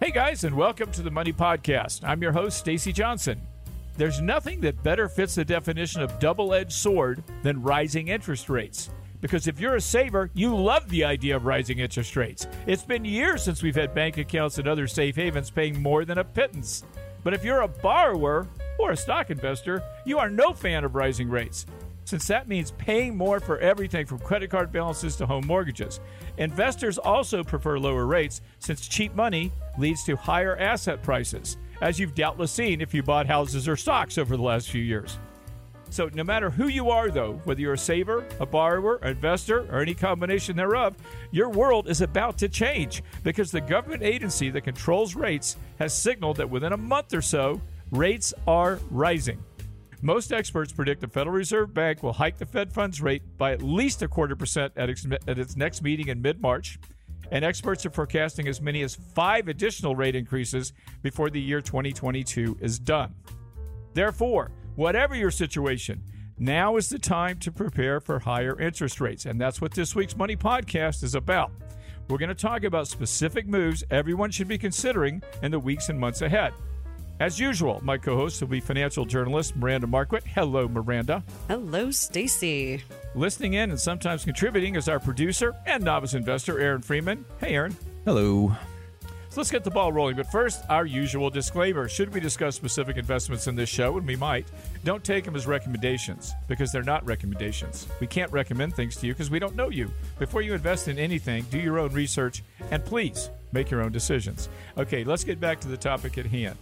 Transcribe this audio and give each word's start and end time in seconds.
Hey 0.00 0.10
guys, 0.10 0.42
and 0.42 0.56
welcome 0.56 0.90
to 0.90 1.02
the 1.02 1.10
Money 1.10 1.32
Podcast. 1.32 2.02
I'm 2.02 2.20
your 2.20 2.32
host, 2.32 2.58
Stacy 2.58 2.92
Johnson. 2.92 3.40
There's 3.96 4.20
nothing 4.20 4.60
that 4.62 4.82
better 4.82 5.08
fits 5.08 5.36
the 5.36 5.44
definition 5.44 6.02
of 6.02 6.18
double 6.18 6.52
edged 6.52 6.72
sword 6.72 7.22
than 7.44 7.62
rising 7.62 8.08
interest 8.08 8.50
rates. 8.50 8.90
Because 9.20 9.46
if 9.46 9.60
you're 9.60 9.76
a 9.76 9.80
saver, 9.80 10.30
you 10.34 10.54
love 10.54 10.88
the 10.88 11.04
idea 11.04 11.36
of 11.36 11.46
rising 11.46 11.78
interest 11.78 12.16
rates. 12.16 12.48
It's 12.66 12.82
been 12.82 13.04
years 13.04 13.44
since 13.44 13.62
we've 13.62 13.76
had 13.76 13.94
bank 13.94 14.18
accounts 14.18 14.58
and 14.58 14.66
other 14.66 14.88
safe 14.88 15.14
havens 15.14 15.48
paying 15.50 15.80
more 15.80 16.04
than 16.04 16.18
a 16.18 16.24
pittance. 16.24 16.82
But 17.22 17.32
if 17.32 17.44
you're 17.44 17.62
a 17.62 17.68
borrower 17.68 18.48
or 18.80 18.90
a 18.90 18.96
stock 18.96 19.30
investor, 19.30 19.80
you 20.04 20.18
are 20.18 20.28
no 20.28 20.52
fan 20.52 20.82
of 20.84 20.96
rising 20.96 21.30
rates 21.30 21.66
since 22.04 22.26
that 22.26 22.48
means 22.48 22.72
paying 22.72 23.16
more 23.16 23.40
for 23.40 23.58
everything 23.58 24.06
from 24.06 24.18
credit 24.18 24.50
card 24.50 24.70
balances 24.70 25.16
to 25.16 25.26
home 25.26 25.46
mortgages. 25.46 26.00
Investors 26.38 26.98
also 26.98 27.42
prefer 27.42 27.78
lower 27.78 28.06
rates 28.06 28.40
since 28.58 28.86
cheap 28.86 29.14
money 29.14 29.52
leads 29.78 30.04
to 30.04 30.16
higher 30.16 30.56
asset 30.56 31.02
prices, 31.02 31.56
as 31.80 31.98
you've 31.98 32.14
doubtless 32.14 32.52
seen 32.52 32.80
if 32.80 32.94
you 32.94 33.02
bought 33.02 33.26
houses 33.26 33.68
or 33.68 33.76
stocks 33.76 34.18
over 34.18 34.36
the 34.36 34.42
last 34.42 34.70
few 34.70 34.82
years. 34.82 35.18
So, 35.90 36.10
no 36.12 36.24
matter 36.24 36.50
who 36.50 36.66
you 36.66 36.90
are, 36.90 37.08
though, 37.08 37.34
whether 37.44 37.60
you're 37.60 37.74
a 37.74 37.78
saver, 37.78 38.26
a 38.40 38.46
borrower, 38.46 38.96
an 38.96 39.10
investor, 39.10 39.60
or 39.70 39.80
any 39.80 39.94
combination 39.94 40.56
thereof, 40.56 40.96
your 41.30 41.50
world 41.50 41.88
is 41.88 42.00
about 42.00 42.36
to 42.38 42.48
change 42.48 43.04
because 43.22 43.52
the 43.52 43.60
government 43.60 44.02
agency 44.02 44.50
that 44.50 44.62
controls 44.62 45.14
rates 45.14 45.56
has 45.78 45.94
signaled 45.94 46.38
that 46.38 46.50
within 46.50 46.72
a 46.72 46.76
month 46.76 47.14
or 47.14 47.22
so, 47.22 47.60
rates 47.92 48.34
are 48.48 48.80
rising. 48.90 49.38
Most 50.04 50.34
experts 50.34 50.70
predict 50.70 51.00
the 51.00 51.08
Federal 51.08 51.34
Reserve 51.34 51.72
Bank 51.72 52.02
will 52.02 52.12
hike 52.12 52.36
the 52.36 52.44
Fed 52.44 52.70
funds 52.70 53.00
rate 53.00 53.22
by 53.38 53.52
at 53.52 53.62
least 53.62 54.02
a 54.02 54.06
quarter 54.06 54.36
percent 54.36 54.70
at 54.76 54.90
its, 54.90 55.06
at 55.26 55.38
its 55.38 55.56
next 55.56 55.80
meeting 55.80 56.08
in 56.08 56.20
mid 56.20 56.42
March. 56.42 56.78
And 57.32 57.42
experts 57.42 57.86
are 57.86 57.90
forecasting 57.90 58.46
as 58.46 58.60
many 58.60 58.82
as 58.82 58.94
five 58.94 59.48
additional 59.48 59.96
rate 59.96 60.14
increases 60.14 60.74
before 61.00 61.30
the 61.30 61.40
year 61.40 61.62
2022 61.62 62.58
is 62.60 62.78
done. 62.78 63.14
Therefore, 63.94 64.50
whatever 64.76 65.14
your 65.14 65.30
situation, 65.30 66.02
now 66.38 66.76
is 66.76 66.90
the 66.90 66.98
time 66.98 67.38
to 67.38 67.50
prepare 67.50 67.98
for 67.98 68.18
higher 68.18 68.60
interest 68.60 69.00
rates. 69.00 69.24
And 69.24 69.40
that's 69.40 69.62
what 69.62 69.72
this 69.72 69.94
week's 69.94 70.18
Money 70.18 70.36
Podcast 70.36 71.02
is 71.02 71.14
about. 71.14 71.50
We're 72.10 72.18
going 72.18 72.28
to 72.28 72.34
talk 72.34 72.64
about 72.64 72.88
specific 72.88 73.46
moves 73.46 73.82
everyone 73.90 74.30
should 74.30 74.48
be 74.48 74.58
considering 74.58 75.22
in 75.42 75.50
the 75.50 75.58
weeks 75.58 75.88
and 75.88 75.98
months 75.98 76.20
ahead. 76.20 76.52
As 77.20 77.38
usual, 77.38 77.80
my 77.84 77.96
co-host 77.96 78.40
will 78.40 78.48
be 78.48 78.58
financial 78.58 79.04
journalist 79.04 79.54
Miranda 79.54 79.86
Marquit. 79.86 80.24
Hello, 80.24 80.66
Miranda. 80.66 81.22
Hello, 81.46 81.92
Stacy. 81.92 82.82
Listening 83.14 83.54
in 83.54 83.70
and 83.70 83.78
sometimes 83.78 84.24
contributing 84.24 84.74
is 84.74 84.88
our 84.88 84.98
producer 84.98 85.54
and 85.64 85.84
novice 85.84 86.14
investor, 86.14 86.58
Aaron 86.58 86.82
Freeman. 86.82 87.24
Hey, 87.38 87.54
Aaron. 87.54 87.76
Hello. 88.04 88.56
So 89.30 89.40
let's 89.40 89.50
get 89.50 89.62
the 89.62 89.70
ball 89.70 89.92
rolling. 89.92 90.16
But 90.16 90.30
first, 90.30 90.64
our 90.68 90.86
usual 90.86 91.30
disclaimer. 91.30 91.88
Should 91.88 92.12
we 92.12 92.18
discuss 92.18 92.56
specific 92.56 92.96
investments 92.96 93.46
in 93.46 93.54
this 93.54 93.68
show, 93.68 93.96
and 93.96 94.06
we 94.06 94.16
might, 94.16 94.48
don't 94.82 95.02
take 95.04 95.24
them 95.24 95.36
as 95.36 95.46
recommendations 95.46 96.32
because 96.48 96.72
they're 96.72 96.82
not 96.82 97.04
recommendations. 97.06 97.86
We 98.00 98.08
can't 98.08 98.30
recommend 98.32 98.74
things 98.74 98.96
to 98.96 99.06
you 99.06 99.12
because 99.12 99.30
we 99.30 99.38
don't 99.38 99.54
know 99.54 99.70
you. 99.70 99.90
Before 100.18 100.42
you 100.42 100.52
invest 100.52 100.88
in 100.88 100.98
anything, 100.98 101.44
do 101.44 101.58
your 101.58 101.78
own 101.78 101.92
research 101.92 102.42
and 102.72 102.84
please 102.84 103.30
make 103.52 103.70
your 103.70 103.82
own 103.82 103.92
decisions. 103.92 104.48
Okay, 104.76 105.04
let's 105.04 105.22
get 105.22 105.38
back 105.40 105.60
to 105.60 105.68
the 105.68 105.76
topic 105.76 106.18
at 106.18 106.26
hand. 106.26 106.56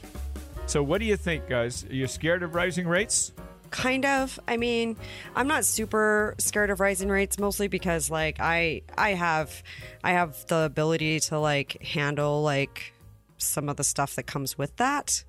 So, 0.67 0.83
what 0.83 0.99
do 0.99 1.05
you 1.05 1.17
think, 1.17 1.49
guys? 1.49 1.85
Are 1.85 1.95
you 1.95 2.07
scared 2.07 2.43
of 2.43 2.55
rising 2.55 2.87
rates? 2.87 3.33
Kind 3.71 4.05
of. 4.05 4.39
I 4.47 4.57
mean, 4.57 4.97
I'm 5.35 5.49
not 5.49 5.65
super 5.65 6.35
scared 6.39 6.71
of 6.71 6.81
rising 6.81 7.09
rates 7.09 7.39
mostly 7.39 7.69
because 7.69 8.11
like 8.11 8.37
I 8.39 8.83
I 8.97 9.15
have 9.15 9.63
I 10.05 10.13
have 10.13 10.47
the 10.47 10.65
ability 10.65 11.21
to 11.21 11.39
like 11.39 11.83
handle 11.83 12.43
like 12.43 12.93
some 13.39 13.69
of 13.69 13.77
the 13.77 13.85
stuff 13.85 14.15
that 14.17 14.25
comes 14.25 14.57
with 14.57 14.77
that. 14.77 15.25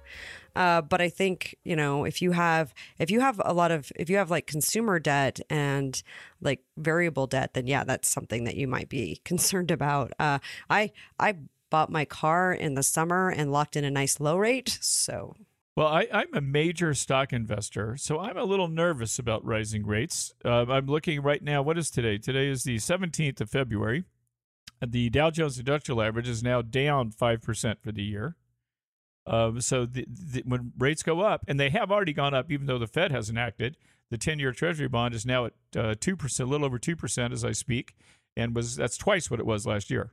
Uh, 0.55 0.81
but 0.81 1.01
I 1.01 1.09
think 1.09 1.55
you 1.63 1.75
know 1.75 2.05
if 2.05 2.21
you 2.21 2.31
have 2.31 2.73
if 2.99 3.09
you 3.09 3.21
have 3.21 3.41
a 3.43 3.53
lot 3.53 3.71
of 3.71 3.91
if 3.95 4.09
you 4.09 4.17
have 4.17 4.29
like 4.29 4.45
consumer 4.45 4.99
debt 4.99 5.39
and 5.49 6.01
like 6.41 6.59
variable 6.77 7.27
debt, 7.27 7.53
then 7.53 7.65
yeah, 7.65 7.83
that's 7.83 8.09
something 8.09 8.43
that 8.43 8.55
you 8.55 8.67
might 8.67 8.89
be 8.89 9.19
concerned 9.25 9.71
about. 9.71 10.13
Uh, 10.19 10.39
I 10.69 10.91
I 11.19 11.35
bought 11.73 11.89
my 11.89 12.05
car 12.05 12.53
in 12.53 12.75
the 12.75 12.83
summer 12.83 13.29
and 13.29 13.51
locked 13.51 13.75
in 13.75 13.83
a 13.83 13.89
nice 13.89 14.19
low 14.19 14.37
rate. 14.37 14.77
So, 14.79 15.35
well, 15.75 15.87
I, 15.87 16.05
am 16.11 16.27
a 16.35 16.39
major 16.39 16.93
stock 16.93 17.33
investor, 17.33 17.97
so 17.97 18.19
I'm 18.19 18.37
a 18.37 18.43
little 18.43 18.67
nervous 18.67 19.17
about 19.17 19.43
rising 19.43 19.83
rates. 19.83 20.35
Uh, 20.45 20.67
I'm 20.69 20.85
looking 20.85 21.23
right 21.23 21.41
now. 21.41 21.63
What 21.63 21.79
is 21.79 21.89
today? 21.89 22.19
Today 22.19 22.47
is 22.47 22.63
the 22.63 22.75
17th 22.75 23.41
of 23.41 23.49
February. 23.49 24.03
The 24.85 25.09
Dow 25.09 25.31
Jones 25.31 25.57
Industrial 25.57 25.99
Average 25.99 26.29
is 26.29 26.43
now 26.43 26.61
down 26.61 27.09
five 27.09 27.41
percent 27.41 27.81
for 27.81 27.91
the 27.91 28.03
year. 28.03 28.35
Um, 29.25 29.59
so 29.59 29.87
the, 29.87 30.05
the, 30.07 30.43
when 30.45 30.73
rates 30.77 31.01
go 31.01 31.21
up, 31.21 31.43
and 31.47 31.59
they 31.59 31.71
have 31.71 31.91
already 31.91 32.13
gone 32.13 32.35
up, 32.35 32.51
even 32.51 32.67
though 32.67 32.77
the 32.77 32.85
Fed 32.85 33.11
hasn't 33.11 33.39
acted, 33.39 33.77
the 34.11 34.17
10-year 34.19 34.51
Treasury 34.51 34.89
bond 34.89 35.15
is 35.15 35.25
now 35.25 35.45
at 35.45 35.53
uh, 35.75 35.95
two 35.99 36.15
percent, 36.15 36.49
a 36.49 36.51
little 36.51 36.67
over 36.67 36.77
two 36.77 36.95
percent 36.95 37.33
as 37.33 37.43
I 37.43 37.51
speak, 37.51 37.95
and 38.37 38.55
was 38.55 38.75
that's 38.75 38.95
twice 38.95 39.31
what 39.31 39.39
it 39.39 39.47
was 39.47 39.65
last 39.65 39.89
year. 39.89 40.11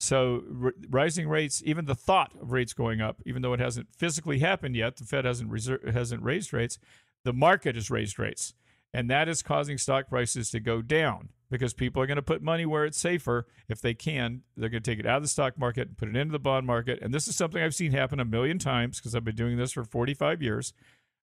So 0.00 0.42
r- 0.64 0.74
rising 0.88 1.28
rates, 1.28 1.62
even 1.64 1.84
the 1.84 1.94
thought 1.94 2.32
of 2.40 2.52
rates 2.52 2.72
going 2.72 3.02
up, 3.02 3.20
even 3.26 3.42
though 3.42 3.52
it 3.52 3.60
hasn't 3.60 3.88
physically 3.96 4.38
happened 4.38 4.74
yet, 4.74 4.96
the 4.96 5.04
Fed 5.04 5.26
hasn't 5.26 5.50
reser- 5.50 5.92
hasn't 5.92 6.22
raised 6.22 6.52
rates. 6.54 6.78
The 7.22 7.34
market 7.34 7.74
has 7.74 7.90
raised 7.90 8.18
rates, 8.18 8.54
and 8.94 9.10
that 9.10 9.28
is 9.28 9.42
causing 9.42 9.76
stock 9.76 10.08
prices 10.08 10.50
to 10.50 10.60
go 10.60 10.80
down 10.80 11.28
because 11.50 11.74
people 11.74 12.00
are 12.00 12.06
going 12.06 12.16
to 12.16 12.22
put 12.22 12.42
money 12.42 12.64
where 12.64 12.86
it's 12.86 12.98
safer 12.98 13.46
if 13.68 13.82
they 13.82 13.92
can. 13.92 14.40
They're 14.56 14.70
going 14.70 14.82
to 14.82 14.90
take 14.90 15.00
it 15.00 15.06
out 15.06 15.18
of 15.18 15.22
the 15.22 15.28
stock 15.28 15.58
market 15.58 15.88
and 15.88 15.98
put 15.98 16.08
it 16.08 16.16
into 16.16 16.32
the 16.32 16.38
bond 16.38 16.66
market. 16.66 16.98
And 17.02 17.12
this 17.12 17.28
is 17.28 17.36
something 17.36 17.62
I've 17.62 17.74
seen 17.74 17.92
happen 17.92 18.20
a 18.20 18.24
million 18.24 18.58
times 18.58 18.98
because 18.98 19.14
I've 19.14 19.24
been 19.24 19.36
doing 19.36 19.58
this 19.58 19.72
for 19.72 19.84
45 19.84 20.40
years. 20.40 20.72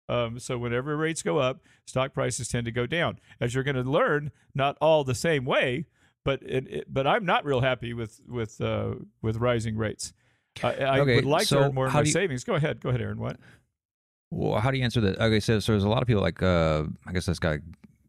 Um, 0.09 0.39
so 0.39 0.57
whenever 0.57 0.95
rates 0.95 1.23
go 1.23 1.39
up, 1.39 1.61
stock 1.85 2.13
prices 2.13 2.47
tend 2.47 2.65
to 2.65 2.71
go 2.71 2.85
down. 2.85 3.19
As 3.41 3.55
you're 3.55 3.63
going 3.63 3.75
to 3.75 3.89
learn, 3.89 4.31
not 4.53 4.77
all 4.79 5.03
the 5.03 5.15
same 5.15 5.45
way, 5.45 5.87
but 6.27 6.43
it, 6.43 6.67
it, 6.67 6.93
but 6.93 7.07
I'm 7.07 7.23
not 7.23 7.45
real 7.45 7.61
happy 7.61 7.93
with 7.93 8.19
with 8.27 8.59
uh, 8.59 8.95
with 9.21 9.37
rising 9.37 9.77
rates. 9.77 10.11
I, 10.61 10.73
I 10.73 10.99
okay, 10.99 11.15
would 11.15 11.23
like 11.23 11.47
so 11.47 11.59
to 11.59 11.65
earn 11.67 11.73
more 11.73 11.87
in 11.87 11.93
my 11.93 12.01
you, 12.01 12.05
savings. 12.07 12.43
Go 12.43 12.55
ahead, 12.55 12.81
go 12.81 12.89
ahead, 12.89 12.99
Aaron. 12.99 13.17
What? 13.17 13.37
Well, 14.29 14.59
how 14.59 14.69
do 14.69 14.77
you 14.77 14.83
answer 14.83 14.99
that? 14.99 15.21
Okay, 15.21 15.39
so, 15.39 15.61
so 15.61 15.71
there's 15.71 15.85
a 15.85 15.87
lot 15.87 16.01
of 16.01 16.07
people 16.07 16.21
like 16.21 16.43
uh, 16.43 16.83
I 17.05 17.13
guess 17.13 17.27
this 17.27 17.39
guy 17.39 17.59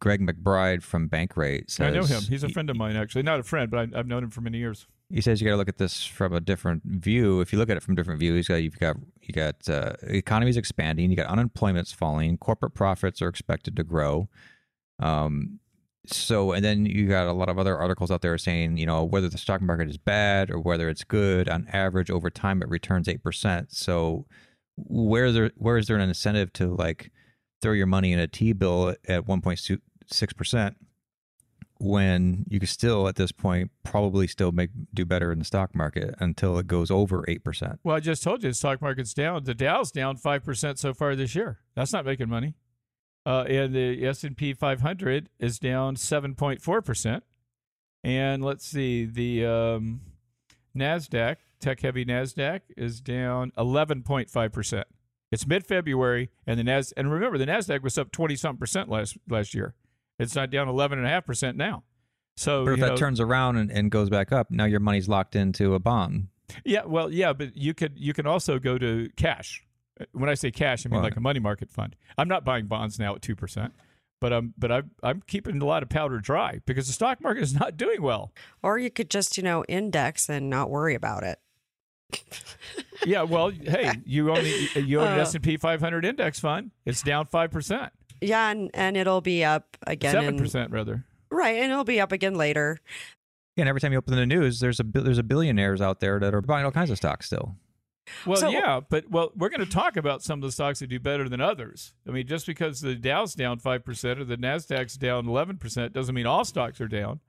Greg 0.00 0.20
McBride 0.20 0.82
from 0.82 1.08
Bankrate. 1.08 1.70
Says, 1.70 1.86
I 1.86 1.90
know 1.90 2.02
him. 2.02 2.20
He's 2.22 2.42
a 2.42 2.48
friend 2.48 2.68
of 2.70 2.76
mine, 2.76 2.96
actually. 2.96 3.22
Not 3.22 3.38
a 3.38 3.44
friend, 3.44 3.70
but 3.70 3.94
I, 3.94 3.96
have 3.96 4.08
known 4.08 4.24
him 4.24 4.30
for 4.30 4.40
many 4.40 4.58
years. 4.58 4.88
He 5.10 5.20
says 5.20 5.40
you 5.40 5.44
got 5.44 5.52
to 5.52 5.56
look 5.56 5.68
at 5.68 5.78
this 5.78 6.04
from 6.04 6.32
a 6.32 6.40
different 6.40 6.82
view. 6.84 7.40
If 7.40 7.52
you 7.52 7.58
look 7.60 7.70
at 7.70 7.76
it 7.76 7.84
from 7.84 7.94
different 7.94 8.18
views, 8.18 8.48
you've 8.48 8.80
got 8.80 8.96
you 9.22 9.32
got 9.32 9.68
uh, 9.68 9.92
economies 10.02 10.56
expanding, 10.56 11.08
you 11.10 11.16
got 11.16 11.28
unemployment's 11.28 11.92
falling, 11.92 12.36
corporate 12.36 12.74
profits 12.74 13.22
are 13.22 13.28
expected 13.28 13.76
to 13.76 13.84
grow. 13.84 14.28
Um, 14.98 15.60
so 16.12 16.52
and 16.52 16.64
then 16.64 16.86
you 16.86 17.08
got 17.08 17.26
a 17.26 17.32
lot 17.32 17.48
of 17.48 17.58
other 17.58 17.76
articles 17.76 18.10
out 18.10 18.22
there 18.22 18.36
saying 18.38 18.76
you 18.76 18.86
know 18.86 19.04
whether 19.04 19.28
the 19.28 19.38
stock 19.38 19.60
market 19.60 19.88
is 19.88 19.98
bad 19.98 20.50
or 20.50 20.58
whether 20.58 20.88
it's 20.88 21.04
good 21.04 21.48
on 21.48 21.66
average 21.72 22.10
over 22.10 22.30
time 22.30 22.62
it 22.62 22.68
returns 22.68 23.08
8% 23.08 23.66
so 23.70 24.26
where 24.76 25.32
there 25.32 25.50
where 25.56 25.76
is 25.76 25.86
there 25.86 25.96
an 25.96 26.08
incentive 26.08 26.52
to 26.54 26.74
like 26.74 27.10
throw 27.60 27.72
your 27.72 27.86
money 27.86 28.12
in 28.12 28.18
a 28.18 28.26
t-bill 28.26 28.94
at 29.08 29.26
1.6% 29.26 30.74
when 31.80 32.44
you 32.48 32.58
can 32.58 32.66
still 32.66 33.06
at 33.06 33.16
this 33.16 33.30
point 33.30 33.70
probably 33.84 34.26
still 34.26 34.50
make 34.52 34.70
do 34.92 35.04
better 35.04 35.30
in 35.30 35.38
the 35.38 35.44
stock 35.44 35.74
market 35.74 36.14
until 36.18 36.58
it 36.58 36.66
goes 36.66 36.90
over 36.90 37.22
8% 37.22 37.78
well 37.84 37.96
i 37.96 38.00
just 38.00 38.22
told 38.22 38.42
you 38.42 38.50
the 38.50 38.54
stock 38.54 38.80
market's 38.80 39.14
down. 39.14 39.44
The 39.44 39.54
dow's 39.54 39.90
down 39.90 40.16
5% 40.16 40.78
so 40.78 40.94
far 40.94 41.14
this 41.16 41.34
year. 41.34 41.58
That's 41.74 41.92
not 41.92 42.04
making 42.04 42.28
money 42.28 42.54
uh, 43.28 43.44
and 43.46 43.74
the 43.74 44.06
S&P 44.06 44.54
500 44.54 45.28
is 45.38 45.58
down 45.58 45.96
7.4%. 45.96 47.20
And 48.02 48.42
let's 48.42 48.66
see, 48.66 49.04
the 49.04 49.44
um, 49.44 50.00
NASDAQ, 50.74 51.36
tech 51.60 51.80
heavy 51.80 52.06
NASDAQ, 52.06 52.62
is 52.74 53.02
down 53.02 53.52
11.5%. 53.58 54.84
It's 55.30 55.46
mid 55.46 55.66
February, 55.66 56.30
and 56.46 56.58
the 56.58 56.64
Nas 56.64 56.92
and 56.92 57.12
remember 57.12 57.36
the 57.36 57.44
Nasdaq 57.44 57.82
was 57.82 57.98
up 57.98 58.10
twenty 58.10 58.34
something 58.34 58.58
percent 58.58 58.88
last 58.88 59.18
last 59.28 59.52
year. 59.52 59.74
It's 60.18 60.34
not 60.34 60.48
down 60.48 60.68
eleven 60.68 60.96
and 60.96 61.06
a 61.06 61.10
half 61.10 61.26
percent 61.26 61.58
now. 61.58 61.84
So, 62.38 62.64
but 62.64 62.72
if 62.72 62.80
that 62.80 62.88
know, 62.92 62.96
turns 62.96 63.20
around 63.20 63.56
and, 63.56 63.70
and 63.70 63.90
goes 63.90 64.08
back 64.08 64.32
up, 64.32 64.50
now 64.50 64.64
your 64.64 64.80
money's 64.80 65.06
locked 65.06 65.36
into 65.36 65.74
a 65.74 65.78
bond. 65.78 66.28
Yeah, 66.64 66.86
well, 66.86 67.12
yeah, 67.12 67.34
but 67.34 67.54
you 67.54 67.74
could 67.74 67.98
you 67.98 68.14
can 68.14 68.26
also 68.26 68.58
go 68.58 68.78
to 68.78 69.10
cash. 69.16 69.62
When 70.12 70.28
I 70.28 70.34
say 70.34 70.50
cash, 70.50 70.86
I 70.86 70.88
mean 70.88 71.02
like 71.02 71.16
a 71.16 71.20
money 71.20 71.40
market 71.40 71.70
fund. 71.70 71.96
I'm 72.16 72.28
not 72.28 72.44
buying 72.44 72.66
bonds 72.66 72.98
now 72.98 73.14
at 73.14 73.22
two 73.22 73.36
percent, 73.36 73.74
but 74.20 74.32
I'm 74.32 74.54
but 74.58 74.70
I'm 74.70 74.90
I'm 75.02 75.22
keeping 75.26 75.60
a 75.60 75.64
lot 75.64 75.82
of 75.82 75.88
powder 75.88 76.18
dry 76.18 76.60
because 76.66 76.86
the 76.86 76.92
stock 76.92 77.20
market 77.20 77.42
is 77.42 77.54
not 77.54 77.76
doing 77.76 78.02
well. 78.02 78.32
Or 78.62 78.78
you 78.78 78.90
could 78.90 79.10
just 79.10 79.36
you 79.36 79.42
know 79.42 79.64
index 79.68 80.28
and 80.28 80.48
not 80.50 80.70
worry 80.70 80.94
about 80.94 81.22
it. 81.24 81.38
yeah, 83.06 83.22
well, 83.22 83.50
hey, 83.50 83.92
you 84.04 84.30
only 84.30 84.68
you 84.76 85.00
own 85.00 85.08
an 85.08 85.18
uh, 85.18 85.22
S 85.22 85.34
and 85.34 85.44
P 85.44 85.56
500 85.56 86.04
index 86.04 86.40
fund. 86.40 86.70
It's 86.86 87.02
down 87.02 87.26
five 87.26 87.50
percent. 87.50 87.92
Yeah, 88.20 88.50
and, 88.50 88.70
and 88.74 88.96
it'll 88.96 89.20
be 89.20 89.44
up 89.44 89.76
again. 89.86 90.12
Seven 90.12 90.38
percent, 90.38 90.70
rather. 90.70 91.04
Right, 91.30 91.58
and 91.58 91.70
it'll 91.70 91.84
be 91.84 92.00
up 92.00 92.12
again 92.12 92.34
later. 92.34 92.78
Yeah, 93.56 93.62
and 93.62 93.68
every 93.68 93.80
time 93.80 93.92
you 93.92 93.98
open 93.98 94.14
the 94.14 94.26
news, 94.26 94.60
there's 94.60 94.80
a 94.80 94.84
there's 94.84 95.18
a 95.18 95.22
billionaires 95.22 95.80
out 95.80 96.00
there 96.00 96.18
that 96.20 96.34
are 96.34 96.40
buying 96.40 96.64
all 96.64 96.70
kinds 96.72 96.90
of 96.90 96.96
stocks 96.96 97.26
still. 97.26 97.56
Well, 98.26 98.36
So- 98.36 98.50
yeah, 98.50 98.80
but 98.80 99.10
well, 99.10 99.32
we're 99.36 99.48
going 99.48 99.60
to 99.60 99.66
talk 99.66 99.96
about 99.96 100.22
some 100.22 100.38
of 100.40 100.42
the 100.42 100.52
stocks 100.52 100.78
that 100.80 100.88
do 100.88 100.98
better 101.00 101.28
than 101.28 101.40
others. 101.40 101.94
I 102.06 102.10
mean, 102.10 102.26
just 102.26 102.46
because 102.46 102.80
the 102.80 102.94
Dow's 102.94 103.34
down 103.34 103.58
five 103.58 103.84
percent 103.84 104.20
or 104.20 104.24
the 104.24 104.36
Nasdaq's 104.36 104.96
down 104.96 105.28
eleven 105.28 105.56
percent 105.58 105.92
doesn't 105.92 106.14
mean 106.14 106.26
all 106.26 106.44
stocks 106.44 106.80
are 106.80 106.88
down. 106.88 107.20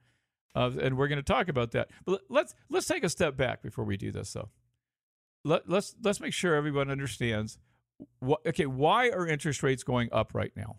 Uh, 0.55 0.71
and 0.81 0.97
we're 0.97 1.07
going 1.07 1.19
to 1.19 1.23
talk 1.23 1.47
about 1.47 1.71
that. 1.71 1.89
But 2.05 2.21
let's 2.29 2.55
let's 2.69 2.87
take 2.87 3.03
a 3.03 3.09
step 3.09 3.37
back 3.37 3.61
before 3.61 3.85
we 3.85 3.97
do 3.97 4.11
this, 4.11 4.33
though. 4.33 4.49
Let, 5.45 5.69
let's 5.69 5.95
let's 6.03 6.19
make 6.19 6.33
sure 6.33 6.55
everyone 6.55 6.89
understands. 6.89 7.57
What, 8.19 8.41
okay, 8.45 8.65
why 8.65 9.09
are 9.09 9.27
interest 9.27 9.61
rates 9.61 9.83
going 9.83 10.09
up 10.11 10.33
right 10.33 10.51
now? 10.55 10.77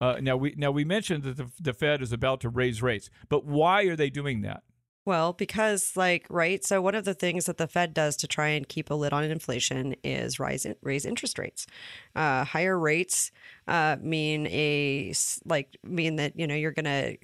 Uh, 0.00 0.18
now 0.20 0.36
we 0.36 0.54
now 0.56 0.70
we 0.70 0.84
mentioned 0.84 1.22
that 1.24 1.36
the, 1.36 1.50
the 1.60 1.72
Fed 1.72 2.02
is 2.02 2.12
about 2.12 2.40
to 2.42 2.48
raise 2.48 2.82
rates, 2.82 3.10
but 3.28 3.44
why 3.44 3.82
are 3.84 3.96
they 3.96 4.10
doing 4.10 4.42
that? 4.42 4.62
Well, 5.06 5.34
because 5.34 5.92
like 5.96 6.26
right, 6.30 6.64
so 6.64 6.80
one 6.80 6.94
of 6.94 7.04
the 7.04 7.14
things 7.14 7.44
that 7.46 7.58
the 7.58 7.66
Fed 7.68 7.92
does 7.92 8.16
to 8.16 8.26
try 8.26 8.48
and 8.48 8.66
keep 8.66 8.90
a 8.90 8.94
lid 8.94 9.12
on 9.12 9.24
inflation 9.24 9.94
is 10.02 10.40
rise 10.40 10.66
raise 10.82 11.04
interest 11.04 11.38
rates. 11.38 11.66
Uh, 12.16 12.44
higher 12.44 12.78
rates 12.78 13.30
uh, 13.68 13.96
mean 14.00 14.46
a 14.46 15.12
like 15.44 15.76
mean 15.82 16.16
that 16.16 16.38
you 16.38 16.46
know 16.46 16.54
you're 16.54 16.72
gonna 16.72 17.16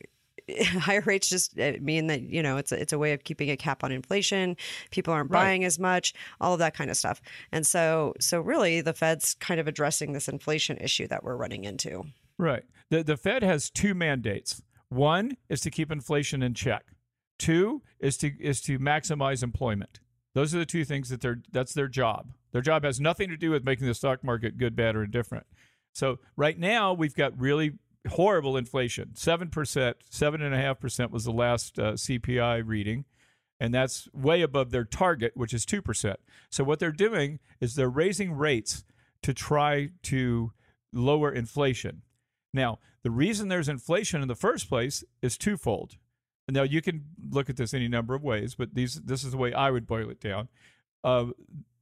higher 0.72 1.02
rates 1.06 1.28
just 1.28 1.58
uh, 1.58 1.72
mean 1.80 2.08
that 2.08 2.20
you 2.22 2.42
know 2.42 2.58
it's 2.58 2.70
a, 2.72 2.80
it's 2.80 2.92
a 2.92 2.98
way 2.98 3.12
of 3.14 3.24
keeping 3.24 3.50
a 3.50 3.56
cap 3.56 3.82
on 3.82 3.92
inflation. 3.92 4.56
People 4.90 5.14
aren't 5.14 5.30
Right. 5.30 5.40
buying 5.40 5.64
as 5.64 5.78
much, 5.78 6.12
all 6.40 6.52
of 6.52 6.58
that 6.58 6.74
kind 6.74 6.90
of 6.90 6.96
stuff. 6.98 7.22
And 7.50 7.66
so 7.66 8.14
so 8.20 8.40
really, 8.42 8.82
the 8.82 8.92
Fed's 8.92 9.34
kind 9.34 9.58
of 9.58 9.66
addressing 9.66 10.12
this 10.12 10.28
inflation 10.28 10.76
issue 10.78 11.06
that 11.08 11.24
we're 11.24 11.36
running 11.36 11.64
into. 11.64 12.04
Right. 12.36 12.64
The 12.90 13.02
the 13.02 13.16
Fed 13.16 13.42
has 13.42 13.70
two 13.70 13.94
mandates. 13.94 14.60
One 14.90 15.36
is 15.48 15.60
to 15.62 15.70
keep 15.70 15.90
inflation 15.90 16.42
in 16.42 16.52
check. 16.52 16.84
Two 17.40 17.80
is 17.98 18.18
to 18.18 18.32
is 18.38 18.60
to 18.62 18.78
maximize 18.78 19.42
employment. 19.42 19.98
Those 20.34 20.54
are 20.54 20.58
the 20.58 20.66
two 20.66 20.84
things 20.84 21.08
that 21.08 21.22
they're 21.22 21.40
that's 21.50 21.72
their 21.72 21.88
job. 21.88 22.34
Their 22.52 22.60
job 22.60 22.84
has 22.84 23.00
nothing 23.00 23.30
to 23.30 23.36
do 23.38 23.50
with 23.50 23.64
making 23.64 23.86
the 23.86 23.94
stock 23.94 24.22
market 24.22 24.58
good, 24.58 24.76
bad, 24.76 24.94
or 24.94 25.04
indifferent. 25.04 25.46
So 25.94 26.18
right 26.36 26.58
now 26.58 26.92
we've 26.92 27.14
got 27.14 27.40
really 27.40 27.78
horrible 28.10 28.58
inflation. 28.58 29.16
Seven 29.16 29.48
percent, 29.48 29.96
seven 30.10 30.42
and 30.42 30.54
a 30.54 30.58
half 30.58 30.80
percent 30.80 31.10
was 31.10 31.24
the 31.24 31.32
last 31.32 31.78
uh, 31.78 31.92
CPI 31.92 32.62
reading, 32.66 33.06
and 33.58 33.72
that's 33.72 34.06
way 34.12 34.42
above 34.42 34.70
their 34.70 34.84
target, 34.84 35.32
which 35.34 35.54
is 35.54 35.64
two 35.64 35.80
percent. 35.80 36.20
So 36.50 36.62
what 36.62 36.78
they're 36.78 36.92
doing 36.92 37.38
is 37.58 37.74
they're 37.74 37.88
raising 37.88 38.32
rates 38.32 38.84
to 39.22 39.32
try 39.32 39.92
to 40.02 40.52
lower 40.92 41.32
inflation. 41.32 42.02
Now, 42.52 42.80
the 43.02 43.10
reason 43.10 43.48
there's 43.48 43.70
inflation 43.70 44.20
in 44.20 44.28
the 44.28 44.34
first 44.34 44.68
place 44.68 45.04
is 45.22 45.38
twofold. 45.38 45.96
Now 46.50 46.62
you 46.62 46.82
can 46.82 47.04
look 47.30 47.50
at 47.50 47.56
this 47.56 47.74
any 47.74 47.88
number 47.88 48.14
of 48.14 48.22
ways, 48.22 48.54
but 48.54 48.74
these 48.74 48.94
this 48.94 49.24
is 49.24 49.32
the 49.32 49.36
way 49.36 49.52
I 49.52 49.70
would 49.70 49.86
boil 49.86 50.10
it 50.10 50.20
down. 50.20 50.48
Uh, 51.02 51.26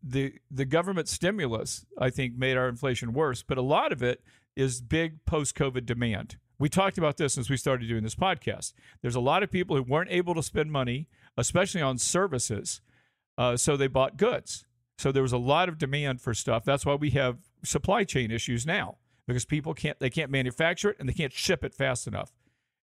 the 0.02 0.34
the 0.50 0.64
government 0.64 1.08
stimulus, 1.08 1.86
I 1.98 2.10
think, 2.10 2.36
made 2.36 2.56
our 2.56 2.68
inflation 2.68 3.12
worse, 3.12 3.42
but 3.42 3.58
a 3.58 3.62
lot 3.62 3.92
of 3.92 4.02
it 4.02 4.22
is 4.56 4.80
big 4.80 5.24
post-COVID 5.24 5.86
demand. 5.86 6.36
We 6.58 6.68
talked 6.68 6.98
about 6.98 7.16
this 7.16 7.34
since 7.34 7.48
we 7.48 7.56
started 7.56 7.88
doing 7.88 8.02
this 8.02 8.16
podcast. 8.16 8.72
There's 9.00 9.14
a 9.14 9.20
lot 9.20 9.42
of 9.44 9.50
people 9.50 9.76
who 9.76 9.82
weren't 9.82 10.10
able 10.10 10.34
to 10.34 10.42
spend 10.42 10.72
money, 10.72 11.06
especially 11.36 11.82
on 11.82 11.98
services, 11.98 12.80
uh, 13.36 13.56
so 13.56 13.76
they 13.76 13.86
bought 13.86 14.16
goods. 14.16 14.66
So 14.98 15.12
there 15.12 15.22
was 15.22 15.32
a 15.32 15.38
lot 15.38 15.68
of 15.68 15.78
demand 15.78 16.20
for 16.20 16.34
stuff. 16.34 16.64
That's 16.64 16.84
why 16.84 16.96
we 16.96 17.10
have 17.10 17.38
supply 17.62 18.02
chain 18.02 18.32
issues 18.32 18.66
now 18.66 18.96
because 19.28 19.44
people 19.44 19.74
can't 19.74 19.98
they 20.00 20.10
can't 20.10 20.30
manufacture 20.30 20.90
it 20.90 20.96
and 20.98 21.08
they 21.08 21.12
can't 21.12 21.32
ship 21.32 21.62
it 21.62 21.74
fast 21.74 22.08
enough. 22.08 22.32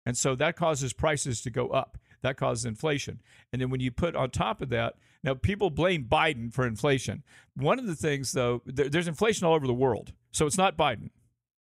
And 0.05 0.17
so 0.17 0.35
that 0.35 0.55
causes 0.55 0.93
prices 0.93 1.41
to 1.41 1.49
go 1.49 1.69
up. 1.69 1.97
That 2.21 2.37
causes 2.37 2.65
inflation. 2.65 3.21
And 3.51 3.61
then 3.61 3.69
when 3.69 3.81
you 3.81 3.91
put 3.91 4.15
on 4.15 4.31
top 4.31 4.61
of 4.61 4.69
that, 4.69 4.95
now 5.23 5.33
people 5.33 5.69
blame 5.69 6.05
Biden 6.05 6.53
for 6.53 6.65
inflation. 6.65 7.23
One 7.55 7.79
of 7.79 7.87
the 7.87 7.95
things, 7.95 8.31
though, 8.31 8.61
there, 8.65 8.89
there's 8.89 9.07
inflation 9.07 9.45
all 9.45 9.53
over 9.53 9.67
the 9.67 9.73
world. 9.73 10.13
So 10.31 10.45
it's 10.45 10.57
not 10.57 10.77
Biden. 10.77 11.09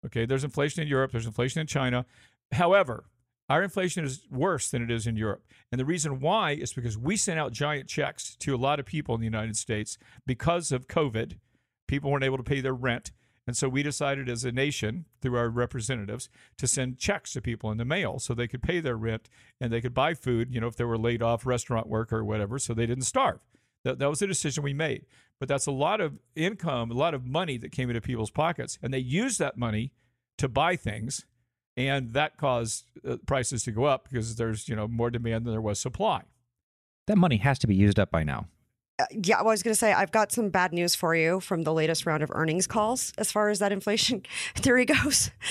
Okay, 0.06 0.26
there's 0.26 0.44
inflation 0.44 0.82
in 0.82 0.88
Europe, 0.88 1.12
there's 1.12 1.26
inflation 1.26 1.62
in 1.62 1.68
China. 1.68 2.06
However, 2.52 3.06
our 3.50 3.64
inflation 3.64 4.04
is 4.04 4.28
worse 4.30 4.70
than 4.70 4.82
it 4.82 4.92
is 4.92 5.08
in 5.08 5.16
Europe. 5.16 5.44
And 5.72 5.80
the 5.80 5.86
reason 5.86 6.20
why 6.20 6.52
is 6.52 6.74
because 6.74 6.98
we 6.98 7.18
sent 7.18 7.40
out 7.40 7.52
giant 7.52 7.88
checks 7.88 8.36
to 8.38 8.54
a 8.54 8.58
lot 8.58 8.80
of 8.80 8.86
people 8.86 9.16
in 9.16 9.22
the 9.22 9.26
United 9.26 9.58
States 9.58 9.98
because 10.26 10.72
of 10.72 10.88
COVID. 10.88 11.38
People 11.88 12.12
weren't 12.12 12.26
able 12.26 12.38
to 12.38 12.44
pay 12.44 12.62
their 12.62 12.74
rent. 12.74 13.12
And 13.48 13.56
so 13.56 13.70
we 13.70 13.82
decided 13.82 14.28
as 14.28 14.44
a 14.44 14.52
nation, 14.52 15.06
through 15.22 15.38
our 15.38 15.50
representatives, 15.50 16.28
to 16.58 16.68
send 16.68 17.00
checks 17.00 17.32
to 17.34 17.42
people 17.42 17.72
in 17.72 17.78
the 17.78 17.86
mail 17.86 18.20
so 18.20 18.34
they 18.34 18.48
could 18.48 18.62
pay 18.62 18.82
their 18.82 18.98
rent 18.98 19.30
and 19.62 19.72
they 19.72 19.80
could 19.80 19.94
buy 19.94 20.14
food, 20.14 20.54
you 20.54 20.60
know, 20.60 20.68
if 20.68 20.76
they 20.76 20.84
were 20.84 20.98
laid 20.98 21.24
off 21.24 21.46
restaurant 21.46 21.88
worker 21.88 22.18
or 22.18 22.26
whatever, 22.26 22.60
so 22.60 22.74
they 22.74 22.86
didn't 22.86 23.06
starve. 23.06 23.40
That, 23.86 24.00
that 24.00 24.10
was 24.10 24.22
a 24.22 24.28
decision 24.28 24.64
we 24.64 24.74
made. 24.74 25.06
But 25.40 25.48
that's 25.48 25.66
a 25.66 25.72
lot 25.72 26.02
of 26.02 26.20
income, 26.36 26.92
a 26.92 26.96
lot 26.96 27.14
of 27.14 27.26
money 27.26 27.58
that 27.58 27.72
came 27.72 27.90
into 27.90 28.02
people's 28.02 28.32
pockets. 28.32 28.78
And 28.84 28.94
they 28.94 29.00
used 29.00 29.40
that 29.40 29.58
money 29.58 29.94
to 30.40 30.50
buy 30.50 30.76
things. 30.76 31.26
And 31.78 32.14
that 32.14 32.38
caused 32.38 32.86
uh, 33.08 33.18
prices 33.26 33.64
to 33.64 33.72
go 33.72 33.86
up 33.86 34.10
because 34.10 34.36
there's, 34.36 34.68
you 34.68 34.76
know, 34.76 34.88
more 34.88 35.10
demand 35.10 35.46
than 35.46 35.54
there 35.54 35.62
was 35.62 35.80
supply. 35.80 36.24
That 37.06 37.18
money 37.18 37.38
has 37.38 37.60
to 37.60 37.68
be 37.68 37.76
used 37.76 38.00
up 38.00 38.12
by 38.12 38.24
now. 38.24 38.48
Uh, 39.00 39.06
yeah, 39.12 39.38
well, 39.38 39.50
I 39.50 39.52
was 39.52 39.64
going 39.64 39.74
to 39.74 39.80
say 39.80 39.94
I've 39.94 40.12
got 40.12 40.32
some 40.32 40.50
bad 40.50 40.74
news 40.74 40.96
for 40.96 41.16
you 41.16 41.40
from 41.40 41.64
the 41.64 41.74
latest 41.74 42.06
round 42.06 42.24
of 42.24 42.32
earnings 42.34 42.66
calls 42.66 43.14
as 43.18 43.32
far 43.32 43.50
as 43.50 43.60
that 43.60 43.72
inflation 43.72 44.24
theory 44.56 44.86
goes. 44.86 45.32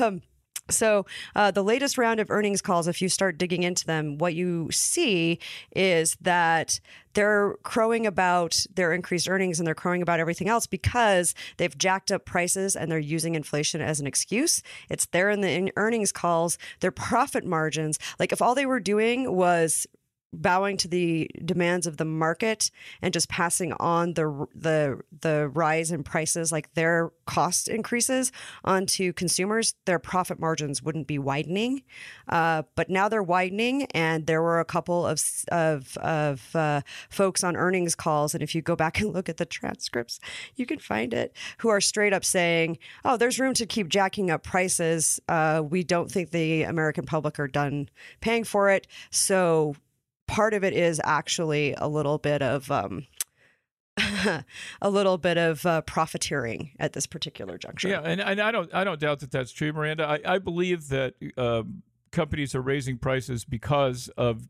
Um, 0.00 0.22
so, 0.70 1.06
uh, 1.34 1.50
the 1.50 1.64
latest 1.64 1.98
round 1.98 2.20
of 2.20 2.30
earnings 2.30 2.62
calls, 2.62 2.86
if 2.86 3.02
you 3.02 3.08
start 3.08 3.36
digging 3.36 3.64
into 3.64 3.84
them, 3.84 4.16
what 4.16 4.34
you 4.34 4.70
see 4.70 5.40
is 5.74 6.16
that 6.20 6.78
they're 7.14 7.56
crowing 7.64 8.06
about 8.06 8.64
their 8.72 8.92
increased 8.92 9.28
earnings 9.28 9.58
and 9.58 9.66
they're 9.66 9.74
crowing 9.74 10.02
about 10.02 10.20
everything 10.20 10.48
else 10.48 10.66
because 10.66 11.34
they've 11.56 11.76
jacked 11.76 12.12
up 12.12 12.24
prices 12.24 12.76
and 12.76 12.90
they're 12.90 12.98
using 12.98 13.34
inflation 13.34 13.80
as 13.80 13.98
an 13.98 14.06
excuse. 14.06 14.62
It's 14.88 15.06
there 15.06 15.30
in 15.30 15.40
the 15.40 15.50
in 15.50 15.72
earnings 15.76 16.12
calls, 16.12 16.58
their 16.80 16.92
profit 16.92 17.44
margins. 17.44 17.98
Like, 18.18 18.32
if 18.32 18.40
all 18.40 18.54
they 18.54 18.66
were 18.66 18.80
doing 18.80 19.34
was 19.34 19.86
bowing 20.32 20.76
to 20.78 20.88
the 20.88 21.30
demands 21.44 21.86
of 21.86 21.98
the 21.98 22.04
market 22.04 22.70
and 23.02 23.12
just 23.12 23.28
passing 23.28 23.72
on 23.74 24.14
the 24.14 24.46
the 24.54 25.00
the 25.20 25.48
rise 25.48 25.90
in 25.90 26.02
prices 26.02 26.50
like 26.50 26.72
their 26.74 27.10
cost 27.26 27.68
increases 27.68 28.32
onto 28.64 29.12
consumers 29.12 29.74
their 29.84 29.98
profit 29.98 30.40
margins 30.40 30.82
wouldn't 30.82 31.06
be 31.06 31.18
widening. 31.18 31.82
Uh, 32.28 32.62
but 32.74 32.88
now 32.88 33.08
they're 33.08 33.22
widening 33.22 33.86
and 33.94 34.26
there 34.26 34.42
were 34.42 34.60
a 34.60 34.64
couple 34.64 35.06
of 35.06 35.22
of 35.50 35.96
of 35.98 36.56
uh, 36.56 36.80
folks 37.10 37.44
on 37.44 37.56
earnings 37.56 37.94
calls 37.94 38.34
and 38.34 38.42
if 38.42 38.54
you 38.54 38.62
go 38.62 38.74
back 38.76 39.00
and 39.00 39.12
look 39.12 39.28
at 39.28 39.36
the 39.36 39.46
transcripts 39.46 40.18
you 40.56 40.64
can 40.66 40.78
find 40.78 41.12
it 41.12 41.34
who 41.58 41.68
are 41.68 41.80
straight 41.80 42.12
up 42.12 42.24
saying 42.24 42.78
oh 43.04 43.16
there's 43.16 43.38
room 43.38 43.54
to 43.54 43.66
keep 43.66 43.88
jacking 43.88 44.30
up 44.30 44.42
prices. 44.42 45.20
Uh, 45.28 45.62
we 45.64 45.84
don't 45.84 46.10
think 46.10 46.30
the 46.30 46.62
american 46.62 47.04
public 47.04 47.38
are 47.38 47.48
done 47.48 47.88
paying 48.20 48.44
for 48.44 48.70
it. 48.70 48.86
So 49.10 49.74
part 50.26 50.54
of 50.54 50.64
it 50.64 50.72
is 50.72 51.00
actually 51.04 51.74
a 51.78 51.88
little 51.88 52.18
bit 52.18 52.42
of 52.42 52.70
um, 52.70 53.06
a 54.80 54.90
little 54.90 55.18
bit 55.18 55.36
of 55.36 55.64
uh, 55.66 55.82
profiteering 55.82 56.72
at 56.78 56.92
this 56.92 57.06
particular 57.06 57.58
juncture. 57.58 57.88
Yeah, 57.88 58.00
and, 58.00 58.20
and 58.20 58.40
I 58.40 58.50
don't 58.50 58.72
I 58.74 58.84
don't 58.84 59.00
doubt 59.00 59.20
that 59.20 59.30
that's 59.30 59.52
true, 59.52 59.72
Miranda. 59.72 60.06
I, 60.06 60.34
I 60.34 60.38
believe 60.38 60.88
that 60.88 61.14
um, 61.36 61.82
companies 62.12 62.54
are 62.54 62.60
raising 62.62 62.98
prices 62.98 63.44
because 63.44 64.08
of 64.16 64.46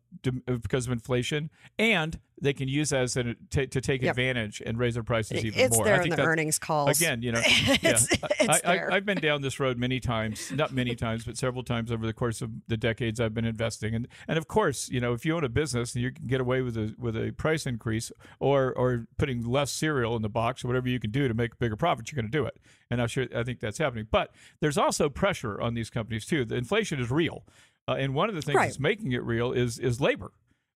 because 0.46 0.86
of 0.86 0.92
inflation, 0.92 1.50
and 1.78 2.18
they 2.40 2.52
can 2.52 2.66
use 2.66 2.90
that 2.90 3.02
as 3.02 3.16
an, 3.16 3.36
t- 3.50 3.68
to 3.68 3.80
take 3.80 4.02
Yep. 4.02 4.10
advantage 4.10 4.60
and 4.66 4.76
raise 4.76 4.94
their 4.94 5.04
prices 5.04 5.44
even 5.44 5.58
it's 5.60 5.76
more. 5.76 5.84
there 5.84 5.94
I 5.94 5.98
in 5.98 6.02
think 6.02 6.16
the 6.16 6.22
earnings 6.24 6.58
calls. 6.58 7.00
Again, 7.00 7.22
you 7.22 7.30
know, 7.32 7.38
It's- 7.38 7.80
yeah, 7.82 8.26
it's 8.40 8.64
I, 8.66 8.86
I've 8.90 9.06
been 9.06 9.18
down 9.18 9.42
this 9.42 9.60
road 9.60 9.78
many 9.78 10.00
times, 10.00 10.50
not 10.50 10.72
many 10.72 10.96
times, 10.96 11.24
but 11.24 11.36
several 11.38 11.62
times 11.62 11.92
over 11.92 12.04
the 12.04 12.12
course 12.12 12.42
of 12.42 12.50
the 12.66 12.76
decades 12.76 13.20
I've 13.20 13.32
been 13.34 13.44
investing. 13.44 13.94
And 13.94 14.08
and 14.28 14.38
of 14.38 14.48
course, 14.48 14.88
you 14.90 15.00
know, 15.00 15.12
if 15.12 15.24
you 15.24 15.36
own 15.36 15.44
a 15.44 15.48
business 15.48 15.94
and 15.94 16.02
you 16.02 16.10
can 16.10 16.26
get 16.26 16.40
away 16.40 16.62
with 16.62 16.76
a 16.76 16.94
with 16.98 17.16
a 17.16 17.30
price 17.32 17.64
increase 17.64 18.10
or 18.40 18.72
or 18.74 19.06
putting 19.18 19.44
less 19.48 19.70
cereal 19.70 20.16
in 20.16 20.22
the 20.22 20.28
box 20.28 20.64
or 20.64 20.68
whatever 20.68 20.88
you 20.88 20.98
can 20.98 21.10
do 21.10 21.28
to 21.28 21.34
make 21.34 21.58
bigger 21.58 21.76
profits, 21.76 22.10
you're 22.10 22.20
going 22.20 22.30
to 22.30 22.36
do 22.36 22.44
it. 22.44 22.58
And 22.92 23.00
I'm 23.00 23.08
sure 23.08 23.26
I 23.34 23.42
think 23.42 23.58
that's 23.60 23.78
happening. 23.78 24.06
But 24.10 24.34
there's 24.60 24.76
also 24.76 25.08
pressure 25.08 25.58
on 25.60 25.72
these 25.72 25.88
companies 25.88 26.26
too. 26.26 26.44
The 26.44 26.56
inflation 26.56 27.00
is 27.00 27.10
real, 27.10 27.44
uh, 27.88 27.92
and 27.94 28.14
one 28.14 28.28
of 28.28 28.34
the 28.34 28.42
things 28.42 28.56
Right. 28.56 28.66
that's 28.66 28.78
making 28.78 29.12
it 29.12 29.22
real 29.24 29.50
is 29.52 29.78
is 29.78 29.98
labor 30.00 30.32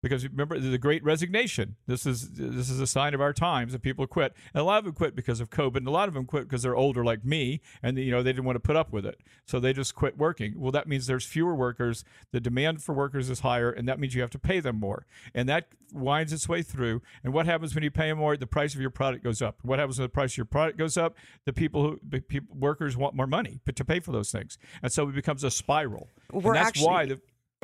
because 0.03 0.27
remember 0.27 0.59
the 0.59 0.77
great 0.77 1.03
resignation. 1.03 1.77
This 1.87 2.05
is 2.05 2.29
this 2.31 2.69
is 2.69 2.79
a 2.81 2.85
sign 2.85 3.13
of 3.13 3.21
our 3.21 3.31
times 3.31 3.71
that 3.71 3.81
people 3.81 4.05
quit. 4.05 4.33
And 4.53 4.61
a 4.61 4.63
lot 4.63 4.79
of 4.79 4.83
them 4.83 4.93
quit 4.93 5.15
because 5.15 5.39
of 5.39 5.49
covid 5.49 5.77
and 5.77 5.87
a 5.87 5.91
lot 5.91 6.09
of 6.09 6.13
them 6.13 6.25
quit 6.25 6.43
because 6.43 6.61
they're 6.61 6.75
older 6.75 7.03
like 7.05 7.23
me 7.25 7.61
and 7.81 7.97
you 7.97 8.11
know 8.11 8.21
they 8.21 8.33
didn't 8.33 8.45
want 8.45 8.57
to 8.57 8.59
put 8.59 8.75
up 8.75 8.91
with 8.91 9.05
it. 9.05 9.21
So 9.45 9.59
they 9.59 9.71
just 9.71 9.95
quit 9.95 10.17
working. 10.17 10.55
Well 10.57 10.73
that 10.73 10.87
means 10.87 11.07
there's 11.07 11.25
fewer 11.25 11.55
workers 11.55 12.03
the 12.31 12.41
demand 12.41 12.83
for 12.83 12.93
workers 12.93 13.29
is 13.29 13.39
higher 13.39 13.71
and 13.71 13.87
that 13.87 13.97
means 13.97 14.13
you 14.13 14.21
have 14.21 14.29
to 14.31 14.39
pay 14.39 14.59
them 14.59 14.77
more. 14.77 15.07
And 15.33 15.47
that 15.47 15.69
winds 15.93 16.33
its 16.33 16.49
way 16.49 16.61
through 16.61 17.01
and 17.23 17.33
what 17.33 17.45
happens 17.45 17.73
when 17.73 17.83
you 17.83 17.91
pay 17.91 18.09
them 18.09 18.17
more? 18.17 18.35
The 18.35 18.45
price 18.45 18.75
of 18.75 18.81
your 18.81 18.89
product 18.89 19.23
goes 19.23 19.41
up. 19.41 19.59
What 19.61 19.79
happens 19.79 19.97
when 19.99 20.05
the 20.05 20.09
price 20.09 20.33
of 20.33 20.37
your 20.37 20.45
product 20.45 20.77
goes 20.77 20.97
up? 20.97 21.15
The 21.45 21.53
people 21.53 21.81
who 21.81 21.99
the 22.07 22.19
people 22.19 22.57
workers 22.57 22.97
want 22.97 23.15
more 23.15 23.27
money 23.27 23.61
to 23.73 23.85
pay 23.85 24.01
for 24.01 24.11
those 24.11 24.33
things. 24.33 24.57
And 24.81 24.91
so 24.91 25.07
it 25.07 25.15
becomes 25.15 25.45
a 25.45 25.51
spiral. 25.51 26.09
We're 26.31 26.51
and 26.51 26.55
that's 26.57 26.67
actually- 26.67 26.87
why 26.87 27.05
the 27.05 27.21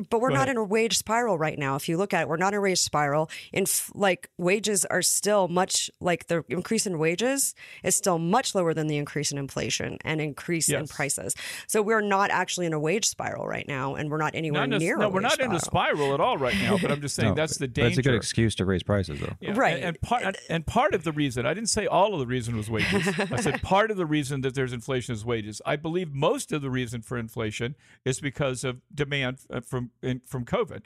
but 0.09 0.21
we're 0.21 0.29
Go 0.29 0.35
not 0.35 0.41
ahead. 0.43 0.49
in 0.55 0.57
a 0.57 0.63
wage 0.63 0.97
spiral 0.97 1.37
right 1.37 1.57
now. 1.57 1.75
If 1.75 1.89
you 1.89 1.97
look 1.97 2.13
at 2.13 2.21
it, 2.23 2.27
we're 2.29 2.37
not 2.37 2.53
in 2.53 2.59
a 2.59 2.61
wage 2.61 2.79
spiral. 2.79 3.29
In 3.53 3.63
f- 3.63 3.91
like 3.95 4.29
wages 4.37 4.85
are 4.85 5.01
still 5.01 5.47
much 5.47 5.89
like 5.99 6.27
the 6.27 6.43
increase 6.49 6.85
in 6.87 6.97
wages 6.99 7.55
is 7.83 7.95
still 7.95 8.17
much 8.19 8.55
lower 8.55 8.73
than 8.73 8.87
the 8.87 8.97
increase 8.97 9.31
in 9.31 9.37
inflation 9.37 9.97
and 10.05 10.21
increase 10.21 10.69
in 10.69 10.87
prices. 10.87 11.35
So 11.67 11.81
we're 11.81 12.01
not 12.01 12.31
actually 12.31 12.65
in 12.65 12.73
a 12.73 12.79
wage 12.79 13.05
spiral 13.05 13.47
right 13.47 13.67
now, 13.67 13.95
and 13.95 14.09
we're 14.09 14.17
not 14.17 14.35
anywhere 14.35 14.61
Not 14.61 14.69
nec- 14.69 14.79
near. 14.81 14.97
no, 14.97 15.07
a 15.07 15.09
we're 15.09 15.21
wage 15.21 15.23
not 15.23 15.39
in 15.39 15.51
a 15.53 15.59
spiral 15.59 16.13
at 16.13 16.19
all 16.19 16.37
right 16.37 16.55
now. 16.55 16.77
But 16.81 16.91
I'm 16.91 17.01
just 17.01 17.15
saying 17.15 17.29
No, 17.35 17.35
that's 17.35 17.57
the 17.57 17.67
danger. 17.67 17.89
It's 17.89 17.97
a 17.97 18.01
good 18.01 18.15
excuse 18.15 18.55
to 18.55 18.65
raise 18.65 18.83
prices, 18.83 19.19
though. 19.19 19.33
Yeah, 19.39 19.53
Right. 19.55 19.75
And, 19.77 19.83
and 19.85 20.01
part 20.01 20.23
and, 20.23 20.37
and 20.49 20.65
part 20.65 20.93
of 20.93 21.03
the 21.03 21.11
reason 21.11 21.45
I 21.45 21.53
didn't 21.53 21.69
say 21.69 21.85
all 21.87 22.13
of 22.13 22.19
the 22.19 22.27
reason 22.27 22.55
was 22.57 22.69
wages. 22.69 23.07
I 23.19 23.41
said 23.41 23.61
part 23.63 23.91
of 23.91 23.97
the 23.97 24.05
reason 24.05 24.41
that 24.41 24.55
there's 24.55 24.73
inflation 24.73 25.13
is 25.13 25.25
wages. 25.25 25.61
I 25.65 25.75
believe 25.75 26.13
most 26.13 26.51
of 26.51 26.61
the 26.61 26.69
reason 26.69 27.01
for 27.01 27.17
inflation 27.17 27.75
is 28.05 28.19
because 28.19 28.63
of 28.63 28.81
demand 28.93 29.39
uh, 29.51 29.61
from 29.99 30.09
in, 30.09 30.21
from 30.25 30.45
COVID. 30.45 30.85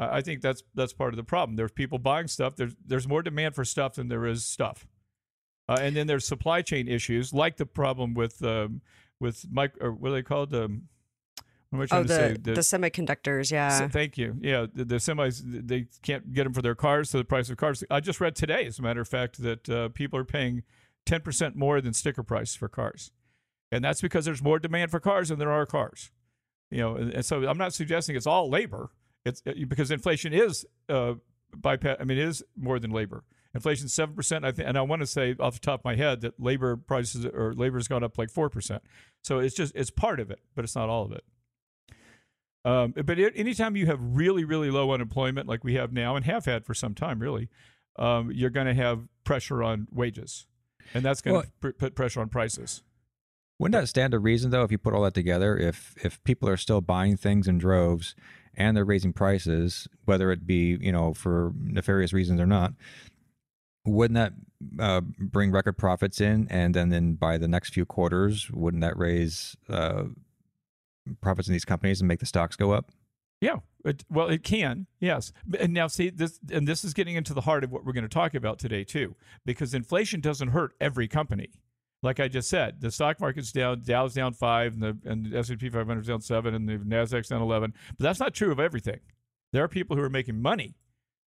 Uh, 0.00 0.08
I 0.10 0.20
think 0.20 0.40
that's 0.42 0.62
that's 0.74 0.92
part 0.92 1.12
of 1.12 1.16
the 1.16 1.24
problem. 1.24 1.56
There's 1.56 1.72
people 1.72 1.98
buying 1.98 2.28
stuff. 2.28 2.56
There's 2.56 2.74
there's 2.84 3.06
more 3.08 3.22
demand 3.22 3.54
for 3.54 3.64
stuff 3.64 3.94
than 3.94 4.08
there 4.08 4.26
is 4.26 4.44
stuff. 4.44 4.86
Uh, 5.68 5.78
and 5.80 5.94
then 5.94 6.06
there's 6.08 6.26
supply 6.26 6.60
chain 6.60 6.88
issues, 6.88 7.32
like 7.32 7.56
the 7.56 7.66
problem 7.66 8.14
with 8.14 8.42
um, 8.44 8.80
with 9.20 9.46
Mike 9.50 9.74
or 9.80 9.92
what 9.92 10.10
are 10.10 10.14
they 10.14 10.22
called? 10.22 10.52
Um, 10.54 10.88
what 11.70 11.78
am 11.78 11.82
I 11.82 11.86
trying 11.86 12.00
Oh, 12.00 12.34
to 12.34 12.40
the 12.42 12.52
the 12.54 12.60
semiconductors, 12.60 13.50
yeah. 13.52 13.78
So- 13.78 13.88
thank 13.88 14.18
you. 14.18 14.36
Yeah, 14.40 14.66
the, 14.74 14.84
the 14.84 14.96
semis 14.96 15.40
they 15.44 15.86
can't 16.02 16.32
get 16.32 16.44
them 16.44 16.52
for 16.52 16.62
their 16.62 16.74
cars, 16.74 17.10
so 17.10 17.18
the 17.18 17.24
price 17.24 17.48
of 17.48 17.56
cars. 17.56 17.84
I 17.90 18.00
just 18.00 18.20
read 18.20 18.34
today, 18.34 18.66
as 18.66 18.78
a 18.78 18.82
matter 18.82 19.00
of 19.00 19.08
fact, 19.08 19.40
that 19.42 19.68
uh, 19.68 19.88
people 19.90 20.18
are 20.18 20.24
paying 20.24 20.64
ten 21.06 21.20
percent 21.20 21.54
more 21.54 21.80
than 21.80 21.94
sticker 21.94 22.22
price 22.24 22.54
for 22.56 22.68
cars, 22.68 23.12
and 23.70 23.84
that's 23.84 24.00
because 24.02 24.24
there's 24.24 24.42
more 24.42 24.58
demand 24.58 24.90
for 24.90 24.98
cars 25.00 25.28
than 25.28 25.38
there 25.38 25.52
are 25.52 25.64
cars. 25.64 26.10
You 26.72 26.78
know, 26.78 26.96
and, 26.96 27.12
and 27.12 27.24
so 27.24 27.46
I'm 27.46 27.58
not 27.58 27.74
suggesting 27.74 28.16
it's 28.16 28.26
all 28.26 28.48
labor. 28.48 28.90
It's 29.24 29.42
uh, 29.46 29.52
because 29.68 29.90
inflation 29.90 30.32
is 30.32 30.64
uh, 30.88 31.14
bypass. 31.54 31.98
I 32.00 32.04
mean, 32.04 32.18
it 32.18 32.26
is 32.26 32.42
more 32.56 32.78
than 32.78 32.90
labor. 32.90 33.24
Inflation 33.54 33.88
seven 33.88 34.14
percent. 34.14 34.44
I 34.46 34.52
think, 34.52 34.66
and 34.66 34.78
I 34.78 34.80
want 34.80 35.00
to 35.02 35.06
say 35.06 35.36
off 35.38 35.54
the 35.54 35.60
top 35.60 35.80
of 35.80 35.84
my 35.84 35.94
head 35.94 36.22
that 36.22 36.40
labor 36.40 36.76
prices 36.76 37.26
or 37.26 37.52
labor 37.52 37.76
has 37.76 37.88
gone 37.88 38.02
up 38.02 38.16
like 38.16 38.30
four 38.30 38.48
percent. 38.48 38.82
So 39.22 39.38
it's 39.38 39.54
just 39.54 39.74
it's 39.76 39.90
part 39.90 40.18
of 40.18 40.30
it, 40.30 40.40
but 40.54 40.64
it's 40.64 40.74
not 40.74 40.88
all 40.88 41.04
of 41.04 41.12
it. 41.12 41.24
Um, 42.64 42.92
but 43.04 43.18
it, 43.18 43.34
anytime 43.36 43.76
you 43.76 43.86
have 43.86 43.98
really, 44.00 44.44
really 44.44 44.70
low 44.70 44.92
unemployment, 44.92 45.48
like 45.48 45.64
we 45.64 45.74
have 45.74 45.92
now 45.92 46.16
and 46.16 46.24
have 46.24 46.46
had 46.46 46.64
for 46.64 46.74
some 46.74 46.94
time, 46.94 47.18
really, 47.18 47.48
um, 47.98 48.30
you're 48.32 48.50
going 48.50 48.68
to 48.68 48.74
have 48.74 49.08
pressure 49.24 49.62
on 49.62 49.88
wages, 49.90 50.46
and 50.94 51.04
that's 51.04 51.20
going 51.20 51.34
to 51.42 51.48
Well- 51.60 51.72
pr- 51.72 51.76
put 51.76 51.94
pressure 51.94 52.20
on 52.20 52.28
prices. 52.28 52.82
Wouldn't 53.62 53.80
that 53.80 53.86
stand 53.86 54.10
to 54.10 54.18
reason 54.18 54.50
though 54.50 54.64
if 54.64 54.72
you 54.72 54.78
put 54.78 54.92
all 54.92 55.02
that 55.02 55.14
together? 55.14 55.56
If 55.56 55.94
if 56.04 56.22
people 56.24 56.48
are 56.48 56.56
still 56.56 56.80
buying 56.80 57.16
things 57.16 57.46
in 57.46 57.58
droves 57.58 58.16
and 58.56 58.76
they're 58.76 58.84
raising 58.84 59.12
prices, 59.12 59.86
whether 60.04 60.32
it 60.32 60.44
be 60.48 60.76
you 60.80 60.90
know 60.90 61.14
for 61.14 61.52
nefarious 61.56 62.12
reasons 62.12 62.40
or 62.40 62.46
not, 62.46 62.72
wouldn't 63.86 64.16
that 64.16 64.32
uh, 64.80 65.00
bring 65.00 65.52
record 65.52 65.78
profits 65.78 66.20
in? 66.20 66.48
And 66.50 66.74
then 66.74 66.88
then 66.88 67.14
by 67.14 67.38
the 67.38 67.46
next 67.46 67.72
few 67.72 67.86
quarters, 67.86 68.50
wouldn't 68.50 68.80
that 68.80 68.98
raise 68.98 69.56
uh, 69.68 70.06
profits 71.20 71.46
in 71.46 71.52
these 71.52 71.64
companies 71.64 72.00
and 72.00 72.08
make 72.08 72.18
the 72.18 72.26
stocks 72.26 72.56
go 72.56 72.72
up? 72.72 72.90
Yeah, 73.40 73.58
it, 73.84 74.04
well, 74.10 74.28
it 74.28 74.42
can, 74.42 74.88
yes. 74.98 75.32
And 75.58 75.72
now, 75.72 75.86
see 75.86 76.10
this, 76.10 76.40
and 76.50 76.66
this 76.66 76.84
is 76.84 76.94
getting 76.94 77.14
into 77.14 77.32
the 77.32 77.40
heart 77.42 77.62
of 77.62 77.70
what 77.70 77.84
we're 77.84 77.92
going 77.92 78.02
to 78.02 78.08
talk 78.08 78.34
about 78.34 78.58
today 78.58 78.82
too, 78.82 79.14
because 79.44 79.72
inflation 79.72 80.20
doesn't 80.20 80.48
hurt 80.48 80.74
every 80.80 81.06
company. 81.06 81.50
Like 82.02 82.18
I 82.18 82.28
just 82.28 82.48
said, 82.48 82.80
the 82.80 82.90
stock 82.90 83.20
market's 83.20 83.52
down, 83.52 83.82
Dow's 83.84 84.14
down 84.14 84.32
five, 84.32 84.74
and 84.74 84.82
the 84.82 84.98
and 85.08 85.26
the 85.26 85.38
S 85.38 85.50
and 85.50 85.58
P 85.58 85.70
500's 85.70 86.08
down 86.08 86.20
seven, 86.20 86.54
and 86.54 86.68
the 86.68 86.78
Nasdaq's 86.78 87.28
down 87.28 87.42
eleven. 87.42 87.72
But 87.96 88.02
that's 88.02 88.20
not 88.20 88.34
true 88.34 88.50
of 88.50 88.58
everything. 88.58 89.00
There 89.52 89.62
are 89.62 89.68
people 89.68 89.96
who 89.96 90.02
are 90.02 90.10
making 90.10 90.42
money 90.42 90.74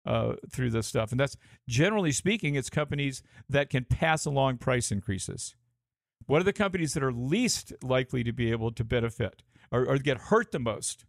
uh, 0.05 0.33
through 0.51 0.69
this 0.69 0.87
stuff, 0.87 1.11
and 1.11 1.19
that's 1.19 1.37
generally 1.67 2.11
speaking, 2.11 2.55
it's 2.55 2.69
companies 2.69 3.23
that 3.49 3.69
can 3.69 3.85
pass 3.85 4.25
along 4.25 4.57
price 4.57 4.91
increases. 4.91 5.55
What 6.27 6.41
are 6.41 6.45
the 6.45 6.53
companies 6.53 6.93
that 6.93 7.03
are 7.03 7.11
least 7.11 7.73
likely 7.81 8.23
to 8.23 8.31
be 8.31 8.51
able 8.51 8.71
to 8.73 8.83
benefit 8.83 9.41
or, 9.71 9.87
or 9.87 9.97
get 9.97 10.17
hurt 10.17 10.51
the 10.51 10.59
most? 10.59 11.05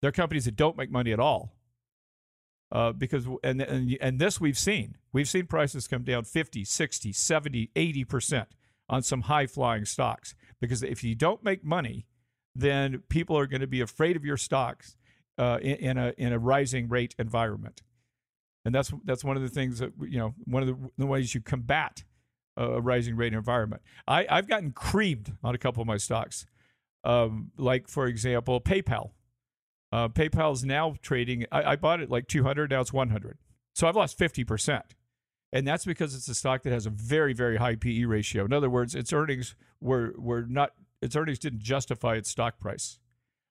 They're 0.00 0.12
companies 0.12 0.44
that 0.44 0.56
don't 0.56 0.76
make 0.76 0.90
money 0.90 1.12
at 1.12 1.20
all. 1.20 1.56
Uh, 2.72 2.92
because 2.92 3.26
and, 3.42 3.60
and 3.60 3.98
and 4.00 4.20
this 4.20 4.40
we've 4.40 4.56
seen 4.56 4.96
we've 5.12 5.28
seen 5.28 5.44
prices 5.44 5.88
come 5.88 6.04
down 6.04 6.22
50 6.22 6.64
60 6.64 7.12
70 7.12 7.70
80% 7.74 8.46
on 8.90 9.02
some 9.02 9.22
high 9.22 9.46
flying 9.46 9.86
stocks 9.86 10.34
because 10.60 10.82
if 10.82 11.02
you 11.02 11.14
don't 11.14 11.42
make 11.42 11.64
money 11.64 12.06
then 12.54 13.02
people 13.08 13.38
are 13.38 13.46
going 13.46 13.62
to 13.62 13.66
be 13.66 13.80
afraid 13.80 14.16
of 14.16 14.24
your 14.24 14.36
stocks 14.36 14.96
uh, 15.38 15.58
in, 15.62 15.76
in 15.76 15.98
a 15.98 16.12
in 16.18 16.32
a 16.32 16.38
rising 16.38 16.88
rate 16.88 17.14
environment 17.18 17.80
and 18.66 18.74
that's 18.74 18.92
that's 19.04 19.24
one 19.24 19.36
of 19.36 19.42
the 19.42 19.48
things 19.48 19.78
that 19.78 19.92
you 20.02 20.18
know 20.18 20.34
one 20.44 20.62
of 20.62 20.68
the, 20.68 20.90
the 20.98 21.06
ways 21.06 21.34
you 21.34 21.40
combat 21.40 22.04
a, 22.58 22.80
rising 22.80 23.16
rate 23.16 23.32
environment 23.32 23.80
I, 24.06 24.26
i've 24.28 24.48
gotten 24.48 24.72
creamed 24.72 25.36
on 25.42 25.54
a 25.54 25.58
couple 25.58 25.80
of 25.80 25.86
my 25.86 25.96
stocks 25.96 26.44
um, 27.04 27.52
like 27.56 27.88
for 27.88 28.06
example 28.06 28.60
paypal 28.60 29.12
uh, 29.92 30.08
PayPal 30.08 30.52
is 30.52 30.64
now 30.64 30.94
trading. 31.02 31.46
I, 31.50 31.72
I 31.72 31.76
bought 31.76 32.00
it 32.00 32.10
like 32.10 32.28
200. 32.28 32.70
Now 32.70 32.80
it's 32.80 32.92
100. 32.92 33.38
So 33.74 33.88
I've 33.88 33.96
lost 33.96 34.18
50 34.18 34.44
percent, 34.44 34.94
and 35.52 35.66
that's 35.66 35.84
because 35.84 36.14
it's 36.14 36.28
a 36.28 36.34
stock 36.34 36.62
that 36.62 36.72
has 36.72 36.86
a 36.86 36.90
very 36.90 37.32
very 37.32 37.56
high 37.56 37.76
PE 37.76 38.04
ratio. 38.04 38.44
In 38.44 38.52
other 38.52 38.70
words, 38.70 38.94
its 38.94 39.12
earnings 39.12 39.54
were 39.80 40.14
were 40.16 40.42
not 40.42 40.72
its 41.02 41.16
earnings 41.16 41.38
didn't 41.38 41.60
justify 41.62 42.16
its 42.16 42.30
stock 42.30 42.58
price. 42.58 42.98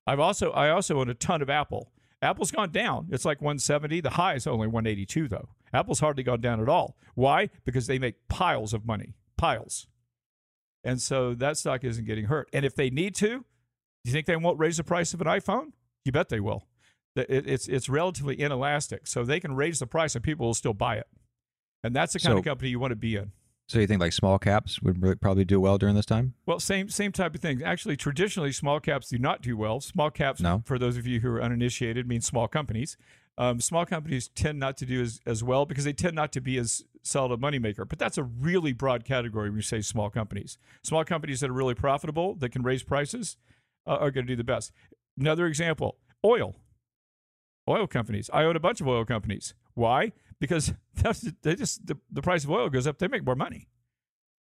I've 0.06 0.20
also 0.20 0.50
I 0.52 0.70
also 0.70 1.00
own 1.00 1.10
a 1.10 1.14
ton 1.14 1.42
of 1.42 1.50
Apple. 1.50 1.92
Apple's 2.22 2.50
gone 2.50 2.70
down. 2.70 3.08
It's 3.10 3.24
like 3.24 3.40
170. 3.40 4.02
The 4.02 4.10
high 4.10 4.34
is 4.34 4.46
only 4.46 4.66
182 4.66 5.28
though. 5.28 5.48
Apple's 5.72 6.00
hardly 6.00 6.22
gone 6.22 6.40
down 6.40 6.60
at 6.60 6.68
all. 6.68 6.96
Why? 7.14 7.48
Because 7.64 7.86
they 7.86 7.98
make 7.98 8.28
piles 8.28 8.74
of 8.74 8.84
money, 8.84 9.14
piles. 9.36 9.86
And 10.84 11.00
so 11.00 11.34
that 11.34 11.56
stock 11.56 11.84
isn't 11.84 12.06
getting 12.06 12.26
hurt. 12.26 12.48
And 12.52 12.64
if 12.64 12.74
they 12.74 12.90
need 12.90 13.14
to, 13.16 13.26
do 13.28 13.44
you 14.04 14.12
think 14.12 14.26
they 14.26 14.36
won't 14.36 14.58
raise 14.58 14.78
the 14.78 14.84
price 14.84 15.14
of 15.14 15.20
an 15.20 15.26
iPhone? 15.26 15.72
You 16.04 16.12
bet 16.12 16.28
they 16.28 16.40
will. 16.40 16.66
It's 17.16 17.68
it's 17.68 17.88
relatively 17.88 18.40
inelastic, 18.40 19.06
so 19.06 19.24
they 19.24 19.40
can 19.40 19.54
raise 19.54 19.80
the 19.80 19.86
price 19.86 20.14
and 20.14 20.24
people 20.24 20.46
will 20.46 20.54
still 20.54 20.72
buy 20.72 20.96
it. 20.96 21.08
And 21.82 21.94
that's 21.94 22.12
the 22.12 22.18
kind 22.20 22.38
of 22.38 22.44
company 22.44 22.70
you 22.70 22.78
want 22.78 22.90
to 22.92 22.96
be 22.96 23.16
in. 23.16 23.32
So 23.68 23.78
you 23.78 23.86
think 23.86 24.00
like 24.00 24.12
small 24.12 24.38
caps 24.38 24.82
would 24.82 25.00
really 25.00 25.14
probably 25.14 25.44
do 25.44 25.60
well 25.60 25.78
during 25.78 25.94
this 25.94 26.04
time? 26.06 26.34
Well, 26.44 26.58
same 26.58 26.88
same 26.88 27.12
type 27.12 27.34
of 27.36 27.40
thing. 27.40 27.62
Actually, 27.62 27.96
traditionally, 27.96 28.50
small 28.52 28.80
caps 28.80 29.08
do 29.08 29.18
not 29.18 29.42
do 29.42 29.56
well. 29.56 29.80
Small 29.80 30.10
caps, 30.10 30.40
No. 30.40 30.62
for 30.66 30.76
those 30.78 30.96
of 30.96 31.06
you 31.06 31.20
who 31.20 31.28
are 31.28 31.40
uninitiated, 31.42 32.08
means 32.08 32.26
small 32.26 32.48
companies. 32.48 32.96
Um, 33.38 33.60
small 33.60 33.86
companies 33.86 34.28
tend 34.28 34.58
not 34.58 34.76
to 34.78 34.86
do 34.86 35.00
as, 35.00 35.20
as 35.24 35.44
well 35.44 35.66
because 35.66 35.84
they 35.84 35.92
tend 35.92 36.16
not 36.16 36.32
to 36.32 36.40
be 36.40 36.58
as 36.58 36.82
solid 37.02 37.32
a 37.32 37.36
moneymaker. 37.36 37.88
But 37.88 37.98
that's 38.00 38.18
a 38.18 38.24
really 38.24 38.72
broad 38.72 39.04
category 39.04 39.48
when 39.48 39.56
you 39.56 39.62
say 39.62 39.80
small 39.80 40.10
companies. 40.10 40.58
Small 40.82 41.04
companies 41.04 41.40
that 41.40 41.48
are 41.48 41.54
really 41.54 41.74
profitable, 41.74 42.34
that 42.34 42.50
can 42.50 42.62
raise 42.62 42.82
prices, 42.82 43.36
uh, 43.86 43.92
are 43.92 44.10
going 44.10 44.26
to 44.26 44.32
do 44.32 44.36
the 44.36 44.44
best. 44.44 44.72
Another 45.18 45.46
example 45.46 45.96
oil. 46.24 46.56
Oil 47.68 47.86
companies. 47.86 48.28
I 48.32 48.42
own 48.44 48.56
a 48.56 48.60
bunch 48.60 48.80
of 48.80 48.88
oil 48.88 49.04
companies. 49.04 49.54
Why? 49.74 50.12
Because 50.40 50.72
that's, 50.94 51.20
they 51.42 51.54
just 51.54 51.86
the, 51.86 51.96
the 52.10 52.22
price 52.22 52.44
of 52.44 52.50
oil 52.50 52.68
goes 52.68 52.86
up, 52.86 52.98
they 52.98 53.08
make 53.08 53.24
more 53.24 53.36
money. 53.36 53.68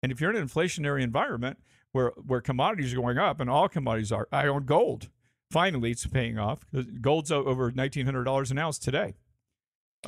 And 0.03 0.13
if 0.13 0.21
you're 0.21 0.31
in 0.31 0.37
an 0.37 0.47
inflationary 0.47 1.03
environment 1.03 1.59
where 1.93 2.13
where 2.27 2.41
commodities 2.41 2.93
are 2.93 2.97
going 2.97 3.19
up, 3.19 3.41
and 3.41 3.49
all 3.49 3.69
commodities 3.69 4.13
are, 4.13 4.29
I 4.31 4.47
own 4.47 4.65
gold. 4.65 5.09
Finally, 5.51 5.93
it's 5.93 6.07
paying 6.07 6.39
off. 6.39 6.61
Gold's 7.01 7.33
over 7.33 7.73
nineteen 7.73 8.05
hundred 8.05 8.25
dollars 8.25 8.51
an 8.51 8.59
ounce 8.59 8.79
today. 8.79 9.15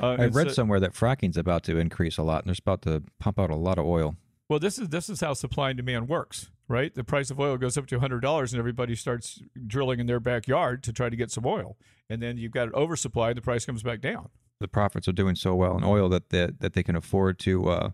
Uh, 0.01 0.15
I've 0.19 0.35
read 0.35 0.47
so- 0.47 0.53
somewhere 0.53 0.79
that 0.79 0.93
fracking's 0.93 1.37
about 1.37 1.63
to 1.63 1.77
increase 1.77 2.17
a 2.17 2.23
lot, 2.23 2.43
and 2.45 2.49
they're 2.49 2.59
about 2.61 2.83
to 2.83 3.03
pump 3.19 3.39
out 3.39 3.49
a 3.49 3.55
lot 3.55 3.79
of 3.79 3.85
oil. 3.85 4.15
Well, 4.47 4.59
this 4.59 4.79
is 4.79 4.89
this 4.89 5.09
is 5.09 5.21
how 5.21 5.33
supply 5.33 5.69
and 5.69 5.77
demand 5.77 6.09
works, 6.09 6.49
right? 6.67 6.93
The 6.93 7.03
price 7.03 7.29
of 7.29 7.39
oil 7.39 7.57
goes 7.57 7.77
up 7.77 7.87
to 7.87 7.99
hundred 7.99 8.21
dollars, 8.21 8.53
and 8.53 8.59
everybody 8.59 8.95
starts 8.95 9.41
drilling 9.67 9.99
in 9.99 10.07
their 10.07 10.19
backyard 10.19 10.83
to 10.83 10.93
try 10.93 11.09
to 11.09 11.15
get 11.15 11.31
some 11.31 11.45
oil, 11.45 11.77
and 12.09 12.21
then 12.21 12.37
you've 12.37 12.51
got 12.51 12.67
an 12.67 12.73
oversupply, 12.73 13.29
and 13.29 13.37
the 13.37 13.41
price 13.41 13.65
comes 13.65 13.83
back 13.83 14.01
down. 14.01 14.29
The 14.59 14.67
profits 14.67 15.07
are 15.07 15.13
doing 15.13 15.35
so 15.35 15.55
well 15.55 15.77
in 15.77 15.83
oil 15.83 16.09
that 16.09 16.29
that, 16.29 16.59
that 16.59 16.73
they 16.73 16.83
can 16.83 16.95
afford 16.95 17.39
to 17.39 17.69
uh, 17.69 17.89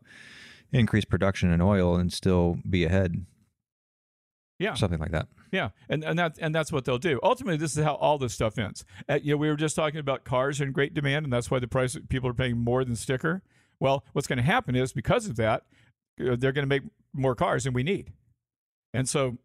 increase 0.72 1.06
production 1.06 1.52
in 1.52 1.62
oil 1.62 1.96
and 1.96 2.12
still 2.12 2.58
be 2.68 2.86
ahead. 2.86 3.26
Yeah. 4.58 4.74
something 4.74 5.00
like 5.00 5.12
that. 5.12 5.28
Yeah, 5.52 5.70
and 5.90 6.04
and 6.04 6.18
that 6.18 6.38
and 6.40 6.56
that's 6.56 6.72
what 6.72 6.86
they'll 6.86 6.98
do. 6.98 7.20
Ultimately, 7.24 7.58
this 7.58 7.78
is 7.78 7.84
how 7.84 7.96
all 7.96 8.18
this 8.18 8.34
stuff 8.34 8.58
ends. 8.58 8.84
Uh, 9.08 9.20
you 9.22 9.32
know, 9.34 9.38
we 9.38 9.48
were 9.48 9.56
just 9.56 9.76
talking 9.76 10.00
about 10.00 10.24
cars 10.24 10.60
in 10.60 10.72
great 10.72 10.94
demand, 10.94 11.26
and 11.26 11.32
that's 11.32 11.52
why 11.52 11.60
the 11.60 11.68
price 11.68 11.98
people 12.10 12.30
are 12.30 12.34
paying 12.34 12.58
more 12.58 12.84
than 12.84 12.96
sticker. 12.96 13.42
Well, 13.80 14.04
what's 14.14 14.28
going 14.28 14.38
to 14.38 14.44
happen 14.44 14.76
is 14.76 14.92
because 14.94 15.28
of 15.28 15.36
that, 15.36 15.64
uh, 16.20 16.36
they're 16.38 16.52
going 16.52 16.64
to 16.64 16.68
make 16.68 16.84
more 17.14 17.36
cars 17.36 17.66
than 17.66 17.74
we 17.74 17.84
need, 17.84 18.12
and 18.94 19.08
so 19.08 19.38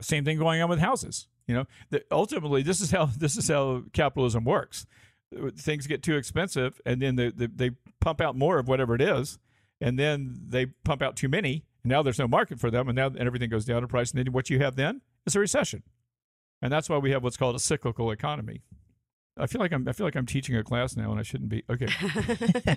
same 0.00 0.24
thing 0.24 0.38
going 0.38 0.62
on 0.62 0.68
with 0.70 0.78
houses. 0.78 1.28
You 1.46 1.54
know, 1.54 1.64
the, 1.90 2.04
ultimately, 2.10 2.62
this 2.62 2.80
is 2.80 2.90
how 2.90 3.06
this 3.06 3.36
is 3.36 3.48
how 3.48 3.84
capitalism 3.92 4.44
works. 4.44 4.86
Things 5.56 5.86
get 5.86 6.02
too 6.02 6.16
expensive, 6.16 6.80
and 6.86 7.00
then 7.00 7.16
they, 7.16 7.30
they, 7.30 7.46
they 7.46 7.70
pump 8.00 8.20
out 8.20 8.36
more 8.36 8.58
of 8.58 8.68
whatever 8.68 8.94
it 8.94 9.00
is, 9.02 9.38
and 9.80 9.98
then 9.98 10.36
they 10.48 10.66
pump 10.66 11.02
out 11.02 11.16
too 11.16 11.28
many. 11.28 11.64
And 11.82 11.90
now 11.90 12.02
there's 12.02 12.18
no 12.18 12.28
market 12.28 12.60
for 12.60 12.70
them, 12.70 12.88
and 12.88 12.96
now 12.96 13.06
and 13.06 13.18
everything 13.20 13.50
goes 13.50 13.64
down 13.64 13.82
in 13.82 13.88
price. 13.88 14.12
And 14.12 14.24
then 14.24 14.32
what 14.32 14.50
you 14.50 14.58
have 14.60 14.76
then 14.76 15.00
is 15.26 15.34
a 15.34 15.40
recession, 15.40 15.82
and 16.60 16.72
that's 16.72 16.88
why 16.88 16.98
we 16.98 17.10
have 17.10 17.22
what's 17.24 17.36
called 17.36 17.56
a 17.56 17.58
cyclical 17.60 18.10
economy. 18.10 18.62
I 19.38 19.46
feel 19.46 19.62
like 19.62 19.72
I'm 19.72 19.88
I 19.88 19.92
feel 19.92 20.06
like 20.06 20.14
I'm 20.14 20.26
teaching 20.26 20.56
a 20.56 20.62
class 20.62 20.94
now 20.94 21.10
and 21.10 21.18
I 21.18 21.22
shouldn't 21.22 21.48
be. 21.48 21.64
Okay. 21.70 21.86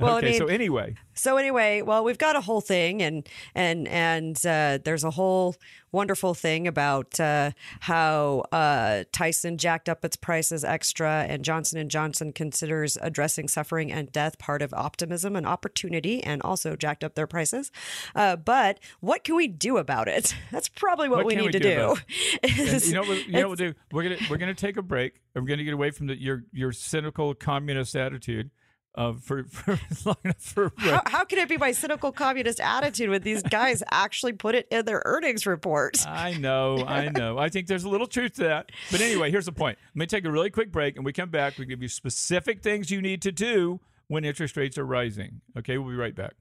Well, 0.00 0.14
I 0.14 0.18
okay. 0.18 0.30
mean- 0.30 0.38
so 0.38 0.46
anyway, 0.46 0.94
So 1.14 1.36
anyway, 1.36 1.82
well, 1.82 2.04
we've 2.04 2.18
got 2.18 2.36
a 2.36 2.40
whole 2.40 2.60
thing, 2.60 3.02
and 3.02 3.26
and 3.54 3.88
and 3.88 4.36
uh, 4.44 4.78
there's 4.84 5.04
a 5.04 5.10
whole 5.10 5.56
wonderful 5.96 6.34
thing 6.34 6.68
about 6.68 7.18
uh, 7.18 7.50
how 7.80 8.44
uh, 8.52 9.04
Tyson 9.12 9.56
jacked 9.56 9.88
up 9.88 10.04
its 10.04 10.14
prices 10.16 10.62
extra, 10.64 11.24
and 11.28 11.44
Johnson 11.44 11.78
and 11.78 11.90
Johnson 11.90 12.32
considers 12.32 12.98
addressing 13.00 13.48
suffering 13.48 13.90
and 13.90 14.12
death 14.12 14.38
part 14.38 14.60
of 14.62 14.72
optimism 14.74 15.34
and 15.34 15.46
opportunity, 15.46 16.22
and 16.22 16.42
also 16.42 16.76
jacked 16.76 17.02
up 17.02 17.14
their 17.14 17.26
prices. 17.26 17.72
Uh, 18.14 18.36
but 18.36 18.78
what 19.00 19.24
can 19.24 19.34
we 19.36 19.48
do 19.48 19.78
about 19.78 20.06
it? 20.06 20.34
That's 20.52 20.68
probably 20.68 21.08
what, 21.08 21.18
What 21.18 21.26
we 21.26 21.36
need 21.36 21.46
we 21.46 21.52
to 21.52 21.58
do 21.58 21.96
do. 22.42 22.46
is- 22.46 22.88
you 22.88 22.94
know 22.94 23.02
what 23.02 23.26
you 23.26 23.32
know 23.32 23.48
what 23.48 23.58
we'll 23.58 23.70
do? 23.72 23.74
We're 23.90 24.02
gonna 24.02 24.18
we're 24.30 24.36
gonna 24.36 24.54
take 24.54 24.76
a 24.76 24.82
break. 24.82 25.20
We're 25.34 25.42
gonna 25.42 25.64
get 25.64 25.74
away 25.74 25.90
from 25.90 26.08
the, 26.08 26.20
your 26.20 26.44
your 26.52 26.72
cynical 26.72 27.34
communist 27.34 27.96
attitude 27.96 28.50
uh, 28.96 29.14
for 29.14 29.44
for 29.44 29.78
long 30.04 30.16
enough 30.24 30.40
for 30.40 30.72
how, 30.76 31.02
how 31.06 31.24
can 31.24 31.38
it 31.38 31.48
be 31.48 31.56
my 31.56 31.72
cynical 31.72 32.12
communist 32.12 32.60
attitude 32.60 33.10
when 33.10 33.22
these 33.22 33.42
guys 33.42 33.82
actually 33.90 34.32
put 34.32 34.54
it 34.54 34.66
in 34.70 34.84
their 34.84 35.02
earnings 35.04 35.46
report? 35.46 36.06
I 36.06 36.34
know, 36.34 36.84
I 36.86 37.08
know. 37.10 37.38
I 37.38 37.48
think 37.48 37.66
there's 37.66 37.84
a 37.84 37.88
little 37.88 38.06
truth 38.06 38.34
to 38.34 38.44
that. 38.44 38.70
But 38.90 39.00
anyway, 39.00 39.30
here's 39.30 39.46
the 39.46 39.52
point. 39.52 39.78
Let 39.94 39.96
me 39.96 40.06
take 40.06 40.24
a 40.24 40.30
really 40.30 40.50
quick 40.50 40.72
break 40.72 40.96
and 40.96 41.04
we 41.04 41.12
come 41.12 41.30
back. 41.30 41.58
We 41.58 41.66
give 41.66 41.82
you 41.82 41.88
specific 41.88 42.62
things 42.62 42.90
you 42.90 43.02
need 43.02 43.22
to 43.22 43.32
do 43.32 43.80
when 44.08 44.24
interest 44.24 44.56
rates 44.56 44.78
are 44.78 44.86
rising. 44.86 45.40
Okay, 45.58 45.78
we'll 45.78 45.90
be 45.90 45.96
right 45.96 46.14
back. 46.14 46.34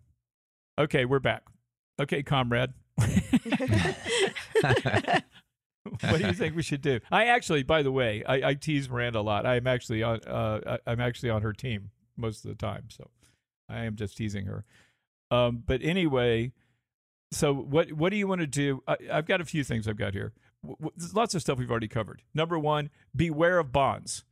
Okay, 0.78 1.06
we're 1.06 1.20
back. 1.20 1.44
Okay, 2.00 2.24
comrade. 2.24 2.74
what 2.96 3.10
do 6.18 6.28
you 6.28 6.34
think 6.34 6.56
we 6.56 6.64
should 6.64 6.82
do? 6.82 7.00
I 7.12 7.26
actually, 7.26 7.64
by 7.64 7.84
the 7.84 7.92
way, 7.92 8.24
I, 8.26 8.50
I 8.50 8.54
tease 8.54 8.90
Miranda 8.90 9.20
a 9.20 9.22
lot. 9.22 9.46
I 9.46 9.56
am 9.56 9.68
actually 9.68 10.04
on. 10.04 10.20
Uh, 10.26 10.78
I'm 10.86 11.00
actually 11.00 11.30
on 11.30 11.42
her 11.42 11.54
team 11.54 11.92
most 12.18 12.46
of 12.46 12.50
the 12.50 12.56
time, 12.56 12.86
so 12.90 13.10
I 13.70 13.86
am 13.86 13.96
just 13.96 14.18
teasing 14.18 14.46
her. 14.46 14.64
Um, 15.32 15.64
but 15.66 15.82
anyway, 15.82 16.52
so 17.32 17.54
what 17.54 17.92
what 17.94 18.10
do 18.12 18.18
you 18.18 18.28
want 18.28 18.42
to 18.42 18.48
do? 18.48 18.84
I, 18.88 18.98
I've 19.12 19.26
got 19.26 19.42
a 19.42 19.46
few 19.46 19.64
things 19.64 19.88
I've 19.88 19.98
got 19.98 20.14
here. 20.14 20.34
W- 20.64 20.78
w- 20.92 21.12
lots 21.14 21.36
of 21.36 21.42
stuff 21.42 21.58
we've 21.58 21.72
already 21.72 21.88
covered. 21.88 22.22
Number 22.34 22.58
one, 22.60 22.90
beware 23.16 23.60
of 23.60 23.72
bonds. 23.72 24.24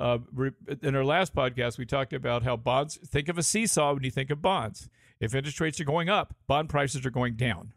Uh, 0.00 0.18
re- 0.32 0.50
in 0.82 0.96
our 0.96 1.04
last 1.04 1.34
podcast, 1.34 1.78
we 1.78 1.86
talked 1.86 2.12
about 2.12 2.42
how 2.42 2.56
bonds. 2.56 2.96
Think 2.96 3.28
of 3.28 3.38
a 3.38 3.42
seesaw 3.42 3.94
when 3.94 4.02
you 4.02 4.10
think 4.10 4.30
of 4.30 4.42
bonds. 4.42 4.88
If 5.20 5.34
interest 5.34 5.60
rates 5.60 5.80
are 5.80 5.84
going 5.84 6.08
up, 6.08 6.34
bond 6.46 6.68
prices 6.68 7.06
are 7.06 7.10
going 7.10 7.36
down. 7.36 7.72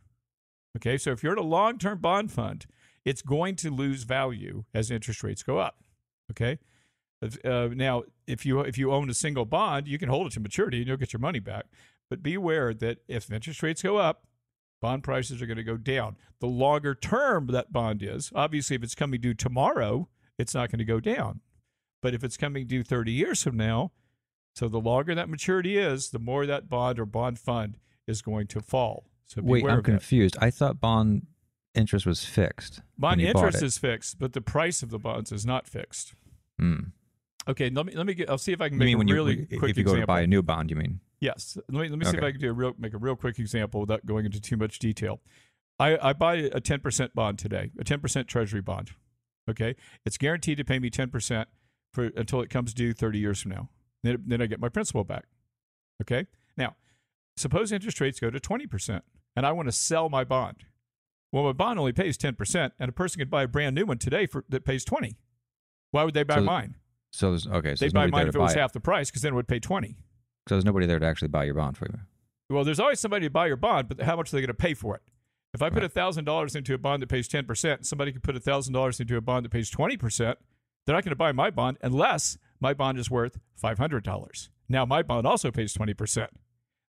Okay, 0.77 0.97
so 0.97 1.11
if 1.11 1.23
you're 1.23 1.33
in 1.33 1.39
a 1.39 1.43
long-term 1.43 1.99
bond 1.99 2.31
fund, 2.31 2.65
it's 3.05 3.21
going 3.21 3.55
to 3.57 3.69
lose 3.69 4.03
value 4.03 4.65
as 4.73 4.91
interest 4.91 5.23
rates 5.23 5.43
go 5.43 5.57
up. 5.57 5.77
Okay. 6.31 6.59
Uh, 7.21 7.69
now, 7.73 8.03
if 8.27 8.45
you 8.45 8.59
if 8.59 8.77
you 8.77 8.91
own 8.91 9.09
a 9.09 9.13
single 9.13 9.45
bond, 9.45 9.87
you 9.87 9.97
can 9.97 10.09
hold 10.09 10.27
it 10.27 10.33
to 10.33 10.39
maturity 10.39 10.79
and 10.79 10.87
you'll 10.87 10.97
get 10.97 11.13
your 11.13 11.19
money 11.19 11.39
back. 11.39 11.65
But 12.09 12.23
be 12.23 12.33
aware 12.33 12.73
that 12.73 12.99
if 13.07 13.31
interest 13.31 13.63
rates 13.63 13.81
go 13.81 13.97
up, 13.97 14.25
bond 14.81 15.03
prices 15.03 15.41
are 15.41 15.45
going 15.45 15.57
to 15.57 15.63
go 15.63 15.77
down. 15.77 16.17
The 16.39 16.47
longer 16.47 16.95
term 16.95 17.47
that 17.47 17.73
bond 17.73 18.03
is, 18.03 18.31
obviously, 18.35 18.75
if 18.75 18.83
it's 18.83 18.95
coming 18.95 19.19
due 19.19 19.33
tomorrow, 19.33 20.07
it's 20.37 20.53
not 20.53 20.71
going 20.71 20.79
to 20.79 20.85
go 20.85 20.99
down. 20.99 21.41
But 22.01 22.13
if 22.13 22.23
it's 22.23 22.37
coming 22.37 22.67
due 22.67 22.83
30 22.83 23.11
years 23.11 23.43
from 23.43 23.57
now, 23.57 23.91
so 24.55 24.67
the 24.67 24.79
longer 24.79 25.13
that 25.15 25.29
maturity 25.29 25.77
is, 25.77 26.09
the 26.09 26.19
more 26.19 26.45
that 26.45 26.69
bond 26.69 26.99
or 26.99 27.05
bond 27.05 27.39
fund 27.39 27.77
is 28.07 28.21
going 28.21 28.47
to 28.47 28.61
fall. 28.61 29.05
So 29.25 29.41
Wait, 29.43 29.63
I'm 29.63 29.79
of 29.79 29.83
that. 29.83 29.91
confused. 29.91 30.37
I 30.39 30.51
thought 30.51 30.79
bond 30.79 31.27
interest 31.75 32.05
was 32.05 32.23
fixed. 32.23 32.81
Bond 32.97 33.19
when 33.19 33.27
you 33.27 33.33
bought 33.33 33.45
interest 33.45 33.63
is 33.63 33.77
fixed, 33.77 34.19
but 34.19 34.33
the 34.33 34.41
price 34.41 34.81
of 34.81 34.89
the 34.89 34.99
bonds 34.99 35.31
is 35.31 35.45
not 35.45 35.67
fixed. 35.67 36.13
Hmm. 36.57 36.79
Okay, 37.47 37.69
let 37.69 37.85
me 37.85 37.93
let 37.95 38.05
me 38.05 38.13
get. 38.13 38.29
I'll 38.29 38.37
see 38.37 38.51
if 38.51 38.59
I 38.61 38.67
can 38.69 38.75
You 38.79 38.97
make 38.97 38.97
mean 38.97 39.09
a 39.09 39.13
really 39.13 39.47
you 39.49 39.59
quick 39.59 39.71
if 39.71 39.77
you 39.77 39.83
go 39.83 39.91
example. 39.91 40.01
to 40.01 40.07
buy 40.07 40.21
a 40.21 40.27
new 40.27 40.41
bond? 40.41 40.69
You 40.69 40.75
mean? 40.75 40.99
Yes. 41.21 41.57
Let 41.69 41.81
me 41.81 41.89
let 41.89 41.97
me 41.97 42.05
see 42.05 42.17
if 42.17 42.23
I 42.23 42.31
can 42.31 42.41
do 42.41 42.49
a 42.49 42.53
real 42.53 42.73
make 42.77 42.93
a 42.93 42.97
real 42.97 43.15
quick 43.15 43.39
example 43.39 43.79
without 43.79 44.05
going 44.05 44.25
into 44.25 44.41
too 44.41 44.57
much 44.57 44.79
detail. 44.79 45.21
I, 45.79 46.09
I 46.09 46.13
buy 46.13 46.35
a 46.35 46.59
ten 46.59 46.79
percent 46.81 47.15
bond 47.15 47.39
today, 47.39 47.71
a 47.79 47.83
ten 47.83 47.99
percent 47.99 48.27
treasury 48.27 48.61
bond. 48.61 48.91
Okay. 49.49 49.75
It's 50.05 50.17
guaranteed 50.17 50.57
to 50.57 50.65
pay 50.65 50.79
me 50.79 50.89
ten 50.89 51.09
percent 51.09 51.47
for 51.93 52.05
until 52.17 52.41
it 52.41 52.49
comes 52.49 52.73
due 52.73 52.93
thirty 52.93 53.19
years 53.19 53.41
from 53.41 53.51
now. 53.51 53.69
Then, 54.03 54.23
then 54.27 54.41
I 54.41 54.45
get 54.45 54.59
my 54.59 54.69
principal 54.69 55.03
back. 55.03 55.25
Okay. 56.01 56.27
Now, 56.57 56.75
suppose 57.37 57.71
interest 57.71 58.01
rates 58.01 58.19
go 58.19 58.29
to 58.29 58.39
twenty 58.39 58.67
percent 58.67 59.03
and 59.35 59.45
I 59.45 59.53
want 59.53 59.67
to 59.67 59.71
sell 59.71 60.09
my 60.09 60.23
bond. 60.23 60.65
Well, 61.31 61.43
my 61.43 61.53
bond 61.53 61.79
only 61.79 61.93
pays 61.93 62.17
ten 62.17 62.35
percent, 62.35 62.73
and 62.79 62.89
a 62.89 62.93
person 62.93 63.19
could 63.19 63.29
buy 63.29 63.43
a 63.43 63.47
brand 63.47 63.75
new 63.75 63.85
one 63.85 63.97
today 63.99 64.25
for 64.25 64.43
that 64.49 64.65
pays 64.65 64.83
twenty. 64.83 65.17
Why 65.91 66.03
would 66.03 66.13
they 66.13 66.23
buy 66.23 66.35
So 66.35 66.41
mine? 66.41 66.75
So 67.11 67.31
there's 67.31 67.47
okay. 67.47 67.75
So 67.75 67.85
They'd 67.85 67.93
buy 67.93 68.07
mine 68.07 68.27
if 68.27 68.35
it 68.35 68.39
was 68.39 68.55
it. 68.55 68.59
half 68.59 68.73
the 68.73 68.79
price 68.79 69.09
because 69.09 69.21
then 69.21 69.33
it 69.33 69.35
would 69.35 69.47
pay 69.47 69.59
twenty. 69.59 69.97
So 70.47 70.55
there's 70.55 70.65
nobody 70.65 70.85
there 70.85 70.99
to 70.99 71.05
actually 71.05 71.27
buy 71.29 71.43
your 71.45 71.55
bond 71.55 71.77
for 71.77 71.87
you. 71.87 71.99
Well, 72.49 72.63
there's 72.63 72.79
always 72.79 72.99
somebody 72.99 73.25
to 73.25 73.29
buy 73.29 73.47
your 73.47 73.57
bond, 73.57 73.89
but 73.89 74.01
how 74.01 74.15
much 74.15 74.31
are 74.31 74.37
they 74.37 74.41
going 74.41 74.47
to 74.47 74.53
pay 74.53 74.73
for 74.73 74.95
it? 74.95 75.01
If 75.53 75.61
I 75.61 75.69
put 75.69 75.81
Right. 75.81 75.91
thousand 75.91 76.25
dollars 76.25 76.55
into 76.55 76.73
a 76.73 76.77
bond 76.77 77.01
that 77.01 77.07
pays 77.07 77.27
ten 77.27 77.45
percent, 77.45 77.85
somebody 77.85 78.11
could 78.11 78.23
put 78.23 78.41
thousand 78.43 78.73
dollars 78.73 78.99
into 78.99 79.15
a 79.17 79.21
bond 79.21 79.45
that 79.45 79.49
pays 79.49 79.69
twenty 79.69 79.97
percent. 79.97 80.37
They're 80.85 80.95
not 80.95 81.03
going 81.03 81.11
to 81.11 81.15
buy 81.17 81.31
my 81.31 81.49
bond 81.49 81.77
unless 81.81 82.37
my 82.61 82.73
bond 82.73 82.97
is 82.99 83.09
worth 83.09 83.37
five 83.55 83.77
hundred 83.77 84.03
dollars. 84.03 84.49
Now 84.69 84.85
my 84.85 85.01
bond 85.03 85.25
also 85.27 85.51
pays 85.51 85.73
twenty 85.73 85.93
percent. 85.93 86.29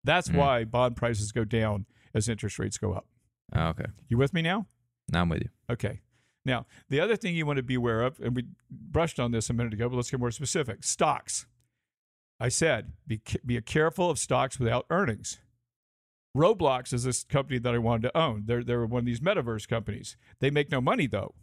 That's 0.04 0.30
Hmm. 0.30 0.38
why 0.38 0.64
bond 0.64 0.96
prices 0.96 1.32
go 1.32 1.44
down 1.46 1.86
as 2.14 2.28
interest 2.30 2.60
rates 2.60 2.78
go 2.78 2.94
up. 2.94 3.06
Oh, 3.54 3.68
okay. 3.68 3.86
You 4.08 4.18
with 4.18 4.34
me 4.34 4.42
now? 4.42 4.68
Now 5.12 5.22
I'm 5.22 5.30
with 5.30 5.44
you. 5.44 5.50
Okay. 5.70 6.02
Now, 6.46 6.68
the 6.90 7.00
other 7.00 7.16
thing 7.16 7.36
you 7.36 7.46
want 7.46 7.58
to 7.58 7.64
be 7.64 7.76
aware 7.76 8.02
of, 8.04 8.20
and 8.20 8.36
we 8.36 8.46
brushed 8.70 9.20
on 9.20 9.32
this 9.32 9.50
a 9.50 9.54
minute 9.54 9.74
ago, 9.74 9.90
but 9.90 9.96
let's 9.96 10.12
get 10.12 10.20
more 10.20 10.32
specific 10.32 10.84
stocks. 10.84 11.48
I 12.40 12.50
said 12.50 12.94
be, 13.08 13.22
be 13.46 13.60
careful 13.62 14.10
of 14.10 14.20
stocks 14.20 14.60
without 14.60 14.86
earnings. 14.90 15.40
Roblox 16.36 16.94
is 16.94 17.06
this 17.06 17.24
company 17.24 17.60
that 17.60 17.74
I 17.74 17.78
wanted 17.78 18.10
to 18.10 18.18
own. 18.18 18.44
They're, 18.46 18.64
they're 18.64 18.86
one 18.86 19.00
of 19.00 19.06
these 19.06 19.22
metaverse 19.22 19.68
companies. 19.68 20.18
They 20.40 20.52
make 20.52 20.70
no 20.70 20.82
money, 20.82 21.08
though. 21.08 21.34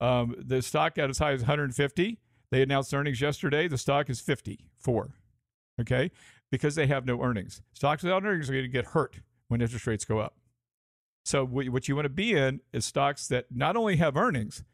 Um, 0.00 0.36
the 0.38 0.62
stock 0.62 0.94
got 0.94 1.10
as 1.10 1.18
high 1.18 1.32
as 1.32 1.40
150. 1.40 2.18
They 2.50 2.62
announced 2.62 2.94
earnings 2.94 3.20
yesterday. 3.20 3.66
The 3.66 3.78
stock 3.78 4.08
is 4.08 4.20
54. 4.20 5.14
Okay? 5.80 6.12
Because 6.52 6.76
they 6.76 6.86
have 6.86 7.04
no 7.04 7.20
earnings. 7.20 7.62
Stocks 7.72 8.04
without 8.04 8.24
earnings 8.24 8.48
are 8.48 8.52
going 8.52 8.64
to 8.64 8.68
get 8.68 8.86
hurt 8.86 9.20
when 9.48 9.60
interest 9.60 9.86
rates 9.86 10.04
go 10.04 10.18
up. 10.18 10.36
So 11.24 11.44
what 11.44 11.68
what 11.68 11.88
you 11.88 11.94
want 11.94 12.06
to 12.06 12.10
be 12.10 12.34
in 12.34 12.60
is 12.72 12.84
stocks 12.84 13.28
that 13.28 13.46
not 13.50 13.76
only 13.76 13.96
have 13.96 14.16
earnings, 14.16 14.64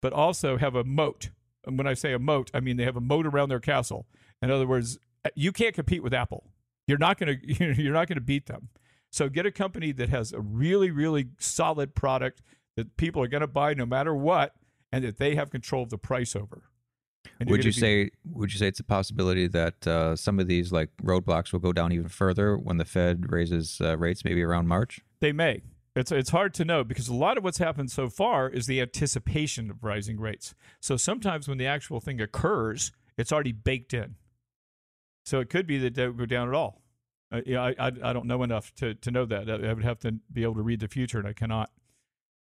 but 0.00 0.12
also 0.12 0.58
have 0.58 0.74
a 0.74 0.84
moat. 0.84 1.30
And 1.64 1.78
when 1.78 1.86
I 1.86 1.94
say 1.94 2.12
a 2.12 2.18
moat, 2.18 2.50
I 2.52 2.60
mean 2.60 2.76
they 2.76 2.84
have 2.84 2.96
a 2.96 3.00
moat 3.00 3.26
around 3.26 3.48
their 3.48 3.60
castle. 3.60 4.06
In 4.40 4.50
other 4.50 4.66
words, 4.66 4.98
you 5.34 5.52
can't 5.52 5.74
compete 5.74 6.02
with 6.02 6.12
Apple. 6.12 6.50
You're 6.86 6.98
not 6.98 7.18
going 7.18 7.40
to 7.46 7.82
you're 7.82 7.94
not 7.94 8.08
going 8.08 8.16
to 8.16 8.24
beat 8.24 8.46
them. 8.46 8.68
So 9.10 9.28
get 9.28 9.46
a 9.46 9.52
company 9.52 9.92
that 9.92 10.08
has 10.08 10.32
a 10.32 10.40
really 10.40 10.90
really 10.90 11.28
solid 11.38 11.94
product 11.94 12.42
that 12.76 12.96
people 12.96 13.22
are 13.22 13.28
going 13.28 13.42
to 13.42 13.46
buy 13.46 13.74
no 13.74 13.86
matter 13.86 14.14
what, 14.14 14.54
and 14.90 15.04
that 15.04 15.18
they 15.18 15.34
have 15.34 15.50
control 15.50 15.82
of 15.82 15.90
the 15.90 15.98
price 15.98 16.34
over. 16.34 16.62
Would 17.46 17.64
you 17.64 17.72
be- 17.72 17.80
say 17.80 18.10
would 18.24 18.52
you 18.52 18.58
say 18.58 18.68
it's 18.68 18.80
a 18.80 18.84
possibility 18.84 19.46
that 19.48 19.86
uh, 19.86 20.16
some 20.16 20.38
of 20.38 20.46
these 20.46 20.72
like 20.72 20.90
Roblox 21.02 21.52
will 21.52 21.60
go 21.60 21.72
down 21.72 21.92
even 21.92 22.08
further 22.08 22.56
when 22.56 22.78
the 22.78 22.84
Fed 22.84 23.30
raises 23.30 23.80
uh, 23.80 23.96
rates 23.96 24.24
maybe 24.24 24.42
around 24.42 24.68
March? 24.68 25.00
They 25.20 25.32
may. 25.32 25.62
It's 25.94 26.10
it's 26.10 26.30
hard 26.30 26.54
to 26.54 26.64
know 26.64 26.84
because 26.84 27.08
a 27.08 27.14
lot 27.14 27.36
of 27.36 27.44
what's 27.44 27.58
happened 27.58 27.90
so 27.90 28.08
far 28.08 28.48
is 28.48 28.66
the 28.66 28.80
anticipation 28.80 29.70
of 29.70 29.84
rising 29.84 30.18
rates. 30.18 30.54
So 30.80 30.96
sometimes 30.96 31.48
when 31.48 31.58
the 31.58 31.66
actual 31.66 32.00
thing 32.00 32.20
occurs, 32.20 32.92
it's 33.18 33.30
already 33.30 33.52
baked 33.52 33.92
in. 33.92 34.16
So 35.24 35.40
it 35.40 35.50
could 35.50 35.66
be 35.66 35.78
that 35.78 35.94
they 35.94 36.06
would 36.06 36.16
go 36.16 36.26
down 36.26 36.48
at 36.48 36.54
all. 36.54 36.80
Uh, 37.30 37.42
yeah, 37.46 37.62
I, 37.62 37.74
I 37.78 37.86
I 38.04 38.12
don't 38.12 38.26
know 38.26 38.42
enough 38.42 38.74
to 38.76 38.94
to 38.94 39.10
know 39.10 39.26
that. 39.26 39.50
I 39.50 39.72
would 39.72 39.84
have 39.84 39.98
to 40.00 40.12
be 40.32 40.42
able 40.42 40.54
to 40.54 40.62
read 40.62 40.80
the 40.80 40.88
future, 40.88 41.18
and 41.18 41.28
I 41.28 41.34
cannot. 41.34 41.70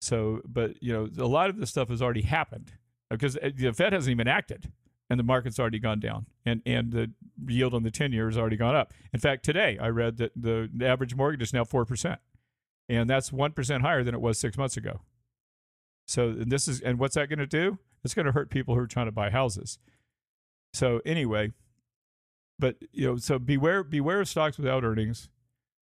So, 0.01 0.41
but 0.45 0.81
you 0.81 0.93
know, 0.93 1.09
a 1.17 1.27
lot 1.27 1.49
of 1.49 1.57
this 1.57 1.71
stuff 1.71 1.89
has 1.89 2.01
already 2.01 2.21
happened 2.21 2.73
because 3.09 3.35
uh, 3.35 3.49
the 3.55 3.73
Fed 3.73 3.93
hasn't 3.93 4.11
even 4.11 4.27
acted, 4.27 4.71
and 5.09 5.19
the 5.19 5.23
market's 5.23 5.59
already 5.59 5.79
gone 5.79 5.99
down, 5.99 6.27
and 6.45 6.61
and 6.67 6.91
the 6.91 7.11
yield 7.47 7.73
on 7.73 7.81
the 7.81 7.91
ten 7.91 8.11
year 8.11 8.27
has 8.27 8.37
already 8.37 8.57
gone 8.57 8.75
up. 8.75 8.93
In 9.11 9.19
fact, 9.19 9.43
today 9.43 9.77
I 9.81 9.87
read 9.87 10.17
that 10.17 10.31
the, 10.35 10.69
the 10.71 10.87
average 10.87 11.15
mortgage 11.15 11.41
is 11.41 11.53
now 11.53 11.63
four 11.65 11.83
percent 11.85 12.19
and 12.89 13.09
that's 13.09 13.29
1% 13.29 13.81
higher 13.81 14.03
than 14.03 14.15
it 14.15 14.21
was 14.21 14.39
six 14.39 14.57
months 14.57 14.75
ago. 14.75 15.01
So 16.07 16.33
this 16.33 16.67
is, 16.67 16.81
and 16.81 16.97
what's 16.97 17.15
that 17.15 17.29
going 17.29 17.39
to 17.39 17.45
do? 17.45 17.77
It's 18.03 18.15
going 18.15 18.25
to 18.25 18.31
hurt 18.31 18.49
people 18.49 18.73
who 18.73 18.81
are 18.81 18.87
trying 18.87 19.05
to 19.05 19.11
buy 19.11 19.29
houses. 19.29 19.77
So 20.73 20.99
anyway, 21.05 21.53
but 22.57 22.77
you 22.91 23.05
know, 23.05 23.17
so 23.17 23.37
beware, 23.37 23.83
beware 23.83 24.21
of 24.21 24.27
stocks 24.27 24.57
without 24.57 24.83
earnings. 24.83 25.29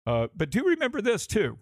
Uh, 0.06 0.28
but 0.36 0.50
do 0.50 0.64
remember 0.64 1.02
this 1.02 1.28
too. 1.28 1.60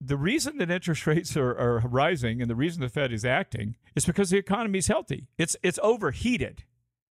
The 0.00 0.16
reason 0.16 0.58
that 0.58 0.70
interest 0.70 1.06
rates 1.06 1.36
are, 1.36 1.56
are 1.56 1.78
rising 1.86 2.40
and 2.42 2.50
the 2.50 2.56
reason 2.56 2.82
the 2.82 2.88
Fed 2.88 3.12
is 3.12 3.24
acting 3.24 3.76
is 3.94 4.04
because 4.04 4.30
the 4.30 4.38
economy 4.38 4.80
is 4.80 4.88
healthy. 4.88 5.28
It's 5.38 5.56
it's 5.62 5.78
overheated. 5.82 6.64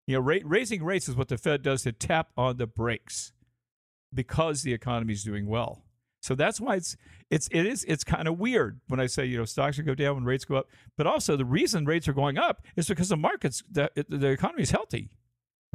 You 0.06 0.16
know, 0.16 0.20
raising 0.20 0.84
rates 0.84 1.08
is 1.08 1.16
what 1.16 1.28
the 1.28 1.36
Fed 1.36 1.62
does 1.62 1.82
to 1.82 1.90
tap 1.90 2.30
on 2.36 2.58
the 2.58 2.66
brakes 2.66 3.32
because 4.14 4.62
the 4.62 4.72
economy 4.72 5.14
is 5.14 5.24
doing 5.24 5.48
well. 5.48 5.82
So 6.26 6.34
that's 6.34 6.60
why 6.60 6.74
it's 6.76 6.96
it's 7.30 7.48
it 7.52 7.64
is 7.66 7.84
it's 7.84 8.02
kind 8.04 8.26
of 8.28 8.38
weird 8.38 8.80
when 8.88 8.98
I 9.00 9.06
say 9.06 9.24
you 9.26 9.38
know 9.38 9.44
stocks 9.44 9.76
should 9.76 9.86
go 9.86 9.94
down 9.94 10.16
when 10.16 10.24
rates 10.24 10.44
go 10.44 10.56
up, 10.56 10.68
but 10.96 11.06
also 11.06 11.36
the 11.36 11.44
reason 11.44 11.84
rates 11.86 12.08
are 12.08 12.12
going 12.12 12.36
up 12.36 12.62
is 12.74 12.88
because 12.88 13.08
the 13.08 13.16
markets 13.16 13.62
the 13.70 13.90
the 14.08 14.28
economy 14.28 14.62
is 14.62 14.70
healthy. 14.72 15.10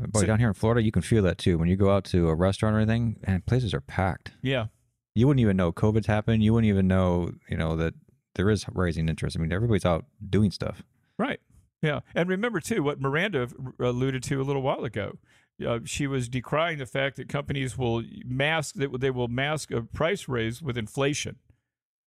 Uh, 0.01 0.07
boy, 0.07 0.21
So- 0.21 0.25
down 0.25 0.39
here 0.39 0.49
in 0.49 0.53
Florida, 0.53 0.81
you 0.83 0.91
can 0.91 1.01
feel 1.01 1.23
that 1.23 1.37
too. 1.37 1.57
When 1.57 1.69
you 1.69 1.75
go 1.77 1.89
out 1.89 2.03
to 2.05 2.27
a 2.29 2.35
restaurant 2.35 2.75
or 2.75 2.79
anything, 2.79 3.17
and 3.23 3.45
places 3.45 3.73
are 3.73 3.81
packed. 3.81 4.33
Yeah, 4.41 4.67
You 5.15 5.27
wouldn't 5.27 5.41
even 5.41 5.57
know 5.57 5.71
COVID's 5.71 6.07
happened. 6.07 6.43
You 6.43 6.53
wouldn't 6.53 6.69
even 6.69 6.87
know, 6.87 7.31
you 7.49 7.57
know, 7.57 7.75
that 7.77 7.93
there 8.35 8.49
is 8.49 8.65
rising 8.71 9.09
interest. 9.09 9.37
I 9.37 9.41
mean, 9.41 9.51
everybody's 9.53 9.85
out 9.85 10.05
doing 10.29 10.51
stuff. 10.51 10.83
right. 11.17 11.39
Yeah, 11.83 12.01
and 12.13 12.29
remember 12.29 12.59
too 12.59 12.83
what 12.83 13.01
Miranda 13.01 13.41
uh, 13.43 13.85
alluded 13.85 14.21
to 14.23 14.39
a 14.39 14.43
little 14.43 14.61
while 14.61 14.83
ago. 14.83 15.17
Uh, 15.65 15.79
she 15.85 16.07
was 16.07 16.29
decrying 16.29 16.77
the 16.77 16.85
fact 16.85 17.17
that 17.17 17.29
companies 17.29 17.77
will 17.77 18.03
mask 18.25 18.75
that 18.75 18.99
they 18.99 19.11
will 19.11 19.27
mask 19.27 19.71
a 19.71 19.81
price 19.81 20.27
raise 20.27 20.61
with 20.61 20.77
inflation. 20.77 21.37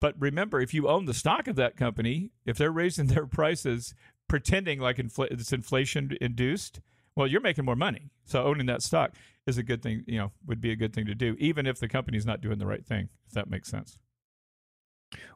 But 0.01 0.15
remember, 0.19 0.61
if 0.61 0.75
you 0.75 0.89
own 0.89 1.07
the 1.07 1.15
stock 1.15 1.49
of 1.49 1.57
that 1.57 1.77
company, 1.77 2.31
if 2.45 2.57
they're 2.57 2.71
raising 2.71 3.07
their 3.09 3.27
prices 3.27 3.95
pretending 4.29 4.81
like 4.81 4.97
infl- 4.97 5.31
it's 5.31 5.53
inflation 5.53 6.17
induced, 6.21 6.81
well, 7.17 7.27
you're 7.27 7.41
making 7.41 7.65
more 7.65 7.77
money. 7.77 8.11
So 8.25 8.45
owning 8.45 8.67
that 8.67 8.83
stock 8.83 9.13
is 9.47 9.59
a 9.59 9.63
good 9.63 9.83
thing. 9.83 10.05
You 10.07 10.19
know, 10.19 10.33
would 10.47 10.61
be 10.61 10.73
a 10.73 10.77
good 10.77 10.93
thing 10.93 11.07
to 11.07 11.15
do, 11.15 11.37
even 11.39 11.67
if 11.67 11.79
the 11.79 11.89
company's 11.89 12.27
not 12.27 12.41
doing 12.41 12.59
the 12.59 12.67
right 12.67 12.85
thing. 12.85 13.09
If 13.27 13.35
that 13.35 13.49
makes 13.49 13.69
sense. 13.69 13.99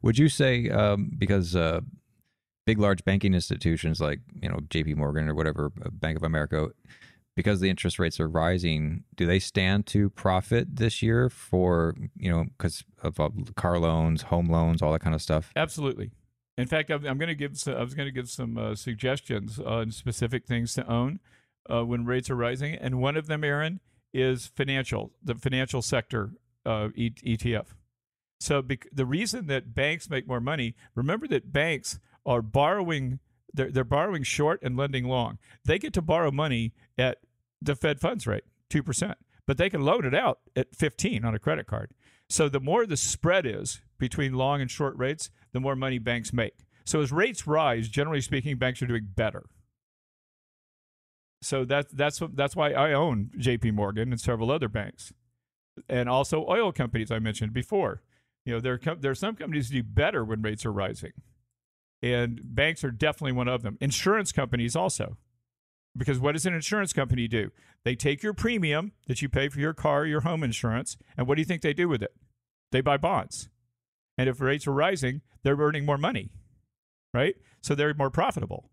Would 0.03 0.19
you 0.19 0.29
say 0.29 0.69
um, 0.71 1.13
because 1.17 1.55
uh, 1.55 1.81
big, 2.67 2.79
large 2.79 3.03
banking 3.05 3.33
institutions 3.33 3.99
like 3.99 4.21
you 4.43 4.49
know 4.49 4.59
J.P. 4.69 4.95
Morgan 4.95 5.29
or 5.29 5.35
whatever, 5.35 5.73
uh, 5.83 5.89
Bank 5.91 6.19
of 6.19 6.23
America, 6.23 6.69
because 7.39 7.61
the 7.61 7.71
interest 7.71 8.01
rates 8.01 8.19
are 8.19 8.29
rising, 8.29 9.05
do 9.15 9.25
they 9.25 9.39
stand 9.39 9.87
to 9.87 10.11
profit 10.11 10.75
this 10.75 11.03
year 11.03 11.31
for 11.31 11.95
you 12.17 12.29
know 12.29 12.47
because 12.59 12.83
of 13.01 13.21
uh, 13.21 13.29
car 13.55 13.79
loans, 13.79 14.23
home 14.23 14.51
loans, 14.51 14.83
all 14.83 14.91
that 14.91 15.03
kind 15.03 15.15
of 15.15 15.23
stuff? 15.23 15.53
Absolutely. 15.55 16.11
In 16.57 16.67
fact, 16.67 16.91
I'm, 16.91 17.03
going 17.03 17.29
to 17.29 17.37
give. 17.37 17.57
Some, 17.57 17.77
I 17.77 17.85
was 17.85 17.95
going 17.95 18.09
to 18.09 18.13
give 18.13 18.29
some 18.29 18.59
uh, 18.59 18.75
suggestions 18.75 19.61
on 19.61 19.93
specific 19.93 20.47
things 20.47 20.75
to 20.75 20.91
own 20.91 21.21
uh, 21.73 21.85
when 21.85 22.05
rates 22.05 22.29
are 22.29 22.35
rising, 22.35 22.75
and 22.75 23.01
one 23.01 23.17
of 23.17 23.29
them, 23.29 23.45
Aaron, 23.45 23.79
is 24.13 24.49
financial, 24.49 25.13
the 25.23 25.37
financial 25.37 25.81
sector 25.81 26.33
uh, 26.67 26.89
e- 26.97 27.13
ETF. 27.25 27.67
So 28.41 28.65
the 28.93 29.07
reason 29.07 29.47
that 29.47 29.77
banks 29.77 30.11
make 30.11 30.27
more 30.27 30.41
money, 30.41 30.75
remember 30.97 31.29
that 31.29 31.53
banks 31.53 32.01
are 32.27 32.43
borrowing. 32.43 33.21
They're, 33.55 33.71
they're 33.71 33.85
borrowing 33.85 34.25
short 34.25 34.61
and 34.61 34.77
lending 34.77 35.05
long. 35.05 35.39
They 35.65 35.79
get 35.79 35.93
to 35.93 36.03
borrow 36.03 36.33
money 36.33 36.73
at 36.99 37.19
the 37.61 37.75
Fed 37.75 38.01
funds 38.01 38.27
rate, 38.27 38.45
two 38.69 38.83
percent, 38.83 39.19
but 39.47 39.57
they 39.57 39.71
can 39.71 39.83
loan 39.83 40.05
it 40.05 40.15
out 40.15 40.41
at 40.57 40.75
15 40.75 41.25
on 41.25 41.35
a 41.35 41.39
credit 41.39 41.67
card. 41.67 41.93
So 42.29 42.49
the 42.49 42.61
more 42.61 42.87
the 42.87 42.97
spread 42.97 43.47
is 43.47 43.81
between 43.99 44.35
long 44.35 44.61
and 44.61 44.71
short 44.71 44.97
rates, 44.97 45.31
the 45.53 45.61
more 45.61 45.75
money 45.75 45.99
banks 45.99 46.33
make. 46.33 46.67
So 46.85 47.01
as 47.01 47.13
rates 47.13 47.47
rise, 47.47 47.89
generally 47.89 48.21
speaking, 48.21 48.57
banks 48.57 48.83
are 48.83 48.87
doing 48.87 49.09
better. 49.15 49.45
So 51.41 51.65
that, 51.67 51.97
that's 51.97 52.21
that's 52.33 52.57
why 52.57 52.73
I 52.73 52.93
own 52.93 53.31
J.P. 53.39 53.71
Morgan 53.71 54.11
and 54.11 54.21
several 54.21 54.51
other 54.51 54.69
banks, 54.69 55.13
and 55.89 56.09
also 56.09 56.45
oil 56.49 56.73
companies 56.73 57.11
I 57.11 57.19
mentioned 57.21 57.53
before. 57.53 58.03
You 58.45 58.55
know, 58.55 58.61
there 58.61 58.81
there 58.99 59.13
are 59.13 59.15
some 59.15 59.37
companies 59.37 59.71
do 59.71 59.83
better 59.83 60.25
when 60.25 60.43
rates 60.43 60.67
are 60.67 60.73
rising, 60.73 61.13
and 62.03 62.41
banks 62.43 62.83
are 62.83 62.91
definitely 62.91 63.33
one 63.33 63.49
of 63.49 63.63
them. 63.63 63.79
Insurance 63.81 64.33
companies 64.33 64.75
also, 64.75 65.17
because 65.99 66.19
what 66.19 66.33
does 66.33 66.47
an 66.47 66.55
insurance 66.55 66.93
company 66.93 67.29
do? 67.29 67.51
They 67.85 67.95
take 67.95 68.23
your 68.23 68.33
premium 68.33 68.93
that 69.07 69.21
you 69.21 69.29
pay 69.29 69.49
for 69.49 69.61
your 69.61 69.75
car, 69.75 70.07
your 70.07 70.21
home 70.21 70.43
insurance, 70.43 70.97
and 71.17 71.27
what 71.27 71.35
do 71.35 71.43
you 71.43 71.47
think 71.47 71.63
they 71.63 71.75
do 71.75 71.89
with 71.89 72.03
it? 72.03 72.15
They 72.73 72.81
buy 72.81 72.97
bonds. 72.97 73.49
And 74.17 74.29
if 74.29 74.41
rates 74.41 74.67
are 74.67 74.73
rising, 74.73 75.23
they're 75.43 75.57
earning 75.57 75.85
more 75.85 75.99
money, 75.99 76.31
right? 77.13 77.37
So 77.63 77.75
they're 77.75 77.95
more 77.95 78.11
profitable. 78.11 78.71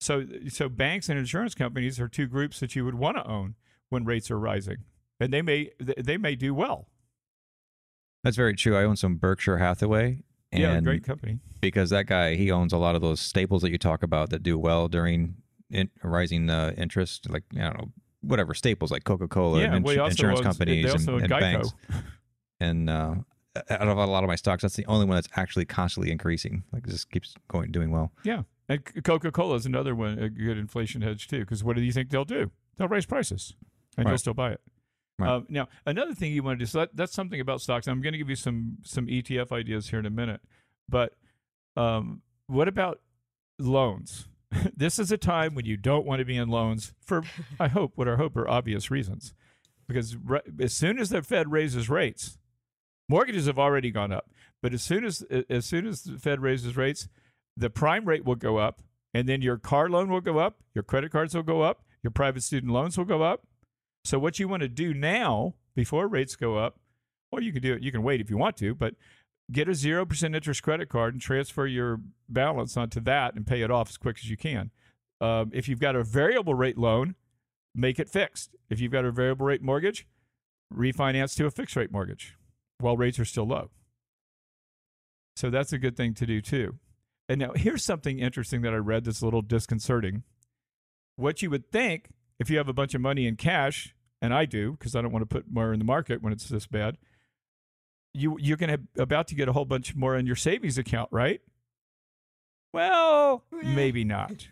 So, 0.00 0.26
so 0.48 0.68
banks 0.68 1.08
and 1.08 1.18
insurance 1.18 1.54
companies 1.54 1.98
are 1.98 2.08
two 2.08 2.26
groups 2.26 2.60
that 2.60 2.76
you 2.76 2.84
would 2.84 2.94
want 2.94 3.16
to 3.16 3.26
own 3.26 3.54
when 3.88 4.04
rates 4.04 4.30
are 4.30 4.38
rising, 4.38 4.78
and 5.18 5.32
they 5.32 5.42
may 5.42 5.70
they 5.78 6.18
may 6.18 6.34
do 6.34 6.54
well. 6.54 6.88
That's 8.22 8.36
very 8.36 8.54
true. 8.54 8.76
I 8.76 8.84
own 8.84 8.96
some 8.96 9.16
Berkshire 9.16 9.58
Hathaway. 9.58 10.22
And 10.52 10.62
yeah, 10.62 10.80
great 10.80 11.04
company. 11.04 11.38
because 11.60 11.90
that 11.90 12.06
guy 12.06 12.34
he 12.34 12.50
owns 12.50 12.72
a 12.72 12.76
lot 12.78 12.94
of 12.94 13.02
those 13.02 13.20
staples 13.20 13.62
that 13.62 13.70
you 13.70 13.78
talk 13.78 14.02
about 14.02 14.30
that 14.30 14.42
do 14.42 14.58
well 14.58 14.88
during 14.88 15.36
in, 15.70 15.90
rising 16.02 16.50
uh, 16.50 16.72
interest, 16.76 17.28
like 17.30 17.44
I 17.54 17.62
don't 17.62 17.78
know 17.78 17.92
whatever 18.20 18.54
staples 18.54 18.90
like 18.90 19.04
Coca 19.04 19.28
Cola 19.28 19.60
yeah, 19.60 19.74
and 19.74 19.86
ins- 19.86 19.96
insurance 19.96 20.40
owns- 20.40 20.46
companies 20.46 20.92
and, 21.06 21.22
and 21.22 21.28
banks. 21.28 21.72
And 22.58 22.88
uh, 22.88 23.14
out 23.70 23.88
of 23.88 23.98
a 23.98 24.06
lot 24.06 24.24
of 24.24 24.28
my 24.28 24.36
stocks, 24.36 24.62
that's 24.62 24.76
the 24.76 24.86
only 24.86 25.06
one 25.06 25.16
that's 25.16 25.28
actually 25.36 25.64
constantly 25.64 26.10
increasing. 26.10 26.64
Like 26.72 26.86
it 26.86 26.90
just 26.90 27.10
keeps 27.10 27.34
going 27.48 27.70
doing 27.72 27.90
well. 27.90 28.12
Yeah, 28.24 28.42
and 28.68 28.82
Coca 29.04 29.30
Cola 29.30 29.56
is 29.56 29.66
another 29.66 29.94
one, 29.94 30.18
a 30.18 30.28
good 30.28 30.58
inflation 30.58 31.02
hedge 31.02 31.28
too. 31.28 31.40
Because 31.40 31.62
what 31.62 31.76
do 31.76 31.82
you 31.82 31.92
think 31.92 32.10
they'll 32.10 32.24
do? 32.24 32.50
They'll 32.76 32.88
raise 32.88 33.06
prices, 33.06 33.54
and 33.96 34.08
you'll 34.08 34.18
still 34.18 34.34
buy 34.34 34.52
it. 34.52 34.60
Right. 35.18 35.30
Uh, 35.30 35.40
now, 35.48 35.68
another 35.86 36.14
thing 36.14 36.32
you 36.32 36.42
want 36.42 36.58
to 36.58 36.64
do. 36.64 36.68
So 36.68 36.80
that, 36.80 36.90
that's 36.94 37.14
something 37.14 37.40
about 37.40 37.62
stocks. 37.62 37.86
I'm 37.86 38.02
going 38.02 38.12
to 38.12 38.18
give 38.18 38.28
you 38.28 38.36
some 38.36 38.78
some 38.82 39.06
ETF 39.06 39.52
ideas 39.52 39.88
here 39.88 39.98
in 39.98 40.06
a 40.06 40.10
minute. 40.10 40.40
But 40.88 41.14
um, 41.76 42.22
what 42.46 42.68
about 42.68 43.00
loans? 43.58 44.28
this 44.76 44.98
is 44.98 45.10
a 45.12 45.16
time 45.16 45.54
when 45.54 45.64
you 45.64 45.76
don't 45.76 46.06
want 46.06 46.20
to 46.20 46.24
be 46.24 46.36
in 46.36 46.48
loans 46.48 46.92
for, 47.00 47.22
I 47.60 47.68
hope, 47.68 47.92
what 47.94 48.08
I 48.08 48.16
hope 48.16 48.36
are 48.36 48.48
obvious 48.48 48.90
reasons. 48.90 49.34
Because 49.88 50.16
re- 50.16 50.40
as 50.60 50.72
soon 50.72 50.98
as 50.98 51.10
the 51.10 51.22
Fed 51.22 51.50
raises 51.50 51.88
rates, 51.88 52.38
mortgages 53.08 53.46
have 53.46 53.58
already 53.58 53.90
gone 53.90 54.12
up. 54.12 54.30
But 54.62 54.72
as 54.72 54.82
soon 54.82 55.04
as 55.04 55.22
as 55.48 55.66
soon 55.66 55.86
as 55.86 56.02
the 56.02 56.18
Fed 56.18 56.40
raises 56.40 56.76
rates, 56.76 57.08
the 57.56 57.70
prime 57.70 58.04
rate 58.04 58.24
will 58.24 58.34
go 58.34 58.56
up, 58.56 58.82
and 59.14 59.28
then 59.28 59.42
your 59.42 59.58
car 59.58 59.88
loan 59.88 60.08
will 60.08 60.20
go 60.20 60.38
up, 60.38 60.56
your 60.74 60.82
credit 60.82 61.12
cards 61.12 61.34
will 61.34 61.42
go 61.42 61.62
up, 61.62 61.84
your 62.02 62.10
private 62.10 62.42
student 62.42 62.72
loans 62.72 62.98
will 62.98 63.04
go 63.04 63.22
up. 63.22 63.46
So 64.04 64.18
what 64.18 64.38
you 64.38 64.48
want 64.48 64.62
to 64.62 64.68
do 64.68 64.94
now 64.94 65.54
before 65.74 66.08
rates 66.08 66.36
go 66.36 66.56
up, 66.56 66.80
or 67.30 67.40
you 67.40 67.52
can 67.52 67.62
do 67.62 67.74
it, 67.74 67.82
you 67.82 67.92
can 67.92 68.02
wait 68.02 68.20
if 68.20 68.30
you 68.30 68.38
want 68.38 68.56
to, 68.56 68.74
but 68.74 68.94
get 69.50 69.68
a 69.68 69.72
0% 69.72 70.34
interest 70.34 70.62
credit 70.62 70.88
card 70.88 71.14
and 71.14 71.22
transfer 71.22 71.66
your 71.66 72.00
balance 72.28 72.76
onto 72.76 73.00
that 73.00 73.34
and 73.34 73.46
pay 73.46 73.62
it 73.62 73.70
off 73.70 73.88
as 73.88 73.96
quick 73.96 74.18
as 74.18 74.28
you 74.28 74.36
can. 74.36 74.70
Um, 75.20 75.50
if 75.54 75.68
you've 75.68 75.80
got 75.80 75.96
a 75.96 76.04
variable 76.04 76.54
rate 76.54 76.76
loan, 76.76 77.14
make 77.74 77.98
it 77.98 78.08
fixed. 78.08 78.50
If 78.68 78.80
you've 78.80 78.92
got 78.92 79.04
a 79.04 79.12
variable 79.12 79.46
rate 79.46 79.62
mortgage, 79.62 80.06
refinance 80.74 81.36
to 81.36 81.46
a 81.46 81.50
fixed 81.50 81.76
rate 81.76 81.92
mortgage 81.92 82.36
while 82.78 82.96
rates 82.96 83.18
are 83.18 83.24
still 83.24 83.46
low. 83.46 83.70
So 85.36 85.50
that's 85.50 85.72
a 85.72 85.78
good 85.78 85.96
thing 85.96 86.14
to 86.14 86.26
do 86.26 86.40
too. 86.40 86.78
And 87.28 87.40
now 87.40 87.52
here's 87.54 87.84
something 87.84 88.18
interesting 88.18 88.62
that 88.62 88.74
I 88.74 88.78
read 88.78 89.04
that's 89.04 89.22
a 89.22 89.24
little 89.24 89.42
disconcerting. 89.42 90.22
What 91.16 91.42
you 91.42 91.50
would 91.50 91.70
think 91.70 92.10
if 92.38 92.50
you 92.50 92.58
have 92.58 92.68
a 92.68 92.74
bunch 92.74 92.94
of 92.94 93.00
money 93.00 93.26
in 93.26 93.36
cash, 93.36 93.94
and 94.20 94.32
I 94.34 94.44
do 94.44 94.72
because 94.72 94.96
I 94.96 95.02
don't 95.02 95.12
want 95.12 95.28
to 95.28 95.34
put 95.34 95.50
more 95.50 95.72
in 95.72 95.78
the 95.78 95.84
market 95.84 96.22
when 96.22 96.32
it's 96.32 96.48
this 96.48 96.66
bad, 96.66 96.96
you 98.16 98.36
you're 98.40 98.56
going 98.56 98.70
to 98.70 99.02
about 99.02 99.28
to 99.28 99.34
get 99.34 99.48
a 99.48 99.52
whole 99.52 99.64
bunch 99.64 99.94
more 99.94 100.16
in 100.16 100.26
your 100.26 100.36
savings 100.36 100.78
account, 100.78 101.08
right? 101.12 101.40
Well, 102.72 103.44
maybe 103.50 104.04
not. 104.04 104.48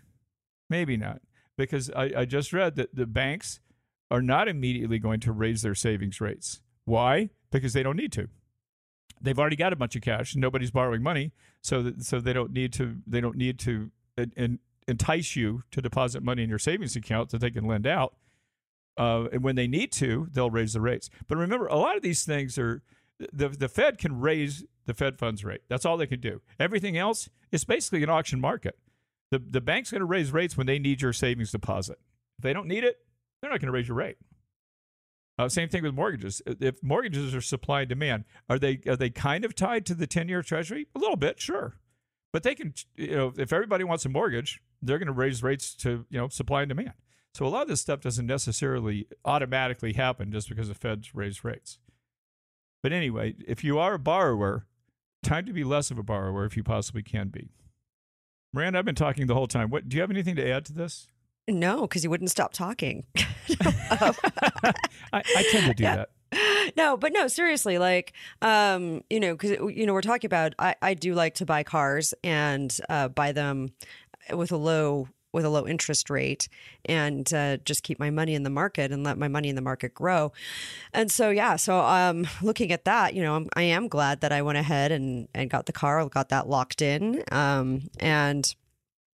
Maybe 0.70 0.96
not. 0.96 1.20
Because 1.56 1.90
I, 1.90 2.10
I 2.16 2.24
just 2.24 2.52
read 2.52 2.76
that 2.76 2.94
the 2.94 3.06
banks 3.06 3.60
are 4.10 4.22
not 4.22 4.48
immediately 4.48 4.98
going 4.98 5.20
to 5.20 5.32
raise 5.32 5.62
their 5.62 5.74
savings 5.74 6.20
rates. 6.20 6.60
Why? 6.84 7.30
Because 7.50 7.72
they 7.72 7.82
don't 7.82 7.96
need 7.96 8.12
to. 8.12 8.28
They've 9.20 9.38
already 9.38 9.56
got 9.56 9.72
a 9.72 9.76
bunch 9.76 9.96
of 9.96 10.02
cash. 10.02 10.34
Nobody's 10.36 10.70
borrowing 10.70 11.02
money, 11.02 11.32
so 11.62 11.82
that, 11.82 12.02
so 12.02 12.20
they 12.20 12.32
don't 12.32 12.52
need 12.52 12.72
to. 12.74 12.96
They 13.06 13.20
don't 13.20 13.36
need 13.36 13.58
to 13.60 13.90
en- 14.18 14.32
en- 14.36 14.58
entice 14.86 15.36
you 15.36 15.62
to 15.70 15.80
deposit 15.80 16.22
money 16.22 16.42
in 16.42 16.50
your 16.50 16.58
savings 16.58 16.96
account 16.96 17.30
that 17.30 17.40
they 17.40 17.50
can 17.50 17.66
lend 17.66 17.86
out. 17.86 18.14
Uh, 18.96 19.24
and 19.32 19.42
when 19.42 19.56
they 19.56 19.66
need 19.66 19.90
to, 19.92 20.28
they'll 20.32 20.50
raise 20.50 20.72
the 20.74 20.80
rates. 20.80 21.10
But 21.26 21.38
remember, 21.38 21.66
a 21.66 21.76
lot 21.76 21.96
of 21.96 22.02
these 22.02 22.24
things 22.24 22.58
are 22.58 22.82
the 23.32 23.48
the 23.48 23.68
Fed 23.68 23.98
can 23.98 24.20
raise 24.20 24.64
the 24.86 24.94
Fed 24.94 25.18
funds 25.18 25.44
rate. 25.44 25.62
That's 25.68 25.84
all 25.84 25.96
they 25.96 26.06
can 26.06 26.20
do. 26.20 26.40
Everything 26.58 26.96
else 26.96 27.28
is 27.52 27.64
basically 27.64 28.02
an 28.02 28.10
auction 28.10 28.40
market. 28.40 28.78
The 29.30 29.38
the 29.38 29.60
bank's 29.60 29.90
going 29.90 30.00
to 30.00 30.06
raise 30.06 30.32
rates 30.32 30.56
when 30.56 30.66
they 30.66 30.78
need 30.78 31.02
your 31.02 31.12
savings 31.12 31.52
deposit. 31.52 31.98
If 32.38 32.42
they 32.42 32.52
don't 32.52 32.68
need 32.68 32.84
it, 32.84 32.98
they're 33.40 33.50
not 33.50 33.60
going 33.60 33.68
to 33.68 33.72
raise 33.72 33.88
your 33.88 33.96
rate. 33.96 34.16
Uh, 35.36 35.48
same 35.48 35.68
thing 35.68 35.82
with 35.82 35.94
mortgages. 35.94 36.42
If 36.46 36.82
mortgages 36.82 37.34
are 37.34 37.40
supply 37.40 37.80
and 37.80 37.88
demand, 37.88 38.24
are 38.48 38.58
they 38.58 38.80
are 38.86 38.96
they 38.96 39.10
kind 39.10 39.44
of 39.44 39.54
tied 39.54 39.86
to 39.86 39.94
the 39.94 40.06
ten 40.06 40.28
year 40.28 40.42
Treasury? 40.42 40.86
A 40.94 40.98
little 40.98 41.16
bit, 41.16 41.40
sure, 41.40 41.80
but 42.32 42.42
they 42.42 42.54
can. 42.54 42.74
You 42.96 43.16
know, 43.16 43.32
if 43.36 43.52
everybody 43.52 43.84
wants 43.84 44.04
a 44.04 44.08
mortgage, 44.08 44.60
they're 44.80 44.98
going 44.98 45.06
to 45.06 45.12
raise 45.12 45.42
rates 45.42 45.74
to 45.76 46.06
you 46.08 46.18
know 46.18 46.28
supply 46.28 46.62
and 46.62 46.68
demand. 46.68 46.94
So 47.34 47.44
a 47.44 47.48
lot 47.48 47.62
of 47.62 47.68
this 47.68 47.80
stuff 47.80 48.00
doesn't 48.00 48.26
necessarily 48.26 49.08
automatically 49.24 49.94
happen 49.94 50.30
just 50.30 50.48
because 50.48 50.68
the 50.68 50.74
Feds 50.74 51.16
raise 51.16 51.42
rates. 51.42 51.78
But 52.84 52.92
anyway, 52.92 53.34
if 53.48 53.64
you 53.64 53.78
are 53.78 53.94
a 53.94 53.98
borrower, 53.98 54.66
time 55.22 55.46
to 55.46 55.54
be 55.54 55.64
less 55.64 55.90
of 55.90 55.96
a 55.98 56.02
borrower 56.02 56.44
if 56.44 56.54
you 56.54 56.62
possibly 56.62 57.02
can 57.02 57.28
be. 57.28 57.48
Miranda, 58.52 58.78
I've 58.78 58.84
been 58.84 58.94
talking 58.94 59.26
the 59.26 59.32
whole 59.32 59.46
time. 59.46 59.70
What 59.70 59.88
do 59.88 59.96
you 59.96 60.02
have 60.02 60.10
anything 60.10 60.36
to 60.36 60.46
add 60.46 60.66
to 60.66 60.74
this? 60.74 61.06
No, 61.48 61.80
because 61.88 62.04
you 62.04 62.10
wouldn't 62.10 62.30
stop 62.30 62.52
talking. 62.52 63.06
I, 63.50 64.12
I 65.14 65.46
tend 65.50 65.64
to 65.64 65.72
do 65.74 65.82
Yeah. 65.84 66.04
that. 66.32 66.72
no, 66.76 66.98
but 66.98 67.14
no, 67.14 67.26
seriously, 67.26 67.78
like, 67.78 68.12
um, 68.42 69.02
you 69.08 69.18
know, 69.18 69.32
because 69.34 69.52
you 69.74 69.86
know 69.86 69.94
we're 69.94 70.02
talking 70.02 70.28
about. 70.28 70.52
I 70.58 70.74
I 70.82 70.92
do 70.92 71.14
like 71.14 71.36
to 71.36 71.46
buy 71.46 71.62
cars 71.62 72.12
and 72.22 72.76
uh, 72.90 73.08
buy 73.08 73.32
them 73.32 73.70
with 74.30 74.52
a 74.52 74.58
low 74.58 75.08
with 75.34 75.44
a 75.44 75.50
low 75.50 75.66
interest 75.66 76.08
rate 76.08 76.48
and 76.86 77.34
uh, 77.34 77.58
just 77.58 77.82
keep 77.82 77.98
my 77.98 78.10
money 78.10 78.34
in 78.34 78.44
the 78.44 78.50
market 78.50 78.92
and 78.92 79.04
let 79.04 79.18
my 79.18 79.28
money 79.28 79.48
in 79.48 79.56
the 79.56 79.60
market 79.60 79.92
grow. 79.92 80.32
And 80.92 81.10
so, 81.10 81.30
yeah, 81.30 81.56
so 81.56 81.80
um, 81.80 82.26
looking 82.40 82.72
at 82.72 82.84
that, 82.84 83.14
you 83.14 83.22
know, 83.22 83.34
I'm, 83.34 83.48
I 83.54 83.62
am 83.62 83.88
glad 83.88 84.20
that 84.22 84.32
I 84.32 84.40
went 84.40 84.58
ahead 84.58 84.92
and, 84.92 85.28
and 85.34 85.50
got 85.50 85.66
the 85.66 85.72
car, 85.72 86.06
got 86.08 86.30
that 86.30 86.48
locked 86.48 86.80
in. 86.80 87.22
Um, 87.30 87.90
and 87.98 88.54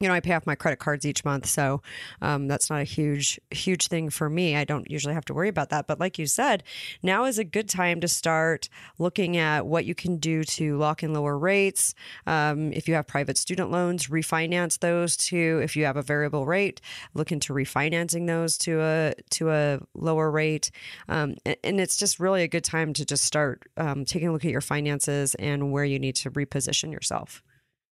you 0.00 0.08
know, 0.08 0.14
I 0.14 0.20
pay 0.20 0.32
off 0.32 0.46
my 0.46 0.54
credit 0.54 0.78
cards 0.78 1.04
each 1.04 1.26
month, 1.26 1.44
so 1.44 1.82
um, 2.22 2.48
that's 2.48 2.70
not 2.70 2.80
a 2.80 2.84
huge, 2.84 3.38
huge 3.50 3.88
thing 3.88 4.08
for 4.08 4.30
me. 4.30 4.56
I 4.56 4.64
don't 4.64 4.90
usually 4.90 5.12
have 5.12 5.26
to 5.26 5.34
worry 5.34 5.48
about 5.48 5.68
that. 5.68 5.86
But 5.86 6.00
like 6.00 6.18
you 6.18 6.26
said, 6.26 6.64
now 7.02 7.26
is 7.26 7.38
a 7.38 7.44
good 7.44 7.68
time 7.68 8.00
to 8.00 8.08
start 8.08 8.70
looking 8.98 9.36
at 9.36 9.66
what 9.66 9.84
you 9.84 9.94
can 9.94 10.16
do 10.16 10.42
to 10.44 10.78
lock 10.78 11.02
in 11.02 11.12
lower 11.12 11.38
rates. 11.38 11.94
Um, 12.26 12.72
if 12.72 12.88
you 12.88 12.94
have 12.94 13.06
private 13.06 13.36
student 13.36 13.70
loans, 13.70 14.06
refinance 14.06 14.78
those 14.78 15.18
to. 15.18 15.60
If 15.62 15.76
you 15.76 15.84
have 15.84 15.98
a 15.98 16.02
variable 16.02 16.46
rate, 16.46 16.80
look 17.12 17.30
into 17.30 17.52
refinancing 17.52 18.26
those 18.26 18.56
to 18.58 18.80
a 18.80 19.14
to 19.32 19.50
a 19.50 19.80
lower 19.94 20.30
rate. 20.30 20.70
Um, 21.10 21.36
and, 21.44 21.56
and, 21.62 21.80
it's 21.80 21.96
just 21.96 22.18
really 22.20 22.42
a 22.42 22.48
good 22.48 22.64
time 22.64 22.92
to 22.94 23.04
just 23.04 23.24
start 23.24 23.62
um, 23.76 24.04
taking 24.04 24.28
a 24.28 24.32
look 24.32 24.44
at 24.44 24.50
your 24.50 24.60
finances 24.60 25.34
and 25.36 25.72
where 25.72 25.84
you 25.84 25.98
need 25.98 26.16
to 26.16 26.30
reposition 26.30 26.92
yourself. 26.92 27.42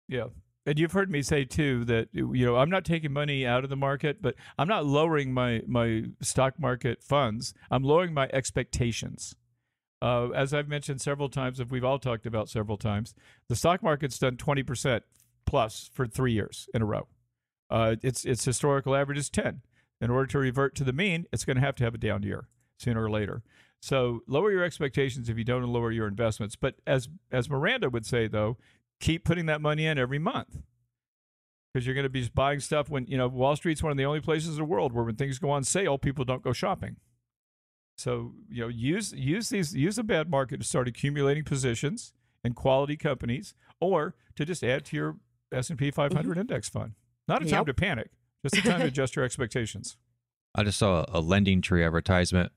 Yeah, 0.09 0.27
and 0.67 0.79
you've 0.79 0.93
heard 0.93 1.11
me 1.11 1.23
say 1.23 1.45
too 1.45 1.85
that 1.85 2.09
you 2.13 2.45
know 2.45 2.57
I'm 2.57 2.69
not 2.69 2.85
taking 2.85 3.13
money 3.13 3.47
out 3.47 3.63
of 3.65 3.71
the 3.71 3.77
market, 3.77 4.21
but 4.21 4.35
I'm 4.59 4.69
not 4.69 4.85
lowering 4.85 5.33
my 5.33 5.63
my 5.67 6.05
stock 6.21 6.59
market 6.59 7.03
funds. 7.03 7.55
I'm 7.71 7.85
lowering 7.85 8.13
my 8.13 8.29
expectations. 8.33 9.37
Uh, 10.03 10.29
as 10.31 10.53
I've 10.53 10.69
mentioned 10.69 11.01
several 11.01 11.29
times, 11.29 11.61
if 11.61 11.71
we've 11.71 11.85
all 11.85 11.99
talked 11.99 12.27
about 12.27 12.51
several 12.51 12.77
times, 12.77 13.15
the 13.49 13.57
stock 13.57 13.83
market's 13.83 14.19
done 14.19 14.37
20% 14.37 15.01
plus 15.47 15.91
for 15.95 16.07
three 16.07 16.33
years 16.33 16.69
in 16.75 16.83
a 16.83 16.85
row. 16.85 17.09
Uh, 17.71 17.97
its 18.03 18.25
its 18.25 18.45
historical 18.45 18.95
average 18.95 19.19
is 19.19 19.31
10. 19.31 19.63
In 20.01 20.11
order 20.11 20.27
to 20.27 20.39
revert 20.39 20.75
to 20.75 20.85
the 20.85 20.93
mean, 20.93 21.27
it's 21.33 21.45
going 21.45 21.57
to 21.57 21.63
have 21.63 21.77
to 21.77 21.85
have 21.85 21.95
a 21.95 21.99
down 21.99 22.23
year 22.23 22.49
sooner 22.79 23.05
or 23.05 23.11
later. 23.11 23.43
So 23.81 24.21
lower 24.27 24.51
your 24.51 24.65
expectations 24.65 25.29
if 25.29 25.39
you 25.39 25.45
don't 25.45 25.63
lower 25.63 25.91
your 25.91 26.09
investments. 26.09 26.57
But 26.57 26.77
as 26.87 27.09
as 27.31 27.49
Miranda 27.49 27.89
would 27.89 28.05
say, 28.05 28.27
though, 28.27 28.59
keep 29.01 29.25
putting 29.25 29.47
that 29.47 29.61
money 29.61 29.87
in 29.87 29.99
every 29.99 30.19
month 30.19 30.59
because 31.73 31.87
you're 31.87 31.95
going 31.95 32.05
to 32.05 32.11
be 32.11 32.27
buying 32.35 32.59
stuff 32.61 32.89
when 32.89 33.07
you 33.07 33.19
know 33.19 33.29
Wall 33.29 33.55
Street's 33.55 33.83
one 33.83 33.93
of 33.93 33.99
the 33.99 34.07
only 34.07 34.21
places 34.21 34.51
in 34.51 34.57
the 34.57 34.65
world 34.65 34.93
where 34.93 35.05
when 35.05 35.17
things 35.17 35.39
go 35.39 35.51
on 35.51 35.63
sale, 35.63 35.99
people 35.99 36.25
don't 36.25 36.43
go 36.43 36.55
shopping. 36.55 36.97
So 37.99 38.33
you 38.49 38.63
know, 38.63 38.69
use 38.69 39.13
use 39.13 39.51
these 39.51 39.75
use 39.75 39.99
a 39.99 40.03
bad 40.03 40.31
market 40.31 40.61
to 40.61 40.67
start 40.67 40.89
accumulating 40.89 41.45
positions 41.45 42.15
in 42.43 42.55
quality 42.55 42.97
companies, 42.97 43.55
or 43.81 44.15
to 44.37 44.45
just 44.45 44.65
add 44.65 44.85
to 44.87 44.97
your 44.97 45.17
S 45.53 45.69
and 45.69 45.79
P 45.79 45.91
500 45.91 46.23
mm-hmm. 46.23 46.41
index 46.41 46.69
fund. 46.69 46.93
Not 47.29 47.43
a 47.43 47.47
time 47.47 47.67
to 47.67 47.75
panic, 47.75 48.11
just 48.43 48.57
a 48.57 48.63
time 48.63 48.81
to 48.81 48.87
adjust 48.87 49.17
your 49.17 49.25
expectations. 49.25 49.99
I 50.55 50.63
just 50.63 50.79
saw 50.79 51.03
a 51.09 51.21
LendingTree 51.21 51.85
advertisement 51.85 52.53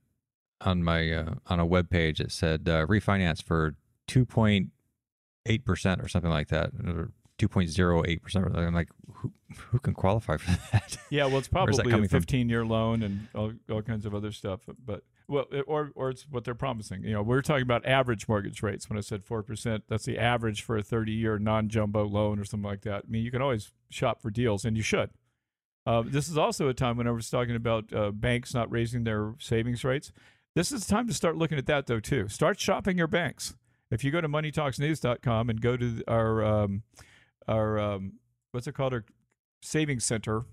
on 0.61 0.81
my 0.81 1.11
uh, 1.11 1.33
on 1.47 1.59
a 1.59 1.65
web 1.65 1.89
page. 1.89 2.21
It 2.21 2.31
said 2.31 2.69
uh, 2.69 2.85
refinance 2.85 3.43
for 3.43 3.75
two 4.07 4.25
point 4.25 4.69
eight 5.49 5.65
percent 5.65 6.01
or 6.01 6.07
something 6.07 6.31
like 6.31 6.47
that, 6.49 6.71
two 7.37 7.47
point 7.47 7.69
zero 7.69 8.03
eight 8.05 8.21
percent. 8.21 8.45
I'm 8.55 8.73
like, 8.73 8.89
who 9.15 9.33
who 9.71 9.79
can 9.79 9.93
qualify 9.93 10.37
for 10.37 10.51
that? 10.71 10.97
Yeah, 11.09 11.25
well, 11.25 11.39
it's 11.39 11.47
probably 11.47 11.91
a 11.91 12.07
fifteen 12.07 12.49
year 12.49 12.65
loan 12.65 13.01
and 13.01 13.27
all, 13.33 13.53
all 13.69 13.81
kinds 13.81 14.05
of 14.05 14.13
other 14.13 14.31
stuff. 14.31 14.61
But 14.85 15.03
well, 15.27 15.45
or 15.65 15.91
or 15.95 16.11
it's 16.11 16.27
what 16.29 16.43
they're 16.43 16.55
promising. 16.55 17.03
You 17.03 17.13
know, 17.13 17.23
we're 17.23 17.41
talking 17.41 17.63
about 17.63 17.85
average 17.85 18.27
mortgage 18.27 18.61
rates. 18.61 18.89
When 18.89 18.97
I 18.97 19.01
said 19.01 19.23
four 19.23 19.41
percent, 19.41 19.85
that's 19.87 20.05
the 20.05 20.19
average 20.19 20.61
for 20.61 20.77
a 20.77 20.83
thirty 20.83 21.13
year 21.13 21.39
non 21.39 21.69
jumbo 21.69 22.05
loan 22.05 22.39
or 22.39 22.45
something 22.45 22.69
like 22.69 22.81
that. 22.81 23.03
I 23.07 23.09
mean, 23.11 23.23
you 23.23 23.31
can 23.31 23.41
always 23.41 23.71
shop 23.89 24.21
for 24.21 24.29
deals, 24.29 24.65
and 24.65 24.77
you 24.77 24.83
should. 24.83 25.09
Uh, 25.85 26.03
this 26.05 26.29
is 26.29 26.37
also 26.37 26.67
a 26.67 26.73
time 26.73 26.97
when 26.97 27.07
I 27.07 27.11
was 27.11 27.29
talking 27.29 27.55
about 27.55 27.91
uh, 27.93 28.11
banks 28.11 28.53
not 28.53 28.71
raising 28.71 29.05
their 29.05 29.33
savings 29.39 29.83
rates. 29.83 30.11
This 30.55 30.71
is 30.71 30.85
time 30.85 31.07
to 31.07 31.13
start 31.13 31.37
looking 31.37 31.57
at 31.57 31.67
that 31.67 31.87
though 31.87 31.99
too. 31.99 32.27
Start 32.27 32.59
shopping 32.59 32.97
your 32.97 33.07
banks. 33.07 33.55
If 33.91 34.03
you 34.03 34.11
go 34.11 34.21
to 34.21 34.29
moneytalksnews.com 34.29 35.49
and 35.49 35.61
go 35.61 35.77
to 35.77 36.03
our 36.07 36.43
um, 36.43 36.83
our 37.47 37.79
um, 37.79 38.13
what's 38.51 38.67
it 38.67 38.73
called 38.73 38.93
our 38.93 39.05
savings 39.61 40.05
center, 40.05 40.45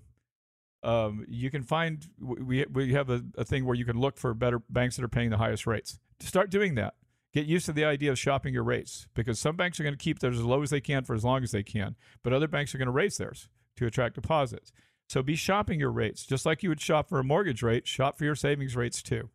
um, 0.83 1.25
you 1.27 1.51
can 1.51 1.63
find 1.63 2.07
we 2.19 2.65
we 2.71 2.93
have 2.93 3.09
a, 3.09 3.23
a 3.37 3.45
thing 3.45 3.65
where 3.65 3.75
you 3.75 3.85
can 3.85 3.99
look 3.99 4.17
for 4.17 4.33
better 4.33 4.59
banks 4.69 4.95
that 4.95 5.05
are 5.05 5.09
paying 5.09 5.29
the 5.29 5.37
highest 5.37 5.67
rates. 5.67 5.99
Start 6.19 6.49
doing 6.49 6.75
that. 6.75 6.95
Get 7.33 7.45
used 7.45 7.65
to 7.67 7.73
the 7.73 7.85
idea 7.85 8.11
of 8.11 8.17
shopping 8.17 8.53
your 8.53 8.63
rates 8.63 9.07
because 9.13 9.39
some 9.39 9.55
banks 9.55 9.79
are 9.79 9.83
going 9.83 9.93
to 9.93 10.03
keep 10.03 10.19
theirs 10.19 10.39
as 10.39 10.45
low 10.45 10.63
as 10.63 10.71
they 10.71 10.81
can 10.81 11.03
for 11.03 11.13
as 11.13 11.23
long 11.23 11.43
as 11.43 11.51
they 11.51 11.61
can, 11.61 11.95
but 12.23 12.33
other 12.33 12.47
banks 12.47 12.73
are 12.73 12.77
going 12.79 12.87
to 12.87 12.91
raise 12.91 13.17
theirs 13.17 13.49
to 13.75 13.85
attract 13.85 14.15
deposits. 14.15 14.71
So 15.09 15.21
be 15.21 15.35
shopping 15.35 15.79
your 15.79 15.91
rates 15.91 16.25
just 16.25 16.45
like 16.45 16.63
you 16.63 16.69
would 16.69 16.81
shop 16.81 17.09
for 17.09 17.19
a 17.19 17.23
mortgage 17.23 17.61
rate. 17.61 17.87
Shop 17.87 18.17
for 18.17 18.25
your 18.25 18.35
savings 18.35 18.75
rates 18.75 19.01
too. 19.01 19.29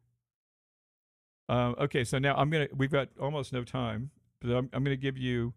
Uh, 1.48 1.74
okay, 1.80 2.04
so 2.04 2.18
now 2.18 2.34
I'm 2.36 2.50
gonna. 2.50 2.68
We've 2.74 2.90
got 2.90 3.08
almost 3.20 3.52
no 3.52 3.64
time, 3.64 4.10
but 4.40 4.50
I'm, 4.50 4.70
I'm 4.72 4.84
gonna 4.84 4.96
give 4.96 5.18
you. 5.18 5.54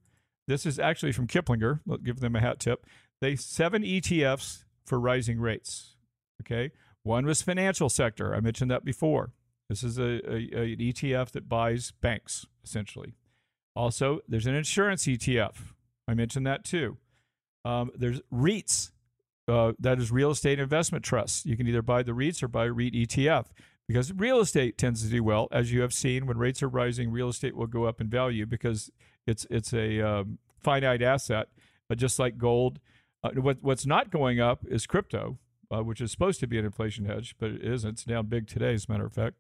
This 0.48 0.66
is 0.66 0.78
actually 0.80 1.12
from 1.12 1.28
Kiplinger. 1.28 1.80
Let's 1.86 2.04
give 2.04 2.20
them 2.20 2.36
a 2.36 2.42
hat 2.42 2.60
tip. 2.60 2.86
They 3.22 3.36
seven 3.36 3.84
ETFs 3.84 4.66
for 4.86 5.00
rising 5.00 5.40
rates. 5.40 5.96
Okay, 6.42 6.72
one 7.04 7.26
was 7.26 7.42
financial 7.42 7.90
sector. 7.90 8.36
I 8.36 8.40
mentioned 8.40 8.72
that 8.72 8.84
before. 8.84 9.32
This 9.70 9.84
is 9.84 9.98
a, 9.98 10.22
a, 10.30 10.50
a 10.54 10.74
an 10.74 10.80
ETF 10.80 11.32
that 11.32 11.50
buys 11.50 11.92
banks 12.02 12.46
essentially. 12.64 13.14
Also, 13.76 14.20
there's 14.28 14.48
an 14.48 14.56
insurance 14.56 15.06
ETF. 15.06 15.56
I 16.08 16.14
mentioned 16.14 16.48
that 16.48 16.64
too. 16.64 16.98
Um, 17.64 17.92
there's 17.96 18.22
REITs. 18.34 18.92
Uh, 19.48 19.74
that 19.80 20.00
is 20.00 20.12
real 20.12 20.32
estate 20.32 20.60
investment 20.60 21.04
trusts. 21.04 21.46
You 21.46 21.56
can 21.56 21.68
either 21.68 21.82
buy 21.82 22.02
the 22.04 22.14
REITs 22.14 22.42
or 22.42 22.48
buy 22.48 22.66
REIT 22.66 22.94
ETF 22.94 23.46
because 23.88 24.12
real 24.14 24.40
estate 24.40 24.78
tends 24.78 25.04
to 25.04 25.10
do 25.10 25.24
well, 25.24 25.48
as 25.52 25.72
you 25.72 25.82
have 25.82 25.94
seen. 25.94 26.26
When 26.26 26.38
rates 26.38 26.64
are 26.64 26.70
rising, 26.70 27.12
real 27.12 27.30
estate 27.30 27.56
will 27.56 27.68
go 27.68 27.86
up 27.86 28.02
in 28.02 28.10
value 28.10 28.46
because 28.46 28.92
it's 29.28 29.46
it's 29.50 29.74
a 29.74 30.02
um, 30.02 30.40
finite 30.62 31.02
asset, 31.02 31.48
just 31.96 32.20
like 32.20 32.38
gold. 32.38 32.80
Uh, 33.24 33.32
what 33.36 33.58
what's 33.62 33.86
not 33.86 34.12
going 34.12 34.40
up 34.40 34.66
is 34.68 34.88
crypto, 34.88 35.38
uh, 35.72 35.84
which 35.84 36.02
is 36.02 36.12
supposed 36.12 36.40
to 36.40 36.48
be 36.48 36.58
an 36.58 36.66
inflation 36.66 37.06
hedge, 37.06 37.36
but 37.40 37.52
it 37.52 37.64
isn't. 37.64 37.92
It's 37.92 38.04
down 38.04 38.28
big 38.28 38.48
today, 38.48 38.74
as 38.74 38.86
a 38.88 38.92
matter 38.92 39.06
of 39.06 39.14
fact. 39.14 39.36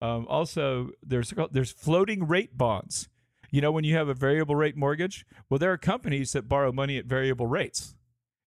Um, 0.00 0.26
also, 0.28 0.90
there's 1.02 1.32
there's 1.50 1.72
floating 1.72 2.26
rate 2.26 2.56
bonds. 2.56 3.08
You 3.50 3.60
know, 3.60 3.72
when 3.72 3.84
you 3.84 3.94
have 3.96 4.08
a 4.08 4.14
variable 4.14 4.56
rate 4.56 4.76
mortgage, 4.76 5.24
well, 5.48 5.58
there 5.58 5.72
are 5.72 5.78
companies 5.78 6.32
that 6.32 6.48
borrow 6.48 6.72
money 6.72 6.98
at 6.98 7.06
variable 7.06 7.46
rates, 7.46 7.94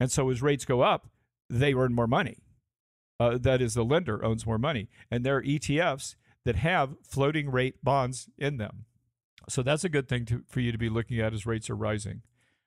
and 0.01 0.11
so 0.11 0.29
as 0.31 0.43
rates 0.43 0.65
go 0.65 0.81
up, 0.81 1.09
they 1.49 1.75
earn 1.75 1.95
more 1.95 2.07
money 2.07 2.44
uh, 3.21 3.39
that 3.39 3.63
is 3.63 3.75
the 3.75 3.85
lender 3.85 4.25
owns 4.25 4.47
more 4.47 4.59
money 4.59 4.89
and 5.11 5.25
there 5.25 5.37
are 5.37 5.43
etfs 5.43 6.17
that 6.45 6.57
have 6.57 6.97
floating 7.03 7.51
rate 7.51 7.83
bonds 7.83 8.29
in 8.39 8.59
them. 8.59 8.85
So 9.49 9.63
that's 9.63 9.85
a 9.85 9.89
good 9.89 10.09
thing 10.09 10.25
to, 10.27 10.43
for 10.49 10.61
you 10.61 10.73
to 10.73 10.79
be 10.79 10.89
looking 10.89 11.21
at 11.21 11.33
as 11.33 11.47
rates 11.47 11.69
are 11.71 11.77
rising. 11.77 12.23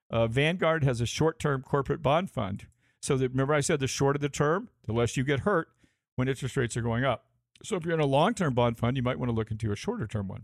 Uh, 0.09 0.27
vanguard 0.27 0.83
has 0.83 1.01
a 1.01 1.05
short-term 1.05 1.63
corporate 1.63 2.01
bond 2.01 2.29
fund. 2.31 2.67
So 3.01 3.17
that, 3.17 3.29
remember 3.29 3.53
i 3.53 3.61
said 3.61 3.79
the 3.79 3.87
shorter 3.87 4.19
the 4.19 4.29
term 4.29 4.69
the 4.85 4.93
less 4.93 5.15
you 5.15 5.23
get 5.23 5.41
hurt 5.41 5.69
when 6.15 6.27
interest 6.27 6.57
rates 6.57 6.75
are 6.75 6.81
going 6.81 7.03
up. 7.03 7.25
So 7.63 7.75
if 7.75 7.85
you're 7.85 7.93
in 7.93 7.99
a 7.99 8.05
long-term 8.05 8.53
bond 8.53 8.77
fund 8.77 8.97
you 8.97 9.03
might 9.03 9.19
want 9.19 9.29
to 9.29 9.35
look 9.35 9.51
into 9.51 9.71
a 9.71 9.75
shorter 9.75 10.07
term 10.07 10.27
one 10.27 10.43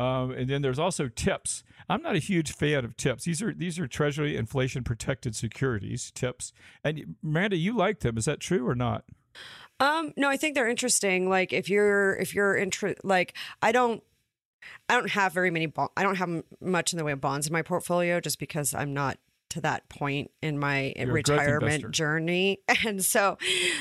um, 0.00 0.30
and 0.30 0.48
then 0.48 0.62
there's 0.62 0.78
also 0.78 1.08
TIPS. 1.08 1.62
I'm 1.90 2.00
not 2.00 2.16
a 2.16 2.20
huge 2.20 2.52
fan 2.52 2.86
of 2.86 2.96
TIPS. 2.96 3.24
These 3.24 3.42
are 3.42 3.52
these 3.52 3.78
are 3.78 3.86
Treasury 3.86 4.34
inflation 4.34 4.82
protected 4.82 5.36
securities 5.36 6.10
TIPS. 6.12 6.54
And 6.82 7.16
Miranda, 7.22 7.56
you 7.56 7.76
like 7.76 8.00
them. 8.00 8.16
Is 8.16 8.24
that 8.24 8.40
true 8.40 8.66
or 8.66 8.74
not? 8.74 9.04
Um, 9.78 10.14
no, 10.16 10.30
I 10.30 10.38
think 10.38 10.54
they're 10.54 10.68
interesting. 10.68 11.28
Like 11.28 11.52
if 11.52 11.68
you're 11.68 12.16
if 12.16 12.34
you're 12.34 12.54
inter- 12.54 12.94
like 13.04 13.36
I 13.60 13.72
don't 13.72 14.02
I 14.88 14.94
don't 14.94 15.10
have 15.10 15.34
very 15.34 15.50
many 15.50 15.66
bo- 15.66 15.92
I 15.98 16.02
don't 16.02 16.16
have 16.16 16.44
much 16.62 16.94
in 16.94 16.98
the 16.98 17.04
way 17.04 17.12
of 17.12 17.20
bonds 17.20 17.46
in 17.46 17.52
my 17.52 17.62
portfolio 17.62 18.20
just 18.20 18.38
because 18.38 18.72
I'm 18.72 18.94
not 18.94 19.18
to 19.50 19.60
that 19.60 19.88
point 19.88 20.30
in 20.42 20.58
my 20.58 20.92
You're 20.96 21.12
retirement 21.12 21.90
journey 21.90 22.60
and 22.86 23.04
so 23.04 23.38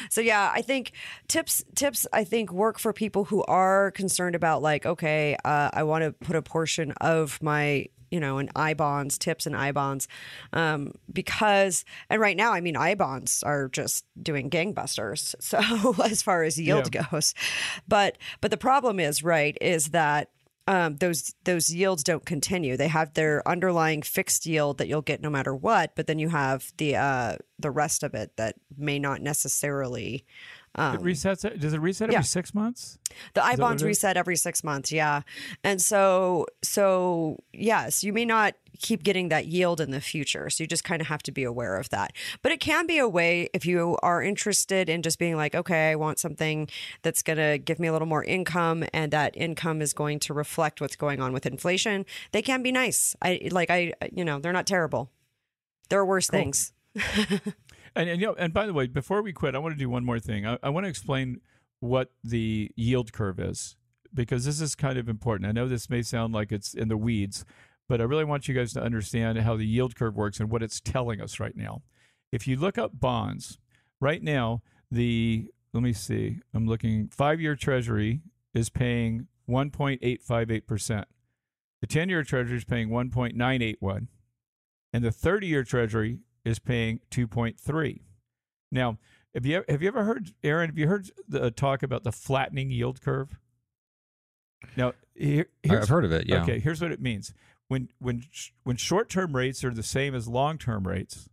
so 0.09 0.21
yeah 0.21 0.51
i 0.53 0.61
think 0.61 0.91
tips 1.27 1.63
tips 1.75 2.05
i 2.13 2.23
think 2.23 2.51
work 2.51 2.79
for 2.79 2.93
people 2.93 3.25
who 3.25 3.43
are 3.43 3.91
concerned 3.91 4.35
about 4.35 4.61
like 4.61 4.85
okay 4.85 5.35
uh, 5.45 5.69
i 5.73 5.83
want 5.83 6.03
to 6.03 6.11
put 6.11 6.35
a 6.35 6.41
portion 6.41 6.91
of 7.01 7.41
my 7.41 7.85
you 8.11 8.19
know, 8.19 8.39
in 8.39 8.49
I 8.55 8.73
bonds, 8.73 9.17
tips 9.17 9.45
and 9.45 9.55
I 9.55 9.71
bonds, 9.71 10.07
um, 10.53 10.93
because 11.11 11.85
and 12.09 12.19
right 12.19 12.35
now, 12.35 12.53
I 12.53 12.61
mean, 12.61 12.75
I 12.75 12.95
bonds 12.95 13.43
are 13.43 13.69
just 13.69 14.05
doing 14.21 14.49
gangbusters. 14.49 15.35
So 15.49 15.95
as 16.03 16.21
far 16.21 16.43
as 16.43 16.59
yield 16.59 16.93
yeah. 16.93 17.05
goes, 17.09 17.33
but 17.87 18.17
but 18.39 18.51
the 18.51 18.57
problem 18.57 18.99
is 18.99 19.23
right 19.23 19.57
is 19.59 19.89
that 19.89 20.29
um, 20.69 20.97
those 20.97 21.33
those 21.45 21.73
yields 21.73 22.03
don't 22.03 22.25
continue. 22.25 22.77
They 22.77 22.89
have 22.89 23.15
their 23.15 23.45
underlying 23.47 24.03
fixed 24.03 24.45
yield 24.45 24.77
that 24.77 24.87
you'll 24.87 25.01
get 25.01 25.19
no 25.19 25.29
matter 25.29 25.53
what, 25.55 25.95
but 25.95 26.05
then 26.05 26.19
you 26.19 26.29
have 26.29 26.71
the 26.77 26.95
uh, 26.95 27.37
the 27.57 27.71
rest 27.71 28.03
of 28.03 28.13
it 28.13 28.37
that 28.37 28.55
may 28.77 28.99
not 28.99 29.21
necessarily 29.21 30.25
it 30.77 31.01
resets. 31.01 31.43
it- 31.43 31.59
Does 31.59 31.73
it 31.73 31.81
reset 31.81 32.11
yeah. 32.11 32.19
every 32.19 32.27
six 32.27 32.53
months? 32.53 32.99
The 33.33 33.43
I 33.43 33.55
bonds 33.55 33.83
reset 33.83 34.15
every 34.15 34.35
six 34.35 34.63
months, 34.63 34.91
yeah. 34.91 35.21
And 35.63 35.81
so, 35.81 36.45
so 36.61 37.37
yes, 37.51 38.03
you 38.03 38.13
may 38.13 38.25
not 38.25 38.53
keep 38.79 39.03
getting 39.03 39.29
that 39.29 39.45
yield 39.47 39.79
in 39.79 39.91
the 39.91 40.01
future. 40.01 40.49
So 40.49 40.63
you 40.63 40.67
just 40.67 40.83
kind 40.83 41.01
of 41.01 41.07
have 41.07 41.21
to 41.23 41.31
be 41.31 41.43
aware 41.43 41.77
of 41.77 41.89
that. 41.89 42.13
But 42.41 42.51
it 42.51 42.59
can 42.59 42.87
be 42.87 42.97
a 42.97 43.07
way 43.07 43.49
if 43.53 43.65
you 43.65 43.97
are 44.01 44.23
interested 44.23 44.89
in 44.89 45.01
just 45.01 45.19
being 45.19 45.35
like, 45.35 45.53
okay, 45.53 45.91
I 45.91 45.95
want 45.95 46.19
something 46.19 46.67
that's 47.01 47.21
going 47.21 47.37
to 47.37 47.57
give 47.57 47.79
me 47.79 47.87
a 47.87 47.91
little 47.91 48.07
more 48.07 48.23
income, 48.23 48.85
and 48.93 49.11
that 49.11 49.35
income 49.35 49.81
is 49.81 49.93
going 49.93 50.19
to 50.21 50.33
reflect 50.33 50.81
what's 50.81 50.95
going 50.95 51.21
on 51.21 51.33
with 51.33 51.45
inflation. 51.45 52.05
They 52.31 52.41
can 52.41 52.63
be 52.63 52.71
nice. 52.71 53.15
I 53.21 53.49
like, 53.51 53.69
I, 53.69 53.93
you 54.11 54.25
know, 54.25 54.39
they're 54.39 54.53
not 54.53 54.65
terrible. 54.65 55.11
There 55.89 55.99
are 55.99 56.05
worse 56.05 56.27
things. 56.27 56.73
And, 57.95 58.09
and 58.09 58.21
you 58.21 58.27
know, 58.27 58.35
and 58.37 58.53
by 58.53 58.65
the 58.65 58.73
way, 58.73 58.87
before 58.87 59.21
we 59.21 59.33
quit, 59.33 59.55
I 59.55 59.59
want 59.59 59.73
to 59.73 59.79
do 59.79 59.89
one 59.89 60.05
more 60.05 60.19
thing. 60.19 60.45
I, 60.45 60.57
I 60.61 60.69
want 60.69 60.85
to 60.85 60.89
explain 60.89 61.41
what 61.79 62.11
the 62.23 62.71
yield 62.75 63.13
curve 63.13 63.39
is 63.39 63.75
because 64.13 64.45
this 64.45 64.61
is 64.61 64.75
kind 64.75 64.97
of 64.97 65.07
important. 65.07 65.47
I 65.47 65.51
know 65.51 65.67
this 65.67 65.89
may 65.89 66.01
sound 66.01 66.33
like 66.33 66.51
it's 66.51 66.73
in 66.73 66.87
the 66.87 66.97
weeds, 66.97 67.45
but 67.89 67.99
I 67.99 68.05
really 68.05 68.23
want 68.23 68.47
you 68.47 68.53
guys 68.53 68.71
to 68.73 68.81
understand 68.81 69.39
how 69.39 69.57
the 69.57 69.65
yield 69.65 69.95
curve 69.95 70.15
works 70.15 70.39
and 70.39 70.49
what 70.49 70.63
it's 70.63 70.79
telling 70.79 71.19
us 71.19 71.39
right 71.39 71.57
now. 71.57 71.81
If 72.31 72.47
you 72.47 72.55
look 72.55 72.77
up 72.77 72.91
bonds, 72.97 73.57
right 73.99 74.23
now, 74.23 74.61
the 74.89 75.49
let 75.73 75.83
me 75.83 75.91
see, 75.91 76.37
I'm 76.53 76.67
looking 76.67 77.09
five 77.09 77.41
year 77.41 77.55
treasury 77.55 78.21
is 78.53 78.69
paying 78.69 79.27
1.858%. 79.49 81.03
The 81.81 81.87
10 81.87 82.09
year 82.09 82.23
treasury 82.23 82.57
is 82.57 82.63
paying 82.65 82.89
1.981. 82.89 84.07
And 84.93 85.03
the 85.03 85.11
30 85.11 85.47
year 85.47 85.63
treasury 85.63 86.19
is 86.45 86.59
paying 86.59 86.99
2.3. 87.11 88.01
Now, 88.71 88.97
have 89.33 89.45
you 89.45 89.63
have 89.67 89.81
you 89.81 89.87
ever 89.87 90.03
heard 90.03 90.31
Aaron? 90.43 90.69
Have 90.69 90.77
you 90.77 90.87
heard 90.87 91.09
the 91.27 91.43
uh, 91.45 91.49
talk 91.55 91.83
about 91.83 92.03
the 92.03 92.11
flattening 92.11 92.71
yield 92.71 93.01
curve? 93.01 93.37
Now, 94.75 94.93
here, 95.15 95.47
here's- 95.63 95.83
I've 95.83 95.89
heard 95.89 96.05
of 96.05 96.11
it. 96.11 96.27
Yeah. 96.27 96.41
Okay, 96.43 96.59
here's 96.59 96.81
what 96.81 96.91
it 96.91 97.01
means. 97.01 97.33
When 97.69 97.89
when 97.99 98.25
sh- 98.31 98.49
when 98.63 98.75
short-term 98.75 99.35
rates 99.35 99.63
are 99.63 99.73
the 99.73 99.83
same 99.83 100.13
as 100.13 100.27
long-term 100.27 100.85
rates, 100.87 101.29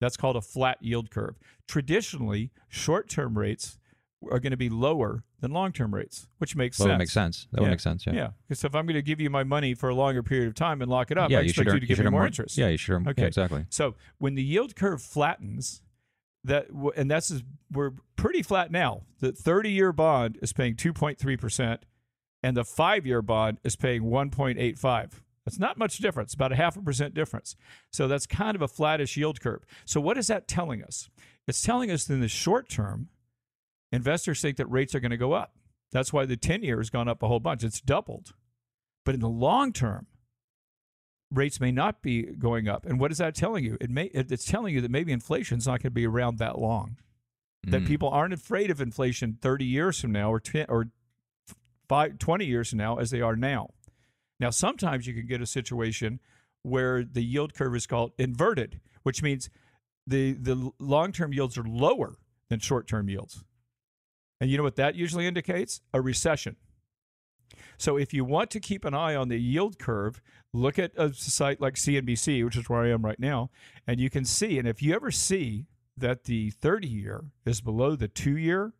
that's 0.00 0.16
called 0.16 0.36
a 0.36 0.40
flat 0.42 0.78
yield 0.80 1.10
curve. 1.10 1.36
Traditionally, 1.66 2.50
short-term 2.68 3.36
rates 3.36 3.78
are 4.30 4.38
going 4.38 4.50
to 4.50 4.56
be 4.58 4.68
lower 4.68 5.24
than 5.40 5.50
long-term 5.52 5.94
rates, 5.94 6.28
which 6.36 6.54
makes 6.54 6.78
Well, 6.78 6.88
sense. 6.88 6.92
that 6.92 6.98
makes 6.98 7.12
sense. 7.12 7.48
That 7.52 7.58
Yeah. 7.58 7.62
would 7.62 7.70
make 7.70 7.80
sense. 7.80 8.06
Yeah. 8.06 8.12
Yeah, 8.12 8.30
because 8.46 8.62
if 8.62 8.74
I'm 8.74 8.84
going 8.84 8.96
to 8.96 9.02
give 9.02 9.18
you 9.22 9.30
my 9.30 9.42
money 9.42 9.72
for 9.72 9.88
a 9.88 9.94
longer 9.94 10.22
period 10.22 10.48
of 10.48 10.54
time 10.54 10.82
and 10.82 10.90
lock 10.90 11.10
it 11.10 11.16
up, 11.16 11.30
I 11.32 11.40
you 11.40 11.48
should 11.48 11.62
expect 11.62 11.74
you 11.76 11.80
to 11.80 11.86
give 11.86 11.96
should 11.96 12.02
me 12.04 12.06
earn 12.08 12.12
more 12.12 12.26
interest. 12.26 12.58
Yeah, 12.58 12.68
you 12.68 12.76
should. 12.76 13.06
Okay. 13.08 13.22
Yeah, 13.22 13.28
exactly. 13.28 13.64
So 13.70 13.94
when 14.18 14.34
the 14.34 14.42
yield 14.44 14.76
curve 14.76 15.00
flattens, 15.00 15.80
that 16.44 16.68
and 16.94 17.10
that's 17.10 17.42
we're 17.72 17.92
pretty 18.16 18.42
flat 18.42 18.70
now. 18.70 19.04
The 19.20 19.32
30-year 19.32 19.92
bond 19.94 20.38
is 20.42 20.52
paying 20.52 20.74
2.3 20.76 21.38
percent, 21.40 21.86
and 22.42 22.54
the 22.54 22.64
five-year 22.64 23.22
bond 23.22 23.58
is 23.64 23.76
paying 23.76 24.02
1.85. 24.02 25.22
That's 25.46 25.58
not 25.58 25.78
much 25.78 25.98
difference, 25.98 26.34
about 26.34 26.52
a 26.52 26.56
half 26.56 26.76
a 26.76 26.82
percent 26.82 27.14
difference. 27.14 27.56
So 27.90 28.06
that's 28.08 28.26
kind 28.26 28.54
of 28.54 28.62
a 28.62 28.68
flattish 28.68 29.16
yield 29.16 29.40
curve. 29.40 29.64
So 29.84 30.00
what 30.00 30.18
is 30.18 30.26
that 30.26 30.46
telling 30.46 30.82
us? 30.82 31.08
It's 31.48 31.62
telling 31.62 31.90
us 31.90 32.04
that 32.04 32.14
in 32.14 32.20
the 32.20 32.28
short 32.28 32.68
term, 32.68 33.08
investors 33.90 34.40
think 34.42 34.56
that 34.58 34.66
rates 34.66 34.94
are 34.94 35.00
going 35.00 35.10
to 35.10 35.16
go 35.16 35.32
up. 35.32 35.56
That's 35.92 36.12
why 36.12 36.24
the 36.26 36.36
10-year 36.36 36.76
has 36.78 36.90
gone 36.90 37.08
up 37.08 37.22
a 37.22 37.26
whole 37.28 37.40
bunch. 37.40 37.64
It's 37.64 37.80
doubled. 37.80 38.34
But 39.04 39.14
in 39.14 39.20
the 39.20 39.28
long 39.28 39.72
term, 39.72 40.06
rates 41.32 41.58
may 41.60 41.72
not 41.72 42.02
be 42.02 42.22
going 42.22 42.68
up. 42.68 42.84
And 42.86 43.00
what 43.00 43.10
is 43.10 43.18
that 43.18 43.34
telling 43.34 43.64
you? 43.64 43.76
It 43.80 43.90
may 43.90 44.04
it's 44.06 44.44
telling 44.44 44.74
you 44.74 44.80
that 44.82 44.90
maybe 44.90 45.10
inflation's 45.12 45.66
not 45.66 45.74
going 45.82 45.90
to 45.90 45.90
be 45.90 46.06
around 46.06 46.38
that 46.38 46.58
long. 46.58 46.96
That 47.64 47.82
Mm. 47.82 47.86
people 47.86 48.08
aren't 48.08 48.34
afraid 48.34 48.70
of 48.70 48.80
inflation 48.80 49.38
30 49.40 49.64
years 49.64 50.00
from 50.00 50.12
now 50.12 50.30
or 50.32 50.40
10, 50.40 50.66
or 50.68 50.90
five, 51.88 52.18
20 52.18 52.44
years 52.46 52.70
from 52.70 52.78
now 52.78 52.96
as 52.98 53.10
they 53.10 53.20
are 53.20 53.36
now. 53.36 53.70
Now 54.40 54.50
sometimes 54.50 55.06
you 55.06 55.14
can 55.14 55.26
get 55.26 55.42
a 55.42 55.46
situation 55.46 56.18
where 56.62 57.04
the 57.04 57.22
yield 57.22 57.54
curve 57.54 57.76
is 57.76 57.86
called 57.86 58.12
inverted, 58.18 58.80
which 59.02 59.22
means 59.22 59.50
the 60.06 60.32
the 60.32 60.70
long-term 60.78 61.32
yields 61.32 61.56
are 61.56 61.64
lower 61.64 62.16
than 62.48 62.58
short-term 62.58 63.08
yields. 63.08 63.44
And 64.40 64.50
you 64.50 64.56
know 64.56 64.62
what 64.62 64.76
that 64.76 64.94
usually 64.94 65.26
indicates? 65.26 65.82
A 65.92 66.00
recession. 66.00 66.56
So 67.78 67.96
if 67.96 68.14
you 68.14 68.24
want 68.24 68.50
to 68.50 68.60
keep 68.60 68.84
an 68.84 68.94
eye 68.94 69.14
on 69.14 69.28
the 69.28 69.38
yield 69.38 69.78
curve, 69.78 70.22
look 70.52 70.78
at 70.78 70.92
a 70.96 71.12
site 71.12 71.60
like 71.60 71.74
CNBC, 71.74 72.44
which 72.44 72.56
is 72.56 72.68
where 72.68 72.82
I 72.82 72.90
am 72.90 73.04
right 73.04 73.18
now, 73.18 73.50
and 73.86 74.00
you 74.00 74.10
can 74.10 74.24
see. 74.24 74.58
And 74.58 74.66
if 74.66 74.82
you 74.82 74.94
ever 74.94 75.10
see 75.10 75.66
that 75.96 76.24
the 76.24 76.50
30 76.50 76.88
year 76.88 77.24
is 77.44 77.60
below 77.60 77.96
the 77.96 78.08
two 78.08 78.36
year, 78.36 78.72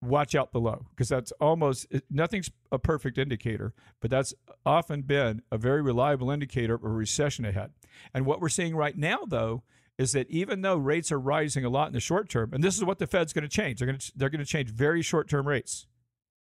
watch 0.00 0.34
out 0.34 0.52
below 0.52 0.86
because 0.90 1.08
that's 1.08 1.32
almost 1.40 1.86
nothing's 2.10 2.50
a 2.70 2.78
perfect 2.78 3.18
indicator, 3.18 3.72
but 4.00 4.10
that's 4.10 4.34
often 4.64 5.02
been 5.02 5.42
a 5.50 5.58
very 5.58 5.82
reliable 5.82 6.30
indicator 6.30 6.74
of 6.74 6.84
a 6.84 6.88
recession 6.88 7.44
ahead. 7.44 7.72
And 8.14 8.24
what 8.24 8.40
we're 8.40 8.48
seeing 8.48 8.76
right 8.76 8.96
now, 8.96 9.20
though, 9.26 9.62
is 9.98 10.12
that 10.12 10.30
even 10.30 10.62
though 10.62 10.76
rates 10.76 11.10
are 11.10 11.18
rising 11.18 11.64
a 11.64 11.68
lot 11.68 11.88
in 11.88 11.92
the 11.92 12.00
short 12.00 12.28
term, 12.28 12.52
and 12.52 12.62
this 12.62 12.76
is 12.76 12.84
what 12.84 12.98
the 12.98 13.06
Fed's 13.06 13.32
going 13.32 13.42
to 13.42 13.48
change, 13.48 13.78
they're 13.78 13.86
going 13.86 13.98
to 13.98 14.12
they're 14.14 14.30
going 14.30 14.44
to 14.44 14.46
change 14.46 14.70
very 14.70 15.02
short 15.02 15.28
term 15.28 15.48
rates. 15.48 15.86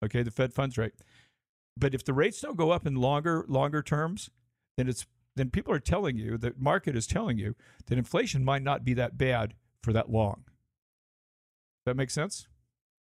Okay, 0.03 0.23
the 0.23 0.31
Fed 0.31 0.53
funds 0.53 0.77
rate. 0.77 0.93
But 1.77 1.93
if 1.93 2.03
the 2.03 2.13
rates 2.13 2.41
don't 2.41 2.57
go 2.57 2.71
up 2.71 2.85
in 2.85 2.95
longer 2.95 3.45
longer 3.47 3.81
terms, 3.81 4.29
then 4.77 4.87
it's 4.87 5.05
then 5.35 5.49
people 5.49 5.73
are 5.73 5.79
telling 5.79 6.17
you 6.17 6.37
the 6.37 6.53
market 6.57 6.95
is 6.95 7.07
telling 7.07 7.37
you 7.37 7.55
that 7.87 7.97
inflation 7.97 8.43
might 8.43 8.63
not 8.63 8.85
be 8.85 8.93
that 8.93 9.17
bad 9.17 9.53
for 9.83 9.93
that 9.93 10.09
long. 10.09 10.43
That 11.85 11.95
makes 11.95 12.13
sense? 12.13 12.47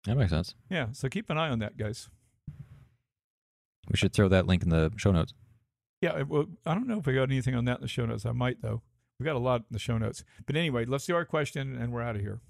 That 0.06 0.16
makes 0.16 0.30
sense. 0.30 0.54
Yeah. 0.70 0.88
So 0.92 1.08
keep 1.08 1.28
an 1.30 1.38
eye 1.38 1.48
on 1.48 1.58
that, 1.58 1.76
guys. 1.76 2.08
We 3.90 3.96
should 3.96 4.12
throw 4.12 4.28
that 4.28 4.46
link 4.46 4.62
in 4.62 4.70
the 4.70 4.92
show 4.96 5.12
notes. 5.12 5.32
Yeah. 6.00 6.22
Well, 6.22 6.46
I 6.64 6.74
don't 6.74 6.86
know 6.86 6.98
if 6.98 7.06
we 7.06 7.14
got 7.14 7.24
anything 7.24 7.54
on 7.54 7.64
that 7.66 7.76
in 7.78 7.82
the 7.82 7.88
show 7.88 8.06
notes. 8.06 8.24
I 8.26 8.32
might 8.32 8.62
though. 8.62 8.82
We 9.18 9.24
got 9.24 9.36
a 9.36 9.40
lot 9.40 9.60
in 9.60 9.66
the 9.70 9.78
show 9.78 9.98
notes. 9.98 10.24
But 10.46 10.56
anyway, 10.56 10.84
let's 10.84 11.06
do 11.06 11.14
our 11.14 11.24
question 11.24 11.76
and 11.76 11.92
we're 11.92 12.02
out 12.02 12.16
of 12.16 12.22
here. 12.22 12.40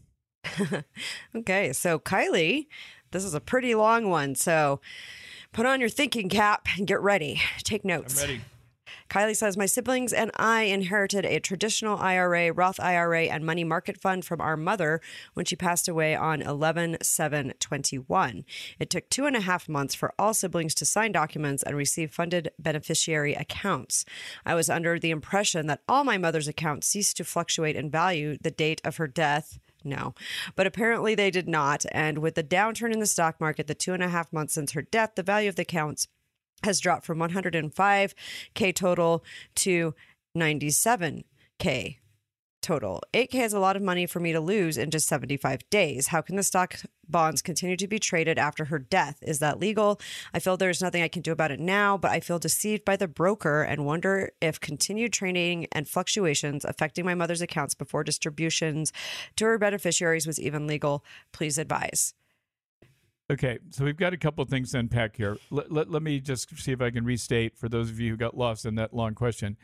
Okay, 1.35 1.73
so 1.73 1.99
Kylie, 1.99 2.67
this 3.11 3.25
is 3.25 3.35
a 3.35 3.41
pretty 3.41 3.75
long 3.75 4.09
one. 4.09 4.35
So 4.35 4.81
put 5.53 5.67
on 5.67 5.81
your 5.81 5.89
thinking 5.89 6.29
cap 6.29 6.67
and 6.77 6.87
get 6.87 7.01
ready. 7.01 7.41
Take 7.63 7.85
notes. 7.85 8.23
I'm 8.23 8.29
ready. 8.29 8.41
Kylie 9.09 9.37
says, 9.37 9.57
My 9.57 9.67
siblings 9.67 10.13
and 10.13 10.31
I 10.37 10.63
inherited 10.63 11.25
a 11.25 11.41
traditional 11.41 11.99
IRA, 11.99 12.53
Roth 12.53 12.81
IRA, 12.81 13.25
and 13.25 13.45
money 13.45 13.65
market 13.65 14.01
fund 14.01 14.25
from 14.25 14.41
our 14.41 14.57
mother 14.57 15.01
when 15.35 15.47
she 15.47 15.57
passed 15.57 15.89
away 15.89 16.15
on 16.15 16.43
11 16.43 16.99
7 17.03 17.53
21. 17.59 18.45
It 18.79 18.91
took 18.91 19.09
two 19.09 19.27
and 19.27 19.37
a 19.37 19.41
half 19.41 19.69
months 19.69 19.95
for 19.95 20.13
all 20.19 20.35
siblings 20.35 20.75
to 20.77 20.85
sign 20.85 21.13
documents 21.13 21.63
and 21.63 21.77
receive 21.77 22.11
funded 22.13 22.51
beneficiary 22.59 23.35
accounts. 23.35 24.05
I 24.45 24.55
was 24.55 24.71
under 24.71 24.99
the 24.99 25.11
impression 25.11 25.67
that 25.67 25.83
all 25.89 26.05
my 26.05 26.19
mother's 26.19 26.49
accounts 26.49 26.87
ceased 26.87 27.17
to 27.19 27.25
fluctuate 27.25 27.77
in 27.77 27.91
value 27.91 28.37
the 28.41 28.51
date 28.51 28.81
of 28.85 28.97
her 28.97 29.07
death. 29.07 29.59
No, 29.85 30.15
but 30.57 30.67
apparently 30.67 31.15
they 31.15 31.31
did 31.31 31.49
not. 31.49 31.87
And 31.93 32.19
with 32.19 32.35
the 32.35 32.43
downturn 32.43 32.93
in 32.93 32.99
the 32.99 33.07
stock 33.07 33.41
market, 33.41 33.69
the 33.69 33.75
two 33.75 33.95
and 33.95 34.03
a 34.03 34.09
half 34.09 34.33
months 34.33 34.55
since 34.55 34.73
her 34.73 34.83
death, 34.83 35.13
the 35.15 35.23
value 35.23 35.49
of 35.49 35.55
the 35.55 35.63
accounts 35.63 36.09
has 36.67 36.81
dropped 36.81 37.07
from 37.07 37.19
105k 37.19 38.75
total 38.75 39.25
to 39.55 39.95
97k 40.37 41.97
total. 42.67 43.01
8k 43.15 43.35
is 43.45 43.53
a 43.53 43.61
lot 43.61 43.77
of 43.77 43.83
money 43.83 44.07
for 44.07 44.19
me 44.19 44.33
to 44.33 44.41
lose 44.41 44.77
in 44.77 44.91
just 44.91 45.07
75 45.07 45.71
days. 45.71 46.09
How 46.09 46.21
can 46.21 46.35
the 46.35 46.43
stock 46.43 46.75
bonds 47.09 47.41
continue 47.41 47.77
to 47.77 47.87
be 47.87 48.01
traded 48.01 48.39
after 48.39 48.65
her 48.65 48.81
death? 48.81 49.19
Is 49.23 49.39
that 49.39 49.61
legal? 49.61 50.01
I 50.35 50.41
feel 50.41 50.57
there's 50.57 50.83
nothing 50.83 51.03
I 51.03 51.09
can 51.09 51.23
do 51.23 51.31
about 51.31 51.53
it 51.53 51.61
now, 51.61 51.97
but 51.97 52.11
I 52.11 52.19
feel 52.19 52.41
deceived 52.41 52.85
by 52.85 52.97
the 52.97 53.07
broker 53.07 53.63
and 53.63 53.87
wonder 53.87 54.33
if 54.41 54.59
continued 54.59 55.13
trading 55.13 55.69
and 55.71 55.89
fluctuations 55.89 56.65
affecting 56.65 57.05
my 57.05 57.15
mother's 57.15 57.41
accounts 57.41 57.75
before 57.75 58.03
distributions 58.03 58.93
to 59.37 59.45
her 59.45 59.59
beneficiaries 59.59 60.27
was 60.27 60.41
even 60.41 60.67
legal. 60.67 61.05
Please 61.33 61.59
advise. 61.59 62.15
Okay, 63.29 63.59
so 63.71 63.85
we've 63.85 63.97
got 63.97 64.13
a 64.13 64.17
couple 64.17 64.43
of 64.43 64.49
things 64.49 64.71
to 64.71 64.79
unpack 64.79 65.17
here. 65.17 65.37
Let, 65.51 65.73
let, 65.73 65.91
let 65.91 66.03
me 66.03 66.21
just 66.21 66.57
see 66.59 66.71
if 66.71 66.81
I 66.81 66.91
can 66.91 67.05
restate 67.05 67.59
for 67.59 67.69
those 67.69 67.91
of 67.91 67.99
you 67.99 68.13
who 68.13 68.17
got 68.17 68.37
lost 68.37 68.65
in 68.65 68.77
that 68.77 68.95
long 68.95 69.15
question. 69.15 69.57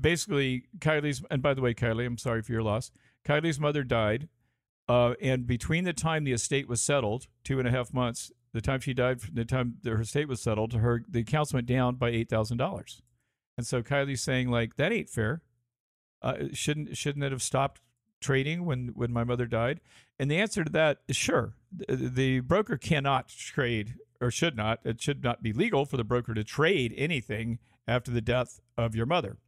Basically, 0.00 0.64
Kylie's, 0.80 1.22
and 1.30 1.40
by 1.40 1.54
the 1.54 1.62
way, 1.62 1.74
Kylie, 1.74 2.06
I'm 2.06 2.18
sorry 2.18 2.42
for 2.42 2.52
your 2.52 2.62
loss. 2.62 2.90
Kylie's 3.24 3.60
mother 3.60 3.84
died, 3.84 4.28
uh, 4.88 5.14
and 5.20 5.46
between 5.46 5.84
the 5.84 5.92
time 5.92 6.24
the 6.24 6.32
estate 6.32 6.68
was 6.68 6.82
settled, 6.82 7.28
two 7.44 7.60
and 7.60 7.68
a 7.68 7.70
half 7.70 7.92
months, 7.92 8.32
the 8.52 8.60
time 8.60 8.80
she 8.80 8.94
died, 8.94 9.20
the 9.32 9.44
time 9.44 9.76
her 9.84 10.00
estate 10.00 10.26
was 10.26 10.40
settled, 10.40 10.72
her 10.72 11.04
the 11.08 11.20
accounts 11.20 11.52
went 11.52 11.66
down 11.66 11.96
by 11.96 12.08
eight 12.08 12.28
thousand 12.28 12.56
dollars, 12.56 13.02
and 13.56 13.66
so 13.66 13.82
Kylie's 13.82 14.22
saying 14.22 14.50
like 14.50 14.76
that 14.76 14.92
ain't 14.92 15.10
fair. 15.10 15.42
Uh, 16.22 16.44
shouldn't 16.52 16.96
shouldn't 16.96 17.24
it 17.24 17.32
have 17.32 17.42
stopped 17.42 17.80
trading 18.20 18.64
when 18.64 18.88
when 18.94 19.12
my 19.12 19.22
mother 19.22 19.46
died? 19.46 19.80
And 20.18 20.30
the 20.30 20.38
answer 20.38 20.64
to 20.64 20.70
that 20.70 20.98
is 21.06 21.16
sure. 21.16 21.54
The, 21.70 22.40
broker 22.40 22.76
cannot 22.76 23.28
trade 23.28 23.94
or 24.20 24.30
should 24.30 24.56
not. 24.56 24.80
It 24.84 25.00
should 25.00 25.22
not 25.22 25.42
be 25.42 25.52
legal 25.52 25.84
for 25.84 25.96
the 25.96 26.04
broker 26.04 26.34
to 26.34 26.44
trade 26.44 26.94
anything 26.96 27.58
after 27.86 28.10
the 28.10 28.20
death 28.20 28.60
of 28.76 28.94
your 28.94 29.06
mother. 29.06 29.38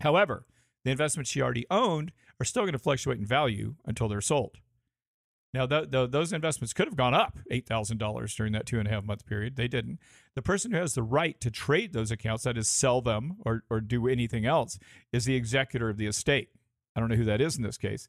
However, 0.00 0.46
the 0.84 0.90
investments 0.90 1.30
she 1.30 1.42
already 1.42 1.66
owned 1.70 2.12
are 2.40 2.44
still 2.44 2.62
going 2.62 2.72
to 2.72 2.78
fluctuate 2.78 3.18
in 3.18 3.26
value 3.26 3.76
until 3.84 4.08
they're 4.08 4.20
sold. 4.20 4.58
Now, 5.54 5.66
th- 5.66 5.90
th- 5.90 6.10
those 6.10 6.32
investments 6.32 6.72
could 6.72 6.86
have 6.86 6.96
gone 6.96 7.12
up 7.12 7.38
$8,000 7.50 8.36
during 8.36 8.52
that 8.52 8.66
two 8.66 8.78
and 8.78 8.88
a 8.88 8.90
half 8.90 9.04
month 9.04 9.26
period. 9.26 9.56
They 9.56 9.68
didn't. 9.68 9.98
The 10.34 10.42
person 10.42 10.72
who 10.72 10.78
has 10.78 10.94
the 10.94 11.02
right 11.02 11.38
to 11.40 11.50
trade 11.50 11.92
those 11.92 12.10
accounts, 12.10 12.44
that 12.44 12.56
is, 12.56 12.68
sell 12.68 13.02
them 13.02 13.36
or, 13.44 13.62
or 13.68 13.80
do 13.80 14.08
anything 14.08 14.46
else, 14.46 14.78
is 15.12 15.26
the 15.26 15.36
executor 15.36 15.90
of 15.90 15.98
the 15.98 16.06
estate. 16.06 16.48
I 16.96 17.00
don't 17.00 17.10
know 17.10 17.16
who 17.16 17.24
that 17.24 17.42
is 17.42 17.56
in 17.56 17.62
this 17.62 17.76
case. 17.76 18.08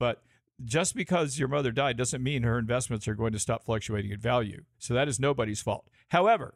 But 0.00 0.22
just 0.64 0.94
because 0.94 1.38
your 1.38 1.48
mother 1.48 1.72
died 1.72 1.96
doesn't 1.96 2.22
mean 2.22 2.42
her 2.42 2.58
investments 2.58 3.08
are 3.08 3.14
going 3.14 3.32
to 3.32 3.38
stop 3.38 3.64
fluctuating 3.64 4.10
in 4.10 4.20
value. 4.20 4.64
So 4.78 4.94
that 4.94 5.08
is 5.08 5.18
nobody's 5.18 5.60
fault. 5.60 5.88
However, 6.08 6.54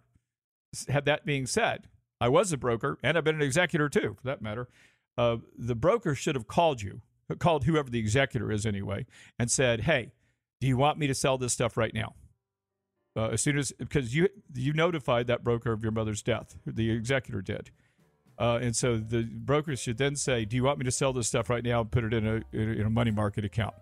had 0.89 1.05
that 1.07 1.25
being 1.25 1.47
said, 1.47 1.89
I 2.21 2.29
was 2.29 2.53
a 2.53 2.57
broker 2.57 2.99
and 3.03 3.17
I've 3.17 3.25
been 3.25 3.37
an 3.37 3.43
executor 3.43 3.89
too, 3.89 4.17
for 4.21 4.27
that 4.27 4.43
matter. 4.43 4.69
Uh, 5.17 5.37
the 5.57 5.75
broker 5.75 6.15
should 6.15 6.35
have 6.35 6.47
called 6.47 6.83
you, 6.83 7.03
called 7.39 7.65
whoever 7.65 7.91
the 7.91 7.99
executor 7.99 8.51
is 8.51 8.67
anyway, 8.67 9.07
and 9.39 9.51
said, 9.51 9.83
"Hey, 9.83 10.13
do 10.61 10.67
you 10.67 10.77
want 10.77 10.99
me 10.99 11.07
to 11.07 11.15
sell 11.15 11.39
this 11.39 11.53
stuff 11.53 11.77
right 11.77 11.95
now?" 11.95 12.15
Uh, 13.17 13.29
as 13.29 13.43
soon 13.43 13.57
as 13.57 13.73
because 13.79 14.15
you 14.15 14.29
you 14.55 14.73
notified 14.73 15.29
that 15.29 15.45
broker 15.45 15.73
of 15.73 15.83
your 15.83 15.93
mother's 15.93 16.23
death, 16.23 16.57
the 16.67 16.91
executor 16.91 17.41
did, 17.43 17.71
uh, 18.39 18.59
and 18.61 18.75
so 18.75 18.97
the 18.97 19.23
broker 19.23 19.77
should 19.77 19.99
then 19.99 20.17
say, 20.17 20.45
"Do 20.45 20.57
you 20.57 20.65
want 20.65 20.79
me 20.79 20.85
to 20.85 20.91
sell 20.91 21.13
this 21.13 21.29
stuff 21.29 21.49
right 21.49 21.63
now 21.63 21.83
and 21.83 21.93
put 21.93 22.03
it 22.03 22.13
in 22.13 22.27
a 22.27 22.43
in 22.53 22.85
a 22.85 22.91
money 22.91 23.13
market 23.13 23.45
account?" 23.45 23.75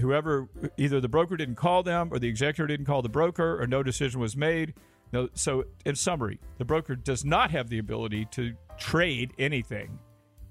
Whoever, 0.00 0.48
either 0.76 1.00
the 1.00 1.08
broker 1.08 1.36
didn't 1.36 1.54
call 1.56 1.82
them, 1.82 2.10
or 2.12 2.18
the 2.18 2.28
executor 2.28 2.66
didn't 2.66 2.86
call 2.86 3.02
the 3.02 3.08
broker, 3.08 3.60
or 3.60 3.66
no 3.66 3.82
decision 3.82 4.20
was 4.20 4.36
made. 4.36 4.74
No, 5.12 5.28
so 5.34 5.64
in 5.84 5.94
summary, 5.96 6.40
the 6.58 6.64
broker 6.64 6.94
does 6.96 7.24
not 7.24 7.50
have 7.50 7.68
the 7.68 7.78
ability 7.78 8.26
to 8.32 8.54
trade 8.78 9.32
anything. 9.38 9.98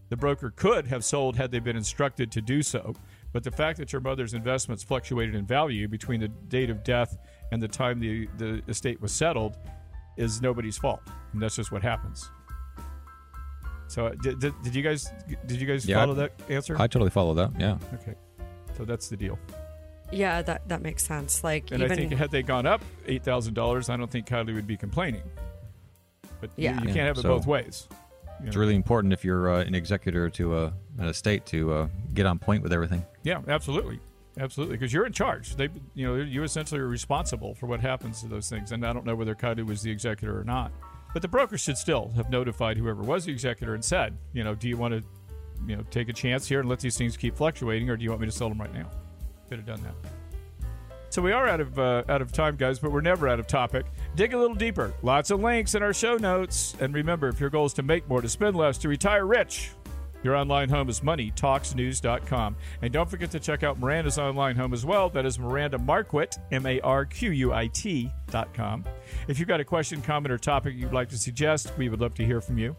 The 0.09 0.17
broker 0.17 0.51
could 0.55 0.87
have 0.87 1.03
sold 1.05 1.35
had 1.35 1.51
they 1.51 1.59
been 1.59 1.77
instructed 1.77 2.31
to 2.33 2.41
do 2.41 2.61
so, 2.61 2.93
but 3.31 3.43
the 3.43 3.51
fact 3.51 3.77
that 3.79 3.93
your 3.93 4.01
mother's 4.01 4.33
investments 4.33 4.83
fluctuated 4.83 5.35
in 5.35 5.45
value 5.45 5.87
between 5.87 6.19
the 6.19 6.27
date 6.27 6.69
of 6.69 6.83
death 6.83 7.17
and 7.51 7.61
the 7.61 7.67
time 7.67 7.99
the, 7.99 8.27
the 8.37 8.61
estate 8.67 9.01
was 9.01 9.11
settled 9.11 9.57
is 10.17 10.41
nobody's 10.41 10.77
fault. 10.77 11.01
And 11.33 11.41
that's 11.41 11.55
just 11.55 11.71
what 11.71 11.81
happens. 11.81 12.29
So 13.87 14.07
uh, 14.07 14.11
did, 14.21 14.39
did, 14.39 14.53
did 14.63 14.75
you 14.75 14.83
guys 14.83 15.11
did 15.45 15.59
you 15.59 15.67
guys 15.67 15.85
Yeah, 15.85 15.97
follow 15.97 16.13
I- 16.13 16.15
that 16.27 16.31
answer? 16.49 16.75
I 16.79 16.87
totally 16.87 17.09
follow 17.09 17.33
that. 17.35 17.51
Yeah. 17.59 17.77
okay. 17.93 18.15
So 18.77 18.85
that's 18.85 19.09
the 19.09 19.17
deal. 19.17 19.37
Yeah, 20.11 20.41
that 20.41 20.67
that 20.67 20.81
makes 20.81 21.03
sense. 21.03 21.43
Like 21.43 21.71
And 21.71 21.81
even 21.81 21.91
I 21.91 21.95
think 21.95 22.11
had 22.13 22.31
they 22.31 22.43
gone 22.43 22.65
up 22.65 22.81
eight 23.07 23.23
thousand 23.23 23.53
dollars, 23.53 23.89
I 23.89 23.97
don't 23.97 24.11
think 24.11 24.27
Kylie 24.27 24.53
would 24.53 24.67
be 24.67 24.77
complaining. 24.77 25.23
But 26.39 26.49
Yeah. 26.55 26.73
you, 26.81 26.87
Yeah, 26.87 26.93
can't 26.93 27.07
have 27.07 27.17
it 27.17 27.21
so- 27.21 27.29
both 27.37 27.45
ways. 27.47 27.87
You 28.41 28.47
It's 28.47 28.55
know? 28.55 28.59
really 28.61 28.75
important 28.75 29.13
if 29.13 29.23
you're 29.23 29.51
uh, 29.51 29.63
an 29.63 29.75
executor 29.75 30.29
to 30.31 30.55
uh, 30.55 30.71
an 30.97 31.05
estate 31.07 31.45
to 31.47 31.73
uh, 31.73 31.87
get 32.13 32.25
on 32.25 32.39
point 32.39 32.63
with 32.63 32.73
everything. 32.73 33.05
Yeah, 33.23 33.41
absolutely, 33.47 33.99
absolutely. 34.39 34.77
Because 34.77 34.91
you're 34.91 35.05
in 35.05 35.13
charge. 35.13 35.55
They, 35.55 35.69
you 35.93 36.07
know, 36.07 36.15
you 36.15 36.41
essentially 36.41 36.81
are 36.81 36.87
responsible 36.87 37.53
for 37.53 37.67
what 37.67 37.79
happens 37.81 38.21
to 38.21 38.27
those 38.27 38.49
things. 38.49 38.71
And 38.71 38.83
I 38.83 38.93
don't 38.93 39.05
know 39.05 39.13
whether 39.15 39.35
Kylie 39.35 39.63
was 39.65 39.83
the 39.83 39.91
executor 39.91 40.39
or 40.39 40.43
not, 40.43 40.71
but 41.13 41.21
the 41.21 41.27
broker 41.27 41.55
should 41.57 41.77
still 41.77 42.09
have 42.15 42.31
notified 42.31 42.77
whoever 42.77 43.03
was 43.03 43.25
the 43.25 43.31
executor 43.31 43.75
and 43.75 43.85
said, 43.85 44.17
you 44.33 44.43
know, 44.43 44.55
do 44.55 44.67
you 44.67 44.75
want 44.75 44.95
to, 44.95 45.03
you 45.67 45.75
know, 45.75 45.83
take 45.91 46.09
a 46.09 46.13
chance 46.13 46.47
here 46.47 46.59
and 46.59 46.69
let 46.69 46.79
these 46.79 46.97
things 46.97 47.17
keep 47.17 47.35
fluctuating, 47.35 47.89
or 47.89 47.97
do 47.97 48.03
you 48.03 48.09
want 48.09 48.21
me 48.21 48.27
to 48.27 48.31
sell 48.31 48.49
them 48.49 48.59
right 48.59 48.73
now? 48.73 48.89
Could 49.49 49.59
have 49.59 49.67
done 49.67 49.81
that. 49.83 50.11
So 51.09 51.21
we 51.21 51.33
are 51.33 51.45
out 51.45 51.59
of 51.59 51.77
uh, 51.77 52.03
out 52.07 52.21
of 52.21 52.31
time, 52.31 52.55
guys, 52.55 52.79
but 52.79 52.91
we're 52.91 53.01
never 53.01 53.27
out 53.27 53.37
of 53.37 53.45
topic. 53.45 53.85
Dig 54.15 54.33
a 54.33 54.37
little 54.37 54.55
deeper. 54.55 54.93
Lots 55.01 55.29
of 55.29 55.41
links 55.41 55.75
in 55.75 55.83
our 55.83 55.93
show 55.93 56.15
notes. 56.15 56.73
And 56.79 56.93
remember, 56.93 57.27
if 57.27 57.39
your 57.39 57.49
goal 57.49 57.65
is 57.65 57.73
to 57.73 57.83
make 57.83 58.07
more, 58.07 58.21
to 58.21 58.29
spend 58.29 58.55
less, 58.55 58.77
to 58.77 58.87
retire 58.87 59.25
rich, 59.25 59.71
your 60.23 60.37
online 60.37 60.69
home 60.69 60.87
is 60.87 61.01
moneytalksnews.com. 61.01 62.55
And 62.81 62.93
don't 62.93 63.09
forget 63.09 63.29
to 63.31 63.41
check 63.41 63.63
out 63.63 63.77
Miranda's 63.77 64.17
online 64.17 64.55
home 64.55 64.73
as 64.73 64.85
well. 64.85 65.09
That 65.09 65.25
is 65.25 65.37
Miranda 65.37 65.77
Marquit, 65.79 66.37
M 66.49 66.65
A 66.65 66.79
R 66.79 67.03
Q 67.03 67.31
U 67.31 67.53
I 67.53 67.67
T.com. 67.67 68.85
If 69.27 69.37
you've 69.37 69.49
got 69.49 69.59
a 69.59 69.65
question, 69.65 70.01
comment, 70.01 70.31
or 70.31 70.37
topic 70.37 70.75
you'd 70.77 70.93
like 70.93 71.09
to 71.09 71.17
suggest, 71.17 71.73
we 71.77 71.89
would 71.89 71.99
love 71.99 72.13
to 72.15 72.25
hear 72.25 72.39
from 72.39 72.57
you. 72.57 72.73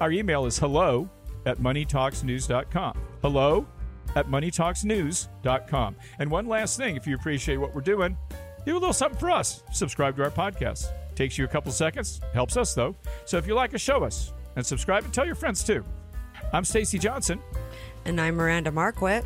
Our 0.00 0.12
email 0.12 0.46
is 0.46 0.56
hello 0.56 1.10
at 1.46 1.58
moneytalksnews.com. 1.58 2.98
Hello 3.22 3.66
at 4.14 4.28
moneytalksnews.com. 4.28 5.96
And 6.18 6.30
one 6.30 6.46
last 6.46 6.76
thing, 6.76 6.96
if 6.96 7.06
you 7.06 7.14
appreciate 7.16 7.56
what 7.56 7.74
we're 7.74 7.80
doing, 7.80 8.16
do 8.64 8.72
a 8.72 8.78
little 8.78 8.92
something 8.92 9.18
for 9.18 9.30
us. 9.30 9.62
Subscribe 9.72 10.16
to 10.16 10.24
our 10.24 10.30
podcast. 10.30 10.86
Takes 11.14 11.38
you 11.38 11.44
a 11.44 11.48
couple 11.48 11.72
seconds, 11.72 12.20
helps 12.34 12.56
us 12.56 12.74
though. 12.74 12.94
So 13.24 13.38
if 13.38 13.46
you 13.46 13.54
like 13.54 13.74
us, 13.74 13.80
show 13.80 14.04
us 14.04 14.32
and 14.56 14.64
subscribe 14.66 15.04
and 15.04 15.12
tell 15.14 15.24
your 15.26 15.34
friends 15.34 15.64
too. 15.64 15.84
I'm 16.52 16.64
Stacy 16.64 16.98
Johnson. 16.98 17.40
and 18.04 18.20
I'm 18.20 18.36
Miranda 18.36 18.70
Marquit. 18.70 19.24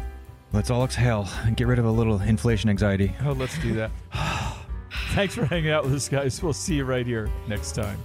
Let's 0.53 0.71
all 0.71 0.85
exhale 0.85 1.29
and 1.45 1.57
get 1.57 1.66
rid 1.68 1.79
of 1.79 1.85
a 1.85 1.91
little 1.91 2.21
inflation 2.21 2.71
anxiety. 2.71 3.14
Oh, 3.25 3.33
let's 3.33 3.57
do 3.59 3.75
that. 3.75 3.91
Thanks 5.14 5.35
for 5.35 5.45
hanging 5.45 5.71
out 5.71 5.85
with 5.85 5.95
us, 5.95 6.09
guys. 6.09 6.43
We'll 6.43 6.53
see 6.53 6.77
you 6.77 6.85
right 6.85 7.07
here 7.07 7.31
next 7.49 7.73
time. 7.73 7.99